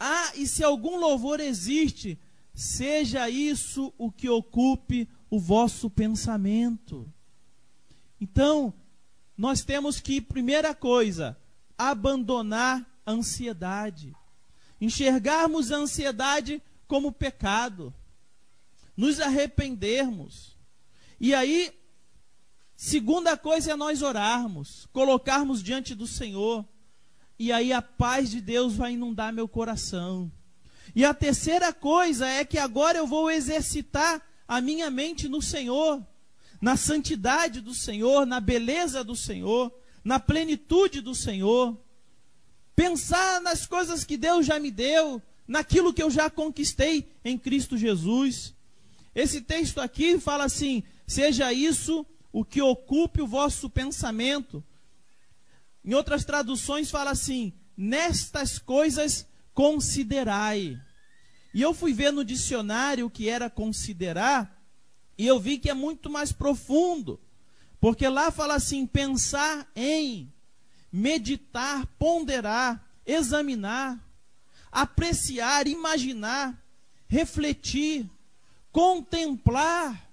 há 0.00 0.32
e 0.34 0.48
se 0.48 0.64
algum 0.64 0.98
louvor 0.98 1.38
existe, 1.38 2.18
seja 2.52 3.30
isso 3.30 3.94
o 3.96 4.10
que 4.10 4.28
ocupe 4.28 5.08
o 5.30 5.38
vosso 5.38 5.88
pensamento. 5.88 7.08
Então, 8.20 8.74
nós 9.36 9.62
temos 9.62 10.00
que, 10.00 10.20
primeira 10.20 10.74
coisa, 10.74 11.36
abandonar 11.76 12.84
a 13.04 13.12
ansiedade. 13.12 14.14
Enxergarmos 14.80 15.70
a 15.70 15.76
ansiedade 15.76 16.62
como 16.88 17.12
pecado. 17.12 17.92
Nos 18.96 19.20
arrependermos. 19.20 20.56
E 21.20 21.34
aí, 21.34 21.72
segunda 22.76 23.36
coisa 23.36 23.72
é 23.72 23.76
nós 23.76 24.00
orarmos, 24.00 24.86
colocarmos 24.92 25.62
diante 25.62 25.94
do 25.94 26.06
Senhor. 26.06 26.64
E 27.38 27.52
aí 27.52 27.72
a 27.72 27.82
paz 27.82 28.30
de 28.30 28.40
Deus 28.40 28.74
vai 28.74 28.92
inundar 28.92 29.32
meu 29.32 29.46
coração. 29.46 30.32
E 30.94 31.04
a 31.04 31.12
terceira 31.12 31.74
coisa 31.74 32.26
é 32.26 32.44
que 32.44 32.58
agora 32.58 32.96
eu 32.96 33.06
vou 33.06 33.30
exercitar 33.30 34.22
a 34.48 34.60
minha 34.62 34.90
mente 34.90 35.28
no 35.28 35.42
Senhor 35.42 36.02
na 36.60 36.76
santidade 36.76 37.60
do 37.60 37.74
Senhor, 37.74 38.26
na 38.26 38.40
beleza 38.40 39.04
do 39.04 39.14
Senhor, 39.16 39.72
na 40.04 40.18
plenitude 40.18 41.00
do 41.00 41.14
Senhor. 41.14 41.76
Pensar 42.74 43.40
nas 43.40 43.66
coisas 43.66 44.04
que 44.04 44.16
Deus 44.16 44.46
já 44.46 44.58
me 44.58 44.70
deu, 44.70 45.22
naquilo 45.46 45.92
que 45.92 46.02
eu 46.02 46.10
já 46.10 46.28
conquistei 46.28 47.10
em 47.24 47.38
Cristo 47.38 47.76
Jesus. 47.76 48.54
Esse 49.14 49.40
texto 49.40 49.80
aqui 49.80 50.18
fala 50.18 50.44
assim: 50.44 50.82
seja 51.06 51.52
isso 51.52 52.04
o 52.32 52.44
que 52.44 52.60
ocupe 52.60 53.22
o 53.22 53.26
vosso 53.26 53.70
pensamento. 53.70 54.62
Em 55.84 55.94
outras 55.94 56.24
traduções 56.24 56.90
fala 56.90 57.10
assim: 57.10 57.52
nestas 57.76 58.58
coisas 58.58 59.26
considerai. 59.54 60.78
E 61.54 61.62
eu 61.62 61.72
fui 61.72 61.94
ver 61.94 62.12
no 62.12 62.24
dicionário 62.24 63.06
o 63.06 63.10
que 63.10 63.28
era 63.28 63.48
considerar, 63.48 64.55
e 65.18 65.26
eu 65.26 65.40
vi 65.40 65.58
que 65.58 65.70
é 65.70 65.74
muito 65.74 66.10
mais 66.10 66.32
profundo, 66.32 67.20
porque 67.80 68.08
lá 68.08 68.30
fala 68.30 68.54
assim: 68.54 68.86
pensar 68.86 69.66
em, 69.74 70.32
meditar, 70.92 71.86
ponderar, 71.98 72.84
examinar, 73.04 73.98
apreciar, 74.70 75.66
imaginar, 75.66 76.60
refletir, 77.08 78.08
contemplar. 78.70 80.04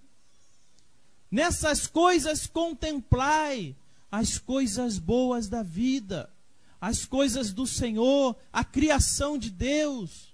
Nessas 1.30 1.88
coisas 1.88 2.46
contemplai 2.46 3.76
as 4.12 4.38
coisas 4.38 5.00
boas 5.00 5.50
da 5.50 5.64
vida, 5.64 6.32
as 6.80 7.04
coisas 7.04 7.52
do 7.52 7.66
Senhor, 7.66 8.36
a 8.52 8.64
criação 8.64 9.38
de 9.40 9.50
Deus. 9.50 10.33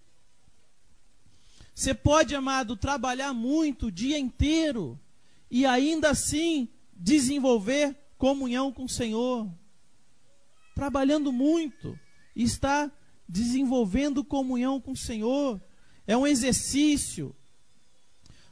Você 1.80 1.93
pode, 1.93 2.36
amado, 2.36 2.75
trabalhar 2.75 3.34
muito 3.34 3.86
o 3.86 3.91
dia 3.91 4.19
inteiro 4.19 4.99
e 5.49 5.65
ainda 5.65 6.09
assim 6.09 6.67
desenvolver 6.93 7.95
comunhão 8.17 8.69
com 8.69 8.84
o 8.84 8.89
Senhor. 8.89 9.49
Trabalhando 10.75 11.32
muito, 11.32 11.97
está 12.36 12.91
desenvolvendo 13.30 14.25
comunhão 14.25 14.82
com 14.82 14.91
o 14.91 14.97
Senhor. 14.97 15.61
É 16.05 16.17
um 16.17 16.27
exercício. 16.27 17.34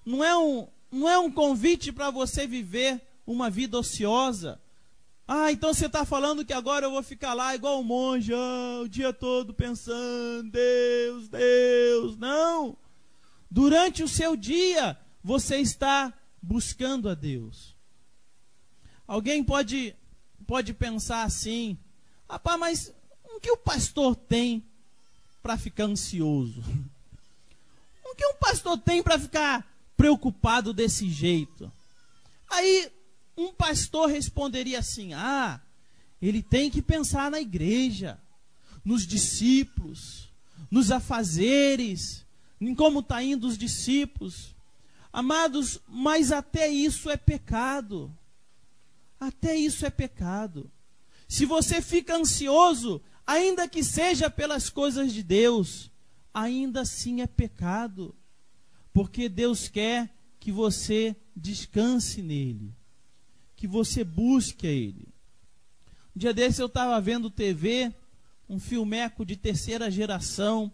Não 0.06 0.24
é 0.24 0.38
um, 0.38 0.66
não 0.90 1.10
é 1.10 1.20
um 1.20 1.30
convite 1.30 1.92
para 1.92 2.10
você 2.10 2.48
viver 2.48 3.06
uma 3.26 3.50
vida 3.50 3.78
ociosa. 3.78 4.58
Ah, 5.28 5.52
então 5.52 5.74
você 5.74 5.88
está 5.88 6.06
falando 6.06 6.46
que 6.46 6.54
agora 6.54 6.86
eu 6.86 6.92
vou 6.92 7.04
ficar 7.04 7.34
lá 7.34 7.54
igual 7.54 7.82
um 7.82 7.84
monge, 7.84 8.32
ah, 8.34 8.80
o 8.82 8.88
dia 8.88 9.12
todo 9.12 9.54
pensando, 9.54 10.50
Deus, 10.50 11.28
Deus. 11.28 12.18
Não. 12.18 12.87
Durante 13.50 14.04
o 14.04 14.08
seu 14.08 14.36
dia, 14.36 14.98
você 15.24 15.58
está 15.58 16.14
buscando 16.42 17.10
a 17.10 17.14
Deus. 17.14 17.76
Alguém 19.08 19.44
pode, 19.44 19.96
pode 20.46 20.74
pensar 20.74 21.24
assim: 21.24 21.78
Rapaz, 22.30 22.60
mas 22.60 22.94
o 23.24 23.40
que 23.40 23.52
o 23.52 23.58
pastor 23.58 24.16
tem 24.16 24.64
para 25.42 25.58
ficar 25.58 25.86
ansioso? 25.86 26.62
O 28.04 28.16
que 28.16 28.26
um 28.26 28.36
pastor 28.36 28.78
tem 28.78 29.04
para 29.04 29.20
ficar 29.20 29.66
preocupado 29.96 30.74
desse 30.74 31.10
jeito? 31.10 31.72
Aí 32.50 32.92
um 33.38 33.54
pastor 33.54 34.10
responderia 34.10 34.80
assim: 34.80 35.14
Ah, 35.14 35.62
ele 36.22 36.42
tem 36.42 36.70
que 36.70 36.82
pensar 36.82 37.30
na 37.30 37.40
igreja, 37.40 38.20
nos 38.84 39.06
discípulos, 39.06 40.30
nos 40.72 40.92
afazeres, 40.92 42.26
em 42.60 42.74
como 42.74 43.00
está 43.00 43.22
indo 43.24 43.48
os 43.48 43.58
discípulos. 43.58 44.56
Amados, 45.12 45.80
mas 45.88 46.32
até 46.32 46.68
isso 46.68 47.10
é 47.10 47.18
pecado. 47.18 48.16
Até 49.20 49.56
isso 49.56 49.86
é 49.86 49.90
pecado. 49.90 50.70
Se 51.28 51.46
você 51.46 51.82
fica 51.82 52.16
ansioso, 52.16 53.02
ainda 53.26 53.68
que 53.68 53.84
seja 53.84 54.30
pelas 54.30 54.70
coisas 54.70 55.12
de 55.14 55.24
Deus, 55.24 55.92
ainda 56.34 56.82
assim 56.82 57.22
é 57.22 57.28
pecado. 57.28 58.16
Porque 58.94 59.28
Deus 59.28 59.68
quer 59.68 60.10
que 60.40 60.52
você 60.52 61.16
descanse 61.36 62.22
nele, 62.22 62.74
que 63.56 63.68
você 63.68 64.04
busque 64.04 64.66
a 64.66 64.72
ele. 64.72 65.08
Um 66.16 66.20
dia 66.20 66.34
desse 66.34 66.62
eu 66.62 66.68
estava 66.68 67.00
vendo 67.02 67.30
TV, 67.30 67.94
um 68.50 68.60
filmeco 68.60 69.26
de 69.26 69.36
terceira 69.36 69.92
geração, 69.92 70.72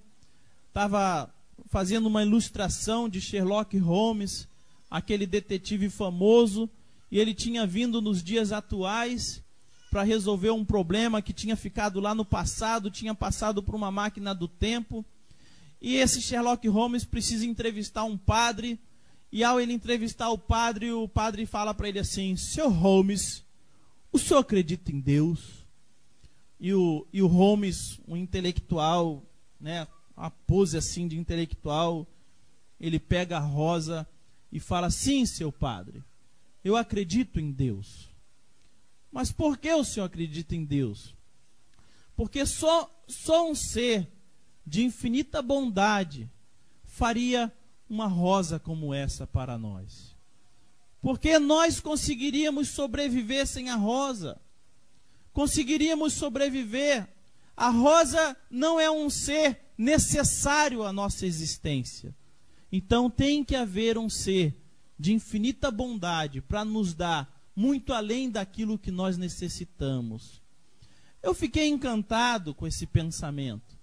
estava 0.67 1.32
fazendo 1.67 2.07
uma 2.07 2.23
ilustração 2.23 3.09
de 3.09 3.19
Sherlock 3.19 3.77
Holmes, 3.77 4.47
aquele 4.89 5.25
detetive 5.25 5.89
famoso, 5.89 6.69
e 7.11 7.19
ele 7.19 7.33
tinha 7.33 7.65
vindo 7.65 8.01
nos 8.01 8.23
dias 8.23 8.51
atuais 8.51 9.43
para 9.89 10.03
resolver 10.03 10.49
um 10.49 10.65
problema 10.65 11.21
que 11.21 11.31
tinha 11.31 11.55
ficado 11.55 11.99
lá 11.99 12.15
no 12.15 12.25
passado, 12.25 12.89
tinha 12.89 13.13
passado 13.13 13.61
por 13.61 13.75
uma 13.75 13.91
máquina 13.91 14.33
do 14.33 14.47
tempo. 14.47 15.05
E 15.79 15.95
esse 15.97 16.21
Sherlock 16.21 16.67
Holmes 16.67 17.05
precisa 17.05 17.45
entrevistar 17.45 18.03
um 18.03 18.17
padre, 18.17 18.79
e 19.31 19.43
ao 19.43 19.59
ele 19.59 19.73
entrevistar 19.73 20.29
o 20.29 20.37
padre, 20.37 20.91
o 20.91 21.07
padre 21.07 21.45
fala 21.45 21.73
para 21.73 21.89
ele 21.89 21.99
assim: 21.99 22.35
Seu 22.35 22.69
Holmes, 22.69 23.43
o 24.11 24.17
senhor 24.17 24.39
acredita 24.39 24.91
em 24.91 24.99
Deus? 24.99 25.63
E 26.59 26.73
o, 26.73 27.05
e 27.11 27.21
o 27.21 27.27
Holmes, 27.27 27.99
um 28.07 28.15
intelectual, 28.15 29.23
né, 29.59 29.87
a 30.15 30.29
pose 30.29 30.77
assim 30.77 31.07
de 31.07 31.17
intelectual, 31.17 32.07
ele 32.79 32.99
pega 32.99 33.37
a 33.37 33.41
rosa 33.41 34.07
e 34.51 34.59
fala: 34.59 34.89
Sim, 34.89 35.25
seu 35.25 35.51
padre, 35.51 36.03
eu 36.63 36.75
acredito 36.75 37.39
em 37.39 37.51
Deus. 37.51 38.09
Mas 39.11 39.31
por 39.31 39.57
que 39.57 39.71
o 39.71 39.83
senhor 39.83 40.05
acredita 40.05 40.55
em 40.55 40.65
Deus? 40.65 41.15
Porque 42.15 42.45
só, 42.45 42.89
só 43.07 43.49
um 43.49 43.55
ser 43.55 44.07
de 44.65 44.83
infinita 44.83 45.41
bondade 45.41 46.29
faria 46.83 47.51
uma 47.89 48.07
rosa 48.07 48.59
como 48.59 48.93
essa 48.93 49.27
para 49.27 49.57
nós. 49.57 50.15
Porque 51.01 51.37
nós 51.37 51.79
conseguiríamos 51.79 52.69
sobreviver 52.69 53.45
sem 53.45 53.69
a 53.69 53.75
rosa. 53.75 54.39
Conseguiríamos 55.31 56.13
sobreviver. 56.13 57.07
A 57.57 57.69
rosa 57.69 58.37
não 58.49 58.79
é 58.79 58.89
um 58.89 59.09
ser 59.09 59.62
necessário 59.77 60.83
à 60.83 60.93
nossa 60.93 61.25
existência. 61.25 62.15
Então 62.71 63.09
tem 63.09 63.43
que 63.43 63.55
haver 63.55 63.97
um 63.97 64.09
ser 64.09 64.55
de 64.97 65.13
infinita 65.13 65.69
bondade 65.69 66.41
para 66.41 66.63
nos 66.63 66.93
dar 66.93 67.31
muito 67.55 67.93
além 67.93 68.29
daquilo 68.29 68.79
que 68.79 68.91
nós 68.91 69.17
necessitamos. 69.17 70.41
Eu 71.21 71.33
fiquei 71.33 71.67
encantado 71.67 72.53
com 72.53 72.65
esse 72.65 72.85
pensamento. 72.85 73.77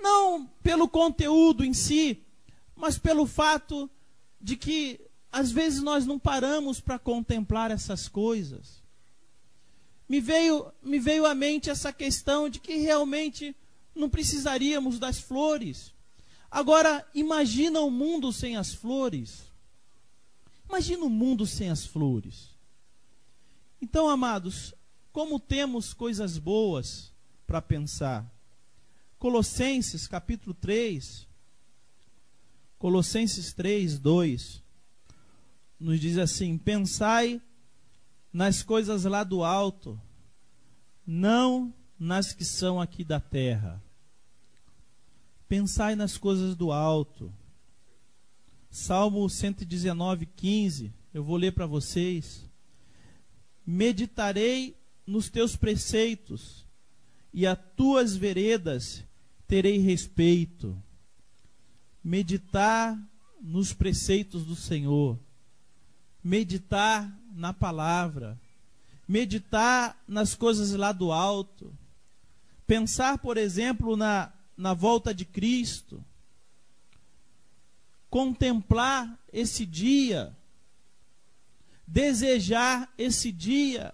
Não 0.00 0.46
pelo 0.62 0.88
conteúdo 0.88 1.64
em 1.64 1.72
si, 1.72 2.22
mas 2.74 2.98
pelo 2.98 3.26
fato 3.26 3.90
de 4.40 4.56
que 4.56 5.00
às 5.32 5.50
vezes 5.50 5.82
nós 5.82 6.06
não 6.06 6.18
paramos 6.18 6.80
para 6.80 6.98
contemplar 6.98 7.70
essas 7.70 8.08
coisas. 8.08 8.82
Me 10.08 10.20
veio, 10.20 10.72
me 10.82 10.98
veio 10.98 11.26
à 11.26 11.34
mente 11.34 11.68
essa 11.68 11.92
questão 11.92 12.48
de 12.48 12.60
que 12.60 12.76
realmente 12.76 13.56
não 13.96 14.08
precisaríamos 14.08 14.98
das 14.98 15.18
flores. 15.18 15.92
Agora, 16.50 17.06
imagina 17.14 17.80
o 17.80 17.90
mundo 17.90 18.32
sem 18.32 18.56
as 18.56 18.74
flores. 18.74 19.50
Imagina 20.68 21.04
o 21.04 21.10
mundo 21.10 21.46
sem 21.46 21.70
as 21.70 21.84
flores. 21.84 22.50
Então, 23.80 24.08
amados, 24.08 24.74
como 25.12 25.40
temos 25.40 25.94
coisas 25.94 26.38
boas 26.38 27.12
para 27.46 27.62
pensar. 27.62 28.30
Colossenses 29.18 30.06
capítulo 30.06 30.52
3, 30.52 31.26
Colossenses 32.78 33.52
3, 33.54 33.98
2, 33.98 34.62
nos 35.80 36.00
diz 36.00 36.18
assim: 36.18 36.58
Pensai 36.58 37.40
nas 38.32 38.62
coisas 38.62 39.04
lá 39.04 39.24
do 39.24 39.42
alto, 39.42 39.98
não 41.06 41.72
nas 41.98 42.34
que 42.34 42.44
são 42.44 42.80
aqui 42.80 43.02
da 43.02 43.18
terra. 43.18 43.82
Pensai 45.48 45.94
nas 45.94 46.18
coisas 46.18 46.56
do 46.56 46.72
alto. 46.72 47.32
Salmo 48.70 49.28
119, 49.28 50.26
15. 50.26 50.92
Eu 51.14 51.22
vou 51.22 51.36
ler 51.36 51.52
para 51.52 51.66
vocês. 51.66 52.44
Meditarei 53.64 54.76
nos 55.06 55.30
teus 55.30 55.54
preceitos, 55.54 56.66
e 57.32 57.46
a 57.46 57.54
tuas 57.54 58.16
veredas 58.16 59.04
terei 59.46 59.78
respeito. 59.78 60.76
Meditar 62.02 62.98
nos 63.40 63.72
preceitos 63.72 64.44
do 64.44 64.56
Senhor. 64.56 65.18
Meditar 66.22 67.12
na 67.32 67.52
palavra. 67.52 68.40
Meditar 69.06 70.02
nas 70.08 70.34
coisas 70.34 70.72
lá 70.72 70.92
do 70.92 71.12
alto. 71.12 71.72
Pensar, 72.66 73.18
por 73.18 73.36
exemplo, 73.36 73.96
na 73.96 74.32
na 74.56 74.72
volta 74.72 75.14
de 75.14 75.24
Cristo, 75.24 76.04
contemplar 78.08 79.18
esse 79.32 79.66
dia, 79.66 80.36
desejar 81.86 82.92
esse 82.96 83.30
dia, 83.30 83.92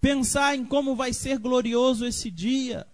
pensar 0.00 0.56
em 0.56 0.64
como 0.64 0.96
vai 0.96 1.12
ser 1.12 1.38
glorioso 1.38 2.04
esse 2.04 2.30
dia, 2.30 2.86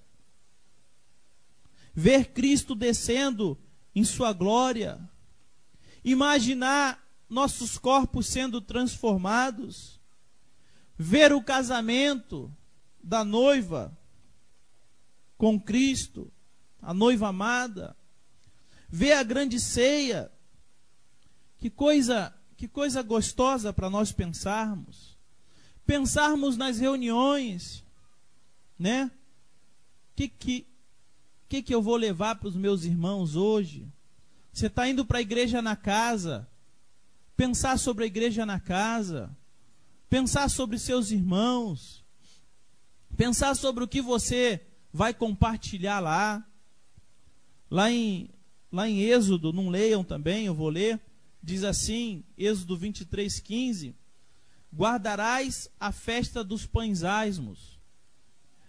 ver 1.94 2.32
Cristo 2.32 2.74
descendo 2.74 3.58
em 3.94 4.04
sua 4.04 4.32
glória, 4.32 5.00
imaginar 6.04 7.02
nossos 7.28 7.78
corpos 7.78 8.26
sendo 8.26 8.60
transformados, 8.60 10.00
ver 10.96 11.32
o 11.32 11.42
casamento 11.42 12.54
da 13.02 13.24
noiva 13.24 13.96
com 15.36 15.60
Cristo, 15.60 16.32
a 16.84 16.94
noiva 16.94 17.28
amada, 17.28 17.96
ver 18.88 19.12
a 19.12 19.22
grande 19.22 19.58
ceia. 19.58 20.30
Que 21.58 21.70
coisa, 21.70 22.34
que 22.56 22.68
coisa 22.68 23.02
gostosa 23.02 23.72
para 23.72 23.90
nós 23.90 24.12
pensarmos. 24.12 25.16
Pensarmos 25.86 26.56
nas 26.56 26.78
reuniões, 26.78 27.84
né? 28.78 29.10
Que 30.14 30.28
que 30.28 30.66
que 31.48 31.62
que 31.62 31.74
eu 31.74 31.82
vou 31.82 31.96
levar 31.96 32.36
para 32.36 32.48
os 32.48 32.56
meus 32.56 32.84
irmãos 32.84 33.36
hoje? 33.36 33.86
Você 34.52 34.66
está 34.66 34.88
indo 34.88 35.04
para 35.04 35.18
a 35.18 35.22
igreja 35.22 35.60
na 35.60 35.76
casa, 35.76 36.48
pensar 37.36 37.78
sobre 37.78 38.04
a 38.04 38.06
igreja 38.06 38.46
na 38.46 38.60
casa, 38.60 39.36
pensar 40.08 40.48
sobre 40.48 40.78
seus 40.78 41.10
irmãos, 41.10 42.04
pensar 43.16 43.54
sobre 43.56 43.84
o 43.84 43.88
que 43.88 44.00
você 44.00 44.64
vai 44.92 45.12
compartilhar 45.12 46.00
lá. 46.00 46.46
Lá 47.70 47.90
em, 47.90 48.28
lá 48.70 48.88
em 48.88 49.00
Êxodo, 49.00 49.52
não 49.52 49.68
leiam 49.68 50.04
também, 50.04 50.46
eu 50.46 50.54
vou 50.54 50.68
ler, 50.68 51.00
diz 51.42 51.64
assim, 51.64 52.22
Êxodo 52.36 52.76
23, 52.76 53.40
15: 53.40 53.94
Guardarás 54.74 55.68
a 55.78 55.92
festa 55.92 56.42
dos 56.42 56.66
pães 56.66 57.04
asmos. 57.04 57.78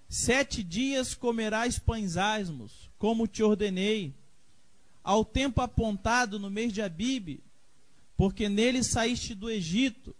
Sete 0.08 0.64
dias 0.64 1.16
comerás 1.16 1.80
pães 1.80 2.16
asmos, 2.16 2.89
como 2.98 3.28
te 3.28 3.41
ordenei, 3.41 4.14
ao 5.04 5.26
tempo 5.26 5.62
apontado 5.62 6.39
no 6.39 6.50
mês 6.50 6.72
de 6.72 6.82
Abibe, 6.82 7.43
porque 8.16 8.48
nele 8.48 8.84
saíste 8.84 9.34
do 9.34 9.50
Egito. 9.50 10.16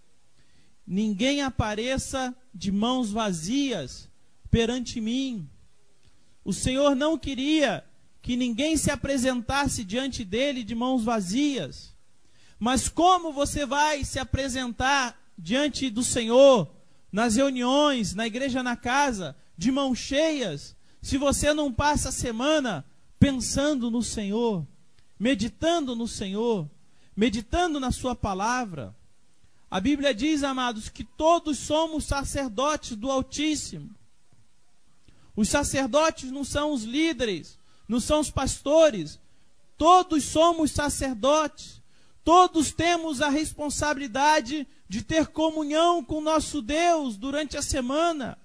Ninguém 0.86 1.41
apareça 1.41 2.36
de 2.53 2.71
mãos 2.71 3.11
vazias 3.11 4.09
perante 4.51 5.01
mim. 5.01 5.49
O 6.43 6.53
Senhor 6.53 6.95
não 6.95 7.17
queria 7.17 7.84
que 8.26 8.36
ninguém 8.36 8.76
se 8.76 8.89
apresentasse 8.89 9.84
diante 9.84 10.26
dele 10.26 10.63
de 10.63 10.73
mãos 10.73 11.03
vazias. 11.03 11.93
Mas 12.57 12.89
como 12.89 13.32
você 13.32 13.67
vai 13.67 14.03
se 14.03 14.17
apresentar 14.17 15.15
diante 15.38 15.91
do 15.91 16.03
Senhor 16.03 16.67
nas 17.11 17.36
reuniões, 17.36 18.15
na 18.15 18.26
igreja 18.26 18.63
na 18.63 18.76
casa, 18.76 19.36
de 19.55 19.71
mãos 19.71 19.99
cheias, 19.99 20.76
se 21.03 21.19
você 21.19 21.53
não 21.53 21.71
passa 21.71 22.09
a 22.09 22.11
semana 22.11 22.84
pensando 23.19 23.91
no 23.91 24.01
Senhor, 24.01 24.65
meditando 25.19 25.95
no 25.95 26.07
Senhor, 26.07 26.67
meditando 27.15 27.80
na 27.80 27.91
Sua 27.91 28.15
palavra. 28.15 28.95
A 29.69 29.80
Bíblia 29.80 30.15
diz, 30.15 30.41
amados, 30.41 30.89
que 30.89 31.03
todos 31.03 31.59
somos 31.59 32.05
sacerdotes 32.05 32.97
do 32.97 33.11
Altíssimo. 33.11 33.93
Os 35.36 35.47
sacerdotes 35.47 36.32
não 36.32 36.43
são 36.43 36.71
os 36.71 36.84
líderes, 36.86 37.59
não 37.88 37.99
são 37.99 38.19
os 38.19 38.31
pastores. 38.31 39.19
Todos 39.77 40.23
somos 40.23 40.71
sacerdotes. 40.71 41.81
Todos 42.23 42.71
temos 42.71 43.21
a 43.21 43.29
responsabilidade 43.29 44.67
de 44.89 45.03
ter 45.03 45.27
comunhão 45.27 46.03
com 46.03 46.21
nosso 46.21 46.61
Deus 46.61 47.17
durante 47.17 47.55
a 47.57 47.61
semana. 47.61 48.38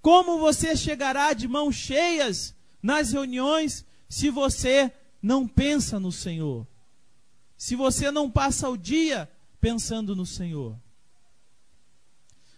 Como 0.00 0.38
você 0.38 0.76
chegará 0.76 1.32
de 1.32 1.48
mãos 1.48 1.74
cheias 1.74 2.54
nas 2.82 3.12
reuniões 3.12 3.84
se 4.08 4.30
você 4.30 4.92
não 5.20 5.46
pensa 5.46 5.98
no 5.98 6.12
Senhor? 6.12 6.66
Se 7.56 7.76
você 7.76 8.10
não 8.10 8.30
passa 8.30 8.68
o 8.68 8.76
dia 8.76 9.30
pensando 9.60 10.14
no 10.16 10.24
Senhor? 10.24 10.78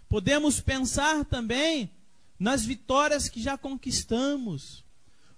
Podemos 0.08 0.60
pensar 0.60 1.24
também 1.24 1.90
nas 2.38 2.64
vitórias 2.64 3.28
que 3.28 3.40
já 3.40 3.56
conquistamos, 3.56 4.81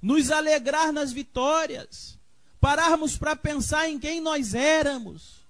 nos 0.05 0.31
alegrar 0.31 0.93
nas 0.93 1.13
vitórias, 1.13 2.19
pararmos 2.61 3.17
para 3.17 3.35
pensar 3.35 3.89
em 3.89 3.99
quem 3.99 4.21
nós 4.21 4.55
éramos. 4.55 5.47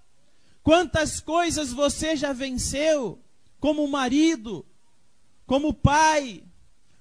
Quantas 0.63 1.19
coisas 1.19 1.73
você 1.73 2.15
já 2.15 2.33
venceu 2.33 3.19
como 3.59 3.89
marido, 3.89 4.65
como 5.45 5.75
pai, 5.75 6.45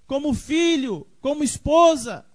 como 0.07 0.33
filho, 0.33 1.05
como 1.21 1.43
esposa, 1.43 2.25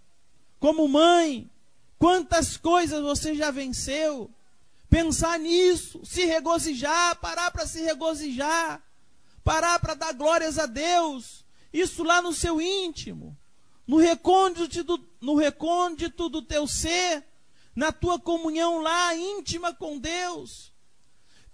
como 0.61 0.87
mãe. 0.87 1.51
Quantas 1.99 2.57
coisas 2.57 3.03
você 3.03 3.35
já 3.35 3.51
venceu? 3.51 4.31
Pensar 4.89 5.37
nisso, 5.41 6.01
se 6.07 6.25
regozijar, 6.27 7.17
parar 7.17 7.51
para 7.51 7.67
se 7.67 7.81
regozijar, 7.81 8.81
parar 9.43 9.81
para 9.81 9.95
dar 9.95 10.13
glórias 10.13 10.61
a 10.61 10.67
Deus, 10.67 11.45
isso 11.73 12.05
lá 12.05 12.23
no 12.23 12.33
seu 12.33 12.61
íntimo, 12.61 13.37
no 13.89 13.97
recôndito 13.97 14.85
do, 14.85 15.09
no 15.19 15.35
recôndito 15.35 16.29
do 16.29 16.43
teu 16.43 16.69
ser, 16.69 17.25
na 17.75 17.91
tua 17.91 18.21
comunhão 18.21 18.83
lá 18.83 19.17
íntima 19.17 19.73
com 19.73 19.99
Deus. 19.99 20.71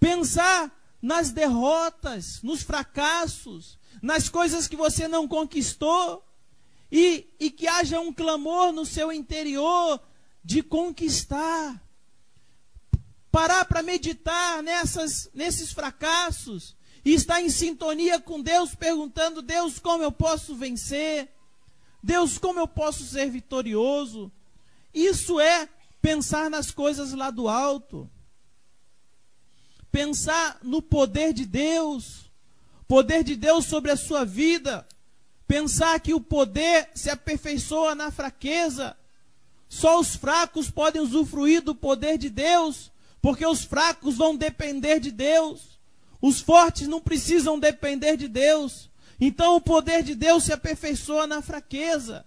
Pensar 0.01 0.77
nas 1.01 1.31
derrotas, 1.31 2.43
nos 2.43 2.63
fracassos, 2.63 3.79
nas 4.03 4.29
coisas 4.29 4.67
que 4.67 4.75
você 4.75 5.07
não 5.07 5.29
conquistou, 5.29 6.25
e, 6.91 7.29
e 7.39 7.51
que 7.51 7.69
haja 7.69 8.01
um 8.01 8.13
clamor 8.13 8.73
no 8.73 8.85
seu 8.85 9.13
interior 9.13 10.01
de 10.45 10.63
conquistar. 10.63 11.81
Parar 13.31 13.65
para 13.65 13.83
meditar 13.83 14.63
nessas, 14.63 15.31
nesses 15.35 15.73
fracassos 15.73 16.77
e 17.05 17.15
estar 17.15 17.41
em 17.41 17.51
sintonia 17.51 18.21
com 18.21 18.41
Deus, 18.41 18.75
perguntando: 18.75 19.43
Deus, 19.43 19.79
como 19.79 20.03
eu 20.03 20.13
posso 20.13 20.55
vencer? 20.55 21.29
Deus, 22.05 22.37
como 22.37 22.61
eu 22.61 22.69
posso 22.69 23.03
ser 23.03 23.31
vitorioso? 23.31 24.31
Isso 24.93 25.41
é 25.41 25.67
pensar 26.03 26.51
nas 26.51 26.71
coisas 26.71 27.15
lá 27.15 27.31
do 27.31 27.49
alto. 27.49 28.11
Pensar 29.91 30.59
no 30.63 30.83
poder 30.83 31.33
de 31.33 31.47
Deus, 31.47 32.31
poder 32.87 33.25
de 33.25 33.35
Deus 33.35 33.65
sobre 33.65 33.91
a 33.91 33.97
sua 33.97 34.23
vida. 34.23 34.87
Pensar 35.49 35.99
que 35.99 36.13
o 36.13 36.21
poder 36.21 36.91
se 36.95 37.09
aperfeiçoa 37.09 37.95
na 37.95 38.11
fraqueza. 38.11 38.95
Só 39.67 39.99
os 39.99 40.15
fracos 40.15 40.71
podem 40.71 41.01
usufruir 41.01 41.63
do 41.63 41.75
poder 41.75 42.19
de 42.19 42.29
Deus, 42.29 42.93
porque 43.23 43.47
os 43.47 43.65
fracos 43.65 44.19
vão 44.19 44.37
depender 44.37 45.01
de 45.01 45.11
Deus. 45.11 45.79
Os 46.21 46.39
fortes 46.39 46.87
não 46.87 47.01
precisam 47.01 47.59
depender 47.59 48.19
de 48.19 48.29
Deus. 48.29 48.91
Então 49.21 49.57
o 49.57 49.61
poder 49.61 50.03
de 50.03 50.15
Deus 50.15 50.45
se 50.45 50.53
aperfeiçoa 50.53 51.27
na 51.27 51.41
fraqueza. 51.41 52.27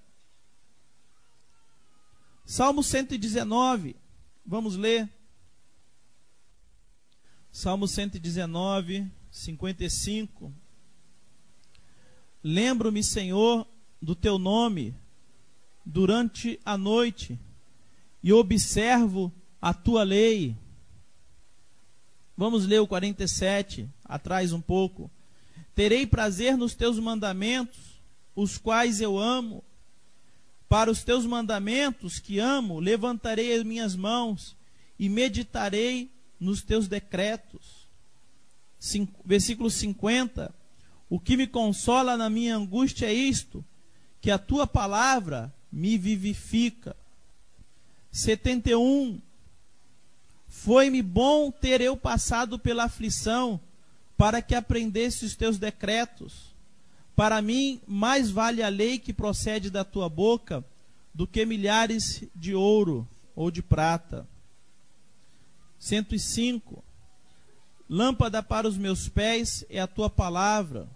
Salmo 2.45 2.81
119, 2.81 3.95
vamos 4.45 4.75
ler. 4.75 5.09
Salmo 7.51 7.87
119, 7.87 9.11
55. 9.29 10.53
Lembro-me, 12.43 13.03
Senhor, 13.03 13.67
do 14.01 14.15
teu 14.15 14.39
nome 14.39 14.95
durante 15.85 16.59
a 16.63 16.77
noite 16.77 17.37
e 18.23 18.31
observo 18.31 19.33
a 19.61 19.73
tua 19.73 20.03
lei. 20.03 20.55
Vamos 22.35 22.65
ler 22.65 22.79
o 22.79 22.87
47, 22.87 23.89
atrás 24.05 24.53
um 24.53 24.61
pouco. 24.61 25.09
Terei 25.77 26.07
prazer 26.07 26.57
nos 26.57 26.73
teus 26.73 26.97
mandamentos, 26.97 28.01
os 28.35 28.57
quais 28.57 28.99
eu 28.99 29.15
amo. 29.15 29.63
Para 30.67 30.89
os 30.89 31.03
teus 31.03 31.23
mandamentos 31.23 32.17
que 32.17 32.39
amo, 32.39 32.79
levantarei 32.79 33.55
as 33.55 33.61
minhas 33.61 33.95
mãos 33.95 34.57
e 34.97 35.07
meditarei 35.07 36.11
nos 36.39 36.63
teus 36.63 36.87
decretos. 36.87 37.87
Cinco, 38.79 39.21
versículo 39.23 39.69
50. 39.69 40.51
O 41.07 41.19
que 41.19 41.37
me 41.37 41.45
consola 41.45 42.17
na 42.17 42.27
minha 42.27 42.55
angústia 42.55 43.05
é 43.05 43.13
isto: 43.13 43.63
que 44.19 44.31
a 44.31 44.39
tua 44.39 44.65
palavra 44.65 45.53
me 45.71 45.95
vivifica. 45.95 46.97
71. 48.11 49.21
Foi-me 50.47 51.03
bom 51.03 51.51
ter 51.51 51.81
eu 51.81 51.95
passado 51.95 52.57
pela 52.57 52.85
aflição, 52.85 53.61
para 54.17 54.41
que 54.41 54.55
aprendesse 54.55 55.25
os 55.25 55.35
teus 55.35 55.57
decretos. 55.57 56.55
Para 57.15 57.41
mim, 57.41 57.79
mais 57.87 58.29
vale 58.29 58.63
a 58.63 58.69
lei 58.69 58.99
que 58.99 59.13
procede 59.13 59.69
da 59.69 59.83
tua 59.83 60.09
boca 60.09 60.63
do 61.13 61.25
que 61.25 61.45
milhares 61.45 62.23
de 62.35 62.53
ouro 62.53 63.07
ou 63.35 63.49
de 63.51 63.61
prata. 63.61 64.27
105. 65.79 66.83
Lâmpada 67.89 68.43
para 68.43 68.67
os 68.67 68.77
meus 68.77 69.07
pés 69.07 69.65
é 69.69 69.79
a 69.79 69.87
tua 69.87 70.09
palavra, 70.09 70.89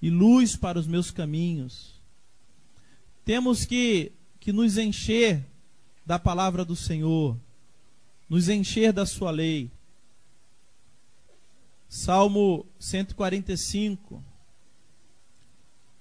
e 0.00 0.10
luz 0.10 0.56
para 0.56 0.78
os 0.78 0.86
meus 0.86 1.10
caminhos. 1.10 1.94
Temos 3.24 3.64
que, 3.64 4.12
que 4.38 4.52
nos 4.52 4.76
encher 4.76 5.44
da 6.04 6.18
palavra 6.18 6.64
do 6.64 6.76
Senhor 6.76 7.36
nos 8.32 8.48
encher 8.48 8.94
da 8.94 9.04
sua 9.04 9.30
lei. 9.30 9.70
Salmo 11.94 12.64
145, 12.78 14.24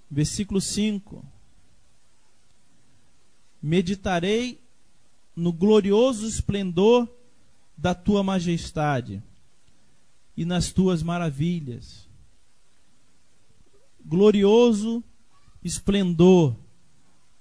versículo 0.09 0.61
5. 0.61 1.21
Meditarei 3.61 4.63
no 5.35 5.51
glorioso 5.51 6.25
esplendor 6.25 7.13
da 7.77 7.93
tua 7.93 8.23
majestade 8.23 9.21
e 10.37 10.45
nas 10.45 10.71
tuas 10.71 11.03
maravilhas. 11.03 12.07
Glorioso 14.05 15.03
esplendor 15.61 16.55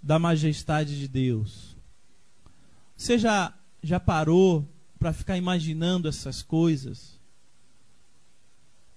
da 0.03 0.18
majestade 0.18 0.98
de 0.98 1.07
Deus. 1.07 1.76
Você 2.96 3.16
já, 3.16 3.57
já 3.80 4.01
parou 4.01 4.68
para 4.98 5.12
ficar 5.12 5.36
imaginando 5.36 6.09
essas 6.09 6.42
coisas. 6.42 7.20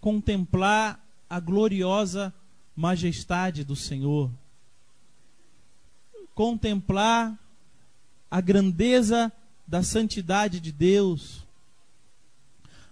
Contemplar 0.04 1.02
a 1.30 1.40
gloriosa 1.40 2.34
majestade 2.76 3.64
do 3.64 3.74
Senhor. 3.74 4.30
Contemplar 6.36 7.40
a 8.30 8.42
grandeza 8.42 9.32
da 9.66 9.82
santidade 9.82 10.60
de 10.60 10.74
Deus. 10.74 11.48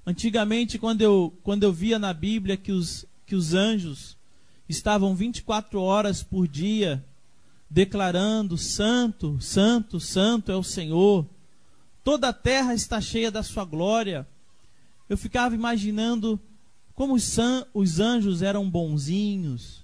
Antigamente, 0.08 0.80
quando 0.80 1.02
eu, 1.02 1.38
quando 1.44 1.64
eu 1.64 1.74
via 1.74 2.00
na 2.00 2.14
Bíblia 2.14 2.56
que 2.56 2.72
os, 2.72 3.06
que 3.26 3.36
os 3.36 3.54
anjos 3.54 4.16
estavam 4.70 5.14
24 5.14 5.82
horas 5.82 6.24
por 6.24 6.48
dia 6.48 7.04
declarando: 7.70 8.58
Santo, 8.58 9.42
Santo, 9.42 10.00
Santo 10.00 10.50
é 10.50 10.56
o 10.56 10.64
Senhor 10.64 11.28
toda 12.04 12.30
a 12.30 12.34
terra 12.34 12.74
está 12.74 13.00
cheia 13.00 13.32
da 13.32 13.44
sua 13.44 13.66
glória. 13.66 14.28
Eu 15.08 15.18
ficava 15.18 15.56
imaginando 15.56 16.40
como 16.96 17.14
os, 17.14 17.38
os 17.74 18.00
anjos 18.00 18.42
eram 18.42 18.70
bonzinhos, 18.70 19.84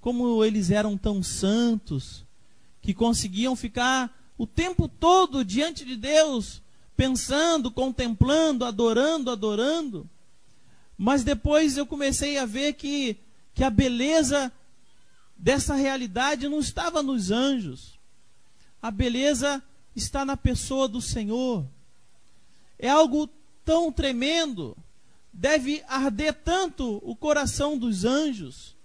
como 0.00 0.44
eles 0.44 0.70
eram 0.70 0.96
tão 0.96 1.22
santos, 1.22 2.24
que 2.80 2.94
conseguiam 2.94 3.54
ficar 3.56 4.16
o 4.38 4.46
tempo 4.46 4.88
todo 4.88 5.44
diante 5.44 5.84
de 5.84 5.96
Deus, 5.96 6.62
pensando, 6.96 7.70
contemplando, 7.70 8.64
adorando, 8.64 9.30
adorando. 9.30 10.08
Mas 10.96 11.22
depois 11.22 11.76
eu 11.76 11.86
comecei 11.86 12.38
a 12.38 12.46
ver 12.46 12.74
que, 12.74 13.16
que 13.54 13.62
a 13.62 13.70
beleza 13.70 14.52
dessa 15.36 15.74
realidade 15.74 16.48
não 16.48 16.60
estava 16.60 17.02
nos 17.02 17.30
anjos. 17.30 17.98
A 18.80 18.90
beleza 18.90 19.62
está 19.94 20.24
na 20.24 20.36
pessoa 20.36 20.88
do 20.88 21.02
Senhor. 21.02 21.64
É 22.78 22.88
algo 22.88 23.28
tão 23.64 23.92
tremendo, 23.92 24.76
deve 25.32 25.82
arder 25.86 26.34
tanto 26.34 27.00
o 27.04 27.14
coração 27.14 27.76
dos 27.76 28.04
anjos, 28.04 28.76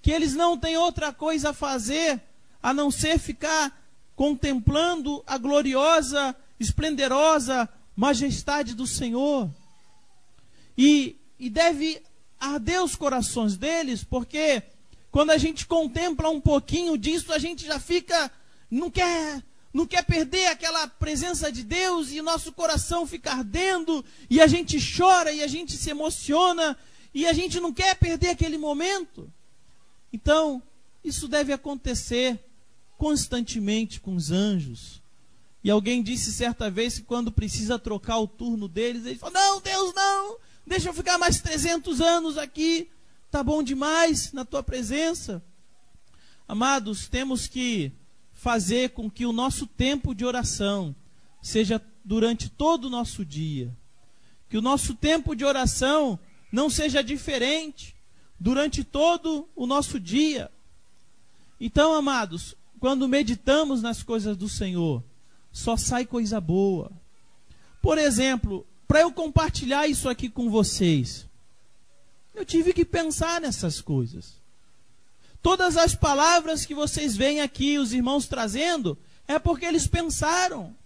que 0.00 0.10
eles 0.10 0.34
não 0.34 0.56
têm 0.56 0.76
outra 0.76 1.12
coisa 1.12 1.50
a 1.50 1.54
fazer 1.54 2.20
a 2.62 2.74
não 2.74 2.90
ser 2.90 3.18
ficar 3.18 3.76
contemplando 4.16 5.22
a 5.26 5.38
gloriosa, 5.38 6.34
esplendorosa 6.58 7.68
majestade 7.94 8.74
do 8.74 8.86
Senhor. 8.86 9.48
E, 10.76 11.16
e 11.38 11.48
deve 11.48 12.02
arder 12.38 12.82
os 12.82 12.94
corações 12.94 13.56
deles, 13.56 14.04
porque 14.04 14.62
quando 15.10 15.30
a 15.30 15.38
gente 15.38 15.66
contempla 15.66 16.28
um 16.28 16.40
pouquinho 16.40 16.96
disso, 16.96 17.32
a 17.32 17.38
gente 17.38 17.64
já 17.64 17.80
fica, 17.80 18.30
não 18.70 18.90
quer, 18.90 19.42
não 19.72 19.86
quer 19.86 20.04
perder 20.04 20.46
aquela 20.46 20.86
presença 20.88 21.52
de 21.52 21.62
Deus 21.62 22.10
e 22.10 22.22
nosso 22.22 22.52
coração 22.52 23.06
fica 23.06 23.32
ardendo 23.32 24.04
e 24.30 24.40
a 24.40 24.46
gente 24.46 24.78
chora 24.96 25.30
e 25.32 25.42
a 25.42 25.46
gente 25.46 25.76
se 25.76 25.90
emociona 25.90 26.76
e 27.12 27.26
a 27.26 27.32
gente 27.32 27.60
não 27.60 27.72
quer 27.72 27.94
perder 27.96 28.30
aquele 28.30 28.56
momento. 28.58 29.30
Então, 30.12 30.62
isso 31.04 31.28
deve 31.28 31.52
acontecer 31.52 32.38
constantemente 32.96 34.00
com 34.00 34.14
os 34.14 34.30
anjos. 34.30 35.02
E 35.62 35.70
alguém 35.70 36.02
disse 36.02 36.32
certa 36.32 36.70
vez 36.70 36.98
que 36.98 37.04
quando 37.04 37.32
precisa 37.32 37.78
trocar 37.78 38.18
o 38.18 38.28
turno 38.28 38.68
deles, 38.68 39.04
ele 39.04 39.18
fala: 39.18 39.32
Não, 39.32 39.60
Deus, 39.60 39.92
não, 39.94 40.38
deixa 40.66 40.88
eu 40.88 40.94
ficar 40.94 41.18
mais 41.18 41.40
300 41.40 42.00
anos 42.00 42.38
aqui. 42.38 42.90
Tá 43.30 43.42
bom 43.42 43.62
demais 43.62 44.32
na 44.32 44.44
tua 44.44 44.62
presença. 44.62 45.42
Amados, 46.46 47.08
temos 47.08 47.46
que 47.46 47.92
fazer 48.38 48.90
com 48.90 49.10
que 49.10 49.26
o 49.26 49.32
nosso 49.32 49.66
tempo 49.66 50.14
de 50.14 50.24
oração 50.24 50.94
seja 51.42 51.82
durante 52.04 52.48
todo 52.48 52.84
o 52.84 52.90
nosso 52.90 53.24
dia. 53.24 53.76
Que 54.48 54.56
o 54.56 54.62
nosso 54.62 54.94
tempo 54.94 55.34
de 55.34 55.44
oração 55.44 56.16
não 56.50 56.70
seja 56.70 57.02
diferente 57.02 57.96
durante 58.38 58.84
todo 58.84 59.48
o 59.56 59.66
nosso 59.66 59.98
dia. 59.98 60.52
Então, 61.60 61.92
amados, 61.92 62.54
quando 62.78 63.08
meditamos 63.08 63.82
nas 63.82 64.04
coisas 64.04 64.36
do 64.36 64.48
Senhor, 64.48 65.02
só 65.50 65.76
sai 65.76 66.06
coisa 66.06 66.40
boa. 66.40 66.92
Por 67.82 67.98
exemplo, 67.98 68.64
para 68.86 69.00
eu 69.00 69.10
compartilhar 69.10 69.88
isso 69.88 70.08
aqui 70.08 70.30
com 70.30 70.48
vocês, 70.48 71.26
eu 72.36 72.44
tive 72.44 72.72
que 72.72 72.84
pensar 72.84 73.40
nessas 73.40 73.80
coisas. 73.80 74.37
Todas 75.42 75.76
as 75.76 75.94
palavras 75.94 76.66
que 76.66 76.74
vocês 76.74 77.16
veem 77.16 77.40
aqui, 77.40 77.78
os 77.78 77.92
irmãos 77.92 78.26
trazendo, 78.26 78.98
é 79.26 79.38
porque 79.38 79.64
eles 79.64 79.86
pensaram. 79.86 80.76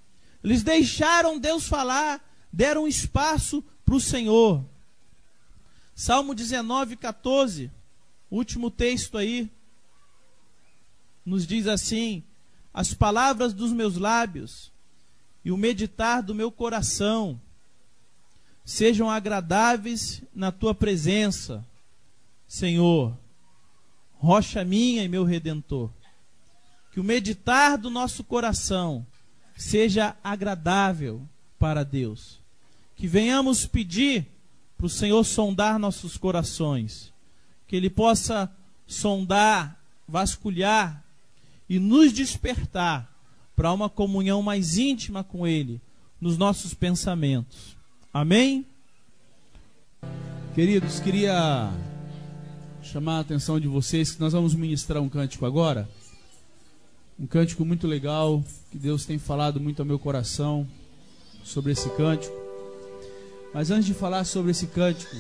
Eles 0.43 0.63
deixaram 0.63 1.39
Deus 1.39 1.67
falar, 1.67 2.21
deram 2.53 2.87
espaço 2.87 3.65
para 3.85 3.95
o 3.95 4.01
Senhor. 4.01 4.65
Salmo 5.95 6.35
19, 6.35 6.97
14, 6.97 7.71
último 8.31 8.71
texto 8.71 9.17
aí, 9.17 9.51
nos 11.25 11.47
diz 11.47 11.67
assim: 11.67 12.25
As 12.75 12.93
palavras 12.93 13.53
dos 13.53 13.73
meus 13.73 13.97
lábios 13.97 14.73
e 15.45 15.53
o 15.53 15.57
meditar 15.57 16.23
do 16.23 16.35
meu 16.35 16.51
coração 16.51 17.41
sejam 18.65 19.11
agradáveis 19.11 20.23
na 20.35 20.51
tua 20.51 20.75
presença, 20.75 21.65
Senhor, 22.47 23.17
rocha 24.23 24.65
minha 24.65 25.03
e 25.03 25.09
meu 25.09 25.25
redentor. 25.25 25.91
Que 26.93 27.01
o 27.01 27.05
meditar 27.05 27.77
do 27.77 27.91
nosso 27.91 28.23
coração 28.23 29.05
seja 29.57 30.17
agradável 30.23 31.29
para 31.59 31.85
Deus. 31.85 32.39
Que 32.95 33.09
venhamos 33.09 33.67
pedir 33.67 34.29
para 34.77 34.87
o 34.87 34.91
Senhor 34.91 35.25
sondar 35.25 35.77
nossos 35.77 36.17
corações. 36.17 37.13
Que 37.67 37.75
Ele 37.75 37.91
possa 37.91 38.49
sondar, 38.87 39.77
vasculhar 40.07 41.05
e 41.69 41.81
nos 41.81 42.13
despertar 42.13 43.13
para 43.57 43.73
uma 43.73 43.91
comunhão 43.91 44.41
mais 44.41 44.79
íntima 44.79 45.25
com 45.25 45.45
Ele 45.45 45.81
nos 46.21 46.39
nossos 46.39 46.75
pensamentos. 46.75 47.77
Amém? 48.15 48.65
Queridos, 50.55 51.01
queria 51.01 51.73
chamar 52.83 53.19
a 53.19 53.21
atenção 53.21 53.61
de 53.61 53.69
vocês 53.69 54.13
que 54.13 54.21
nós 54.21 54.33
vamos 54.33 54.55
ministrar 54.55 55.03
um 55.03 55.09
cântico 55.09 55.47
agora. 55.47 55.89
Um 57.19 57.27
cântico 57.27 57.65
muito 57.65 57.87
legal, 57.87 58.43
que 58.71 58.79
Deus 58.79 59.07
tem 59.07 59.19
falado 59.19 59.61
muito 59.61 59.81
ao 59.81 59.87
meu 59.87 59.99
coração 59.99 60.67
sobre 61.45 61.73
esse 61.73 61.89
cântico. 61.91 62.35
Mas 63.55 63.71
antes 63.71 63.87
de 63.87 63.95
falar 63.95 64.25
sobre 64.25 64.51
esse 64.51 64.67
cântico, 64.67 65.15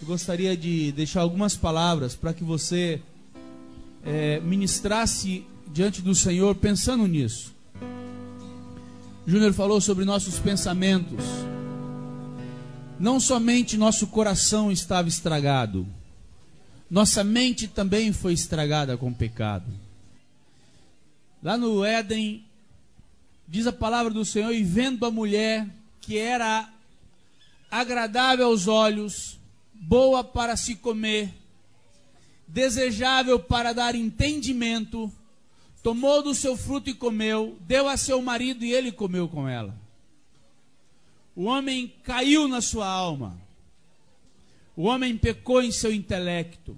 eu 0.00 0.06
gostaria 0.06 0.56
de 0.56 0.92
deixar 0.92 1.20
algumas 1.20 1.54
palavras 1.54 2.14
para 2.14 2.32
que 2.32 2.42
você 2.42 3.00
é, 4.04 4.40
ministrasse 4.40 5.44
diante 5.72 6.00
do 6.00 6.14
Senhor 6.14 6.54
pensando 6.54 7.06
nisso. 7.06 7.52
Júnior 9.26 9.52
falou 9.52 9.80
sobre 9.80 10.04
nossos 10.04 10.38
pensamentos 10.38 11.22
não 13.02 13.18
somente 13.18 13.76
nosso 13.76 14.06
coração 14.06 14.70
estava 14.70 15.08
estragado, 15.08 15.84
nossa 16.92 17.24
mente 17.24 17.66
também 17.66 18.12
foi 18.12 18.34
estragada 18.34 18.98
com 18.98 19.08
o 19.08 19.14
pecado. 19.14 19.64
Lá 21.42 21.56
no 21.56 21.82
Éden, 21.82 22.44
diz 23.48 23.66
a 23.66 23.72
palavra 23.72 24.12
do 24.12 24.26
Senhor, 24.26 24.52
e 24.52 24.62
vendo 24.62 25.06
a 25.06 25.10
mulher 25.10 25.66
que 26.02 26.18
era 26.18 26.70
agradável 27.70 28.44
aos 28.44 28.68
olhos, 28.68 29.40
boa 29.72 30.22
para 30.22 30.54
se 30.54 30.76
comer, 30.76 31.32
desejável 32.46 33.38
para 33.40 33.72
dar 33.72 33.94
entendimento, 33.94 35.10
tomou 35.82 36.22
do 36.22 36.34
seu 36.34 36.58
fruto 36.58 36.90
e 36.90 36.94
comeu, 36.94 37.56
deu 37.62 37.88
a 37.88 37.96
seu 37.96 38.20
marido 38.20 38.66
e 38.66 38.70
ele 38.70 38.92
comeu 38.92 39.26
com 39.26 39.48
ela. 39.48 39.74
O 41.34 41.44
homem 41.44 41.90
caiu 42.04 42.46
na 42.48 42.60
sua 42.60 42.86
alma. 42.86 43.40
O 44.76 44.84
homem 44.84 45.16
pecou 45.16 45.62
em 45.62 45.70
seu 45.70 45.92
intelecto. 45.92 46.76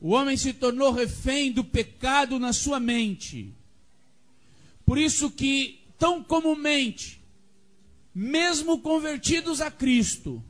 O 0.00 0.10
homem 0.10 0.36
se 0.36 0.52
tornou 0.52 0.92
refém 0.92 1.50
do 1.50 1.64
pecado 1.64 2.38
na 2.38 2.52
sua 2.52 2.78
mente. 2.78 3.52
Por 4.84 4.98
isso 4.98 5.30
que 5.30 5.80
tão 5.98 6.22
comumente, 6.22 7.20
mesmo 8.14 8.80
convertidos 8.80 9.60
a 9.60 9.70
Cristo, 9.70 10.42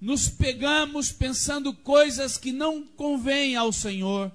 nos 0.00 0.28
pegamos 0.28 1.10
pensando 1.10 1.74
coisas 1.74 2.38
que 2.38 2.52
não 2.52 2.82
convêm 2.82 3.56
ao 3.56 3.72
Senhor 3.72 4.30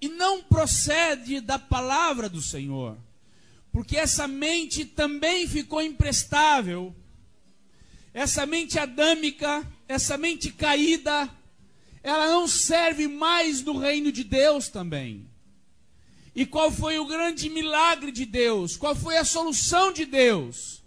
e 0.00 0.08
não 0.08 0.42
procede 0.42 1.40
da 1.40 1.58
palavra 1.58 2.28
do 2.28 2.40
Senhor 2.40 2.96
porque 3.72 3.96
essa 3.96 4.26
mente 4.26 4.84
também 4.84 5.46
ficou 5.46 5.80
imprestável. 5.80 6.94
Essa 8.12 8.44
mente 8.44 8.78
adâmica, 8.78 9.66
essa 9.86 10.18
mente 10.18 10.50
caída, 10.50 11.28
ela 12.02 12.26
não 12.28 12.48
serve 12.48 13.06
mais 13.06 13.62
no 13.62 13.78
reino 13.78 14.10
de 14.10 14.24
Deus 14.24 14.68
também. 14.68 15.28
E 16.34 16.46
qual 16.46 16.70
foi 16.70 16.98
o 16.98 17.06
grande 17.06 17.48
milagre 17.48 18.12
de 18.12 18.24
Deus? 18.24 18.76
Qual 18.76 18.94
foi 18.94 19.16
a 19.16 19.24
solução 19.24 19.92
de 19.92 20.06
Deus? 20.06 20.82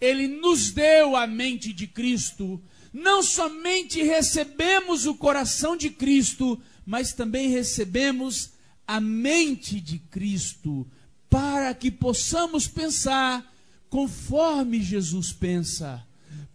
Ele 0.00 0.26
nos 0.26 0.70
deu 0.70 1.16
a 1.16 1.26
mente 1.26 1.72
de 1.72 1.86
Cristo. 1.86 2.62
Não 2.92 3.22
somente 3.22 4.02
recebemos 4.02 5.06
o 5.06 5.14
coração 5.14 5.76
de 5.76 5.90
Cristo, 5.90 6.60
mas 6.86 7.12
também 7.12 7.48
recebemos 7.48 8.50
a 8.86 9.00
mente 9.00 9.80
de 9.80 9.98
Cristo 9.98 10.86
para 11.28 11.72
que 11.74 11.90
possamos 11.90 12.66
pensar 12.66 13.54
conforme 13.88 14.82
Jesus 14.82 15.32
pensa, 15.32 16.04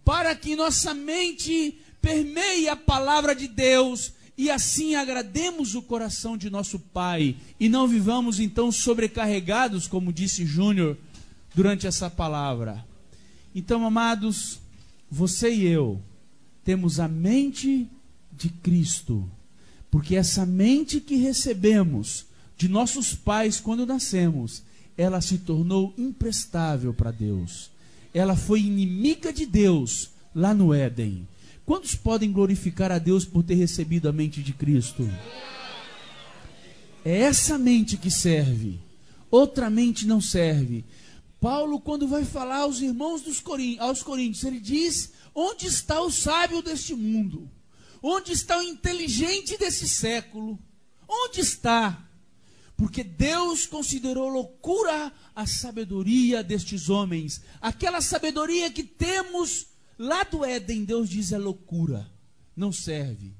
para 0.06 0.36
que 0.36 0.54
nossa 0.54 0.94
mente 0.94 1.76
permeie 2.00 2.68
a 2.68 2.76
palavra 2.76 3.34
de 3.34 3.48
Deus 3.48 4.12
e 4.38 4.48
assim 4.48 4.94
agrademos 4.94 5.74
o 5.74 5.82
coração 5.82 6.36
de 6.36 6.48
nosso 6.48 6.78
Pai 6.78 7.34
e 7.58 7.68
não 7.68 7.88
vivamos 7.88 8.38
então 8.38 8.70
sobrecarregados, 8.70 9.88
como 9.88 10.12
disse 10.12 10.46
Júnior 10.46 10.96
durante 11.56 11.88
essa 11.88 12.08
palavra. 12.08 12.86
Então, 13.52 13.84
amados, 13.84 14.60
você 15.10 15.52
e 15.52 15.66
eu 15.66 16.00
temos 16.62 17.00
a 17.00 17.08
mente 17.08 17.88
de 18.30 18.48
Cristo, 18.48 19.28
porque 19.90 20.14
essa 20.14 20.46
mente 20.46 21.00
que 21.00 21.16
recebemos 21.16 22.26
de 22.56 22.68
nossos 22.68 23.12
pais 23.12 23.58
quando 23.58 23.84
nascemos, 23.84 24.62
ela 24.96 25.20
se 25.20 25.38
tornou 25.38 25.92
imprestável 25.98 26.94
para 26.94 27.10
Deus. 27.10 27.74
Ela 28.16 28.34
foi 28.34 28.60
inimiga 28.60 29.30
de 29.30 29.44
Deus 29.44 30.08
lá 30.34 30.54
no 30.54 30.72
Éden. 30.72 31.28
Quantos 31.66 31.94
podem 31.94 32.32
glorificar 32.32 32.90
a 32.90 32.96
Deus 32.96 33.26
por 33.26 33.42
ter 33.42 33.56
recebido 33.56 34.08
a 34.08 34.12
mente 34.12 34.42
de 34.42 34.54
Cristo? 34.54 35.06
É 37.04 37.18
essa 37.20 37.58
mente 37.58 37.98
que 37.98 38.10
serve, 38.10 38.80
outra 39.30 39.68
mente 39.68 40.06
não 40.06 40.18
serve. 40.18 40.82
Paulo, 41.38 41.78
quando 41.78 42.08
vai 42.08 42.24
falar 42.24 42.60
aos 42.60 42.80
irmãos 42.80 43.20
dos 43.20 43.44
aos 43.78 44.02
Coríntios, 44.02 44.44
ele 44.44 44.60
diz: 44.60 45.12
Onde 45.34 45.66
está 45.66 46.00
o 46.00 46.10
sábio 46.10 46.62
deste 46.62 46.94
mundo? 46.94 47.50
Onde 48.02 48.32
está 48.32 48.58
o 48.58 48.62
inteligente 48.62 49.58
desse 49.58 49.86
século? 49.86 50.58
Onde 51.06 51.40
está? 51.42 52.02
Porque 52.78 53.04
Deus 53.04 53.66
considerou 53.66 54.30
loucura 54.30 55.12
a 55.36 55.46
sabedoria 55.46 56.42
destes 56.42 56.88
homens. 56.88 57.42
Aquela 57.60 58.00
sabedoria 58.00 58.70
que 58.70 58.82
temos 58.82 59.66
lá 59.98 60.24
do 60.24 60.42
Éden, 60.42 60.84
Deus 60.84 61.10
diz 61.10 61.30
é 61.30 61.36
loucura, 61.36 62.10
não 62.56 62.72
serve. 62.72 63.34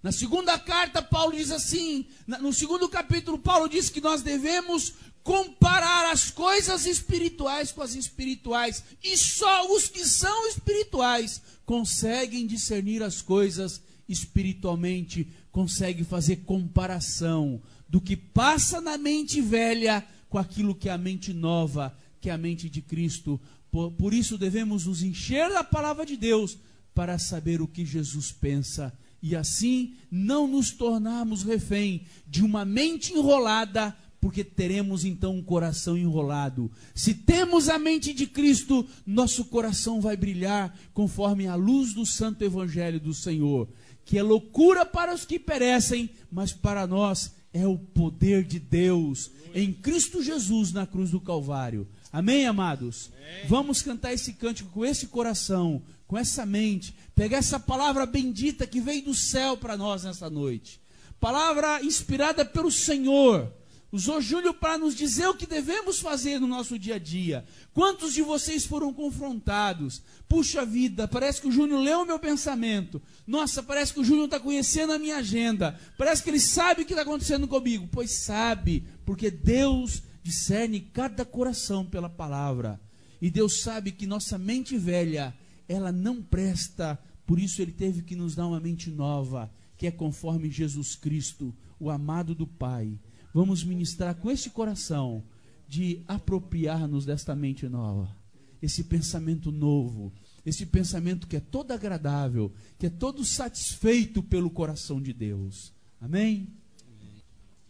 Na 0.00 0.12
segunda 0.12 0.56
carta, 0.58 1.02
Paulo 1.02 1.36
diz 1.36 1.50
assim: 1.50 2.06
no 2.26 2.52
segundo 2.52 2.88
capítulo, 2.88 3.36
Paulo 3.38 3.68
diz 3.68 3.90
que 3.90 4.00
nós 4.00 4.22
devemos 4.22 4.94
comparar 5.24 6.12
as 6.12 6.30
coisas 6.30 6.86
espirituais 6.86 7.72
com 7.72 7.82
as 7.82 7.94
espirituais, 7.94 8.84
e 9.02 9.16
só 9.16 9.74
os 9.74 9.88
que 9.88 10.04
são 10.04 10.48
espirituais 10.48 11.42
conseguem 11.64 12.46
discernir 12.46 13.02
as 13.02 13.22
coisas 13.22 13.82
espiritualmente, 14.06 15.26
conseguem 15.50 16.04
fazer 16.04 16.44
comparação 16.44 17.60
do 17.88 18.00
que 18.00 18.16
passa 18.16 18.80
na 18.82 18.98
mente 18.98 19.40
velha 19.40 20.06
com 20.34 20.38
aquilo 20.40 20.74
que 20.74 20.88
é 20.88 20.92
a 20.92 20.98
mente 20.98 21.32
nova, 21.32 21.96
que 22.20 22.28
é 22.28 22.32
a 22.32 22.36
mente 22.36 22.68
de 22.68 22.82
Cristo. 22.82 23.40
Por, 23.70 23.92
por 23.92 24.12
isso 24.12 24.36
devemos 24.36 24.84
nos 24.84 25.00
encher 25.00 25.48
da 25.48 25.62
palavra 25.62 26.04
de 26.04 26.16
Deus 26.16 26.58
para 26.92 27.20
saber 27.20 27.62
o 27.62 27.68
que 27.68 27.86
Jesus 27.86 28.32
pensa 28.32 28.92
e 29.22 29.36
assim 29.36 29.94
não 30.10 30.48
nos 30.48 30.72
tornarmos 30.72 31.44
refém 31.44 32.02
de 32.26 32.42
uma 32.42 32.64
mente 32.64 33.12
enrolada, 33.12 33.96
porque 34.20 34.42
teremos 34.42 35.04
então 35.04 35.36
um 35.36 35.42
coração 35.42 35.96
enrolado. 35.96 36.68
Se 36.96 37.14
temos 37.14 37.68
a 37.68 37.78
mente 37.78 38.12
de 38.12 38.26
Cristo, 38.26 38.84
nosso 39.06 39.44
coração 39.44 40.00
vai 40.00 40.16
brilhar 40.16 40.76
conforme 40.92 41.46
a 41.46 41.54
luz 41.54 41.94
do 41.94 42.04
santo 42.04 42.42
evangelho 42.42 42.98
do 42.98 43.14
Senhor, 43.14 43.68
que 44.04 44.18
é 44.18 44.22
loucura 44.24 44.84
para 44.84 45.14
os 45.14 45.24
que 45.24 45.38
perecem, 45.38 46.10
mas 46.28 46.52
para 46.52 46.88
nós 46.88 47.32
é 47.54 47.66
o 47.66 47.78
poder 47.78 48.44
de 48.44 48.58
Deus 48.58 49.30
em 49.54 49.72
Cristo 49.72 50.20
Jesus 50.20 50.72
na 50.72 50.84
cruz 50.84 51.12
do 51.12 51.20
Calvário. 51.20 51.86
Amém, 52.12 52.46
amados? 52.46 53.10
Amém. 53.16 53.46
Vamos 53.46 53.80
cantar 53.80 54.12
esse 54.12 54.32
cântico 54.32 54.70
com 54.70 54.84
esse 54.84 55.06
coração, 55.06 55.80
com 56.08 56.18
essa 56.18 56.44
mente, 56.44 56.94
pegar 57.14 57.38
essa 57.38 57.58
palavra 57.60 58.04
bendita 58.04 58.66
que 58.66 58.80
veio 58.80 59.04
do 59.04 59.14
céu 59.14 59.56
para 59.56 59.76
nós 59.76 60.02
nessa 60.02 60.28
noite. 60.28 60.80
Palavra 61.20 61.82
inspirada 61.82 62.44
pelo 62.44 62.70
Senhor. 62.70 63.50
Usou 63.94 64.20
Júlio 64.20 64.52
para 64.52 64.76
nos 64.76 64.92
dizer 64.92 65.28
o 65.28 65.36
que 65.36 65.46
devemos 65.46 66.00
fazer 66.00 66.40
no 66.40 66.48
nosso 66.48 66.76
dia 66.76 66.96
a 66.96 66.98
dia. 66.98 67.44
Quantos 67.72 68.12
de 68.12 68.22
vocês 68.22 68.66
foram 68.66 68.92
confrontados? 68.92 70.02
Puxa 70.28 70.66
vida, 70.66 71.06
parece 71.06 71.40
que 71.40 71.46
o 71.46 71.52
Júnior 71.52 71.80
leu 71.80 72.00
o 72.00 72.04
meu 72.04 72.18
pensamento. 72.18 73.00
Nossa, 73.24 73.62
parece 73.62 73.94
que 73.94 74.00
o 74.00 74.04
Júnior 74.04 74.24
está 74.24 74.40
conhecendo 74.40 74.92
a 74.92 74.98
minha 74.98 75.18
agenda. 75.18 75.78
Parece 75.96 76.24
que 76.24 76.28
ele 76.28 76.40
sabe 76.40 76.82
o 76.82 76.84
que 76.84 76.92
está 76.92 77.02
acontecendo 77.02 77.46
comigo. 77.46 77.88
Pois 77.92 78.24
sabe, 78.24 78.84
porque 79.06 79.30
Deus 79.30 80.02
discerne 80.24 80.80
cada 80.80 81.24
coração 81.24 81.86
pela 81.86 82.10
palavra. 82.10 82.80
E 83.22 83.30
Deus 83.30 83.60
sabe 83.60 83.92
que 83.92 84.08
nossa 84.08 84.36
mente 84.36 84.76
velha 84.76 85.32
ela 85.68 85.92
não 85.92 86.20
presta, 86.20 86.98
por 87.24 87.38
isso 87.38 87.62
ele 87.62 87.70
teve 87.70 88.02
que 88.02 88.16
nos 88.16 88.34
dar 88.34 88.48
uma 88.48 88.58
mente 88.58 88.90
nova, 88.90 89.48
que 89.78 89.86
é 89.86 89.92
conforme 89.92 90.50
Jesus 90.50 90.96
Cristo, 90.96 91.54
o 91.78 91.90
amado 91.90 92.34
do 92.34 92.44
Pai. 92.44 92.98
Vamos 93.34 93.64
ministrar 93.64 94.14
com 94.14 94.30
esse 94.30 94.48
coração 94.48 95.24
de 95.66 96.04
apropriar-nos 96.06 97.04
desta 97.04 97.34
mente 97.34 97.68
nova, 97.68 98.16
esse 98.62 98.84
pensamento 98.84 99.50
novo, 99.50 100.12
esse 100.46 100.64
pensamento 100.64 101.26
que 101.26 101.36
é 101.36 101.40
todo 101.40 101.72
agradável, 101.72 102.52
que 102.78 102.86
é 102.86 102.90
todo 102.90 103.24
satisfeito 103.24 104.22
pelo 104.22 104.48
coração 104.48 105.02
de 105.02 105.12
Deus. 105.12 105.74
Amém? 106.00 106.54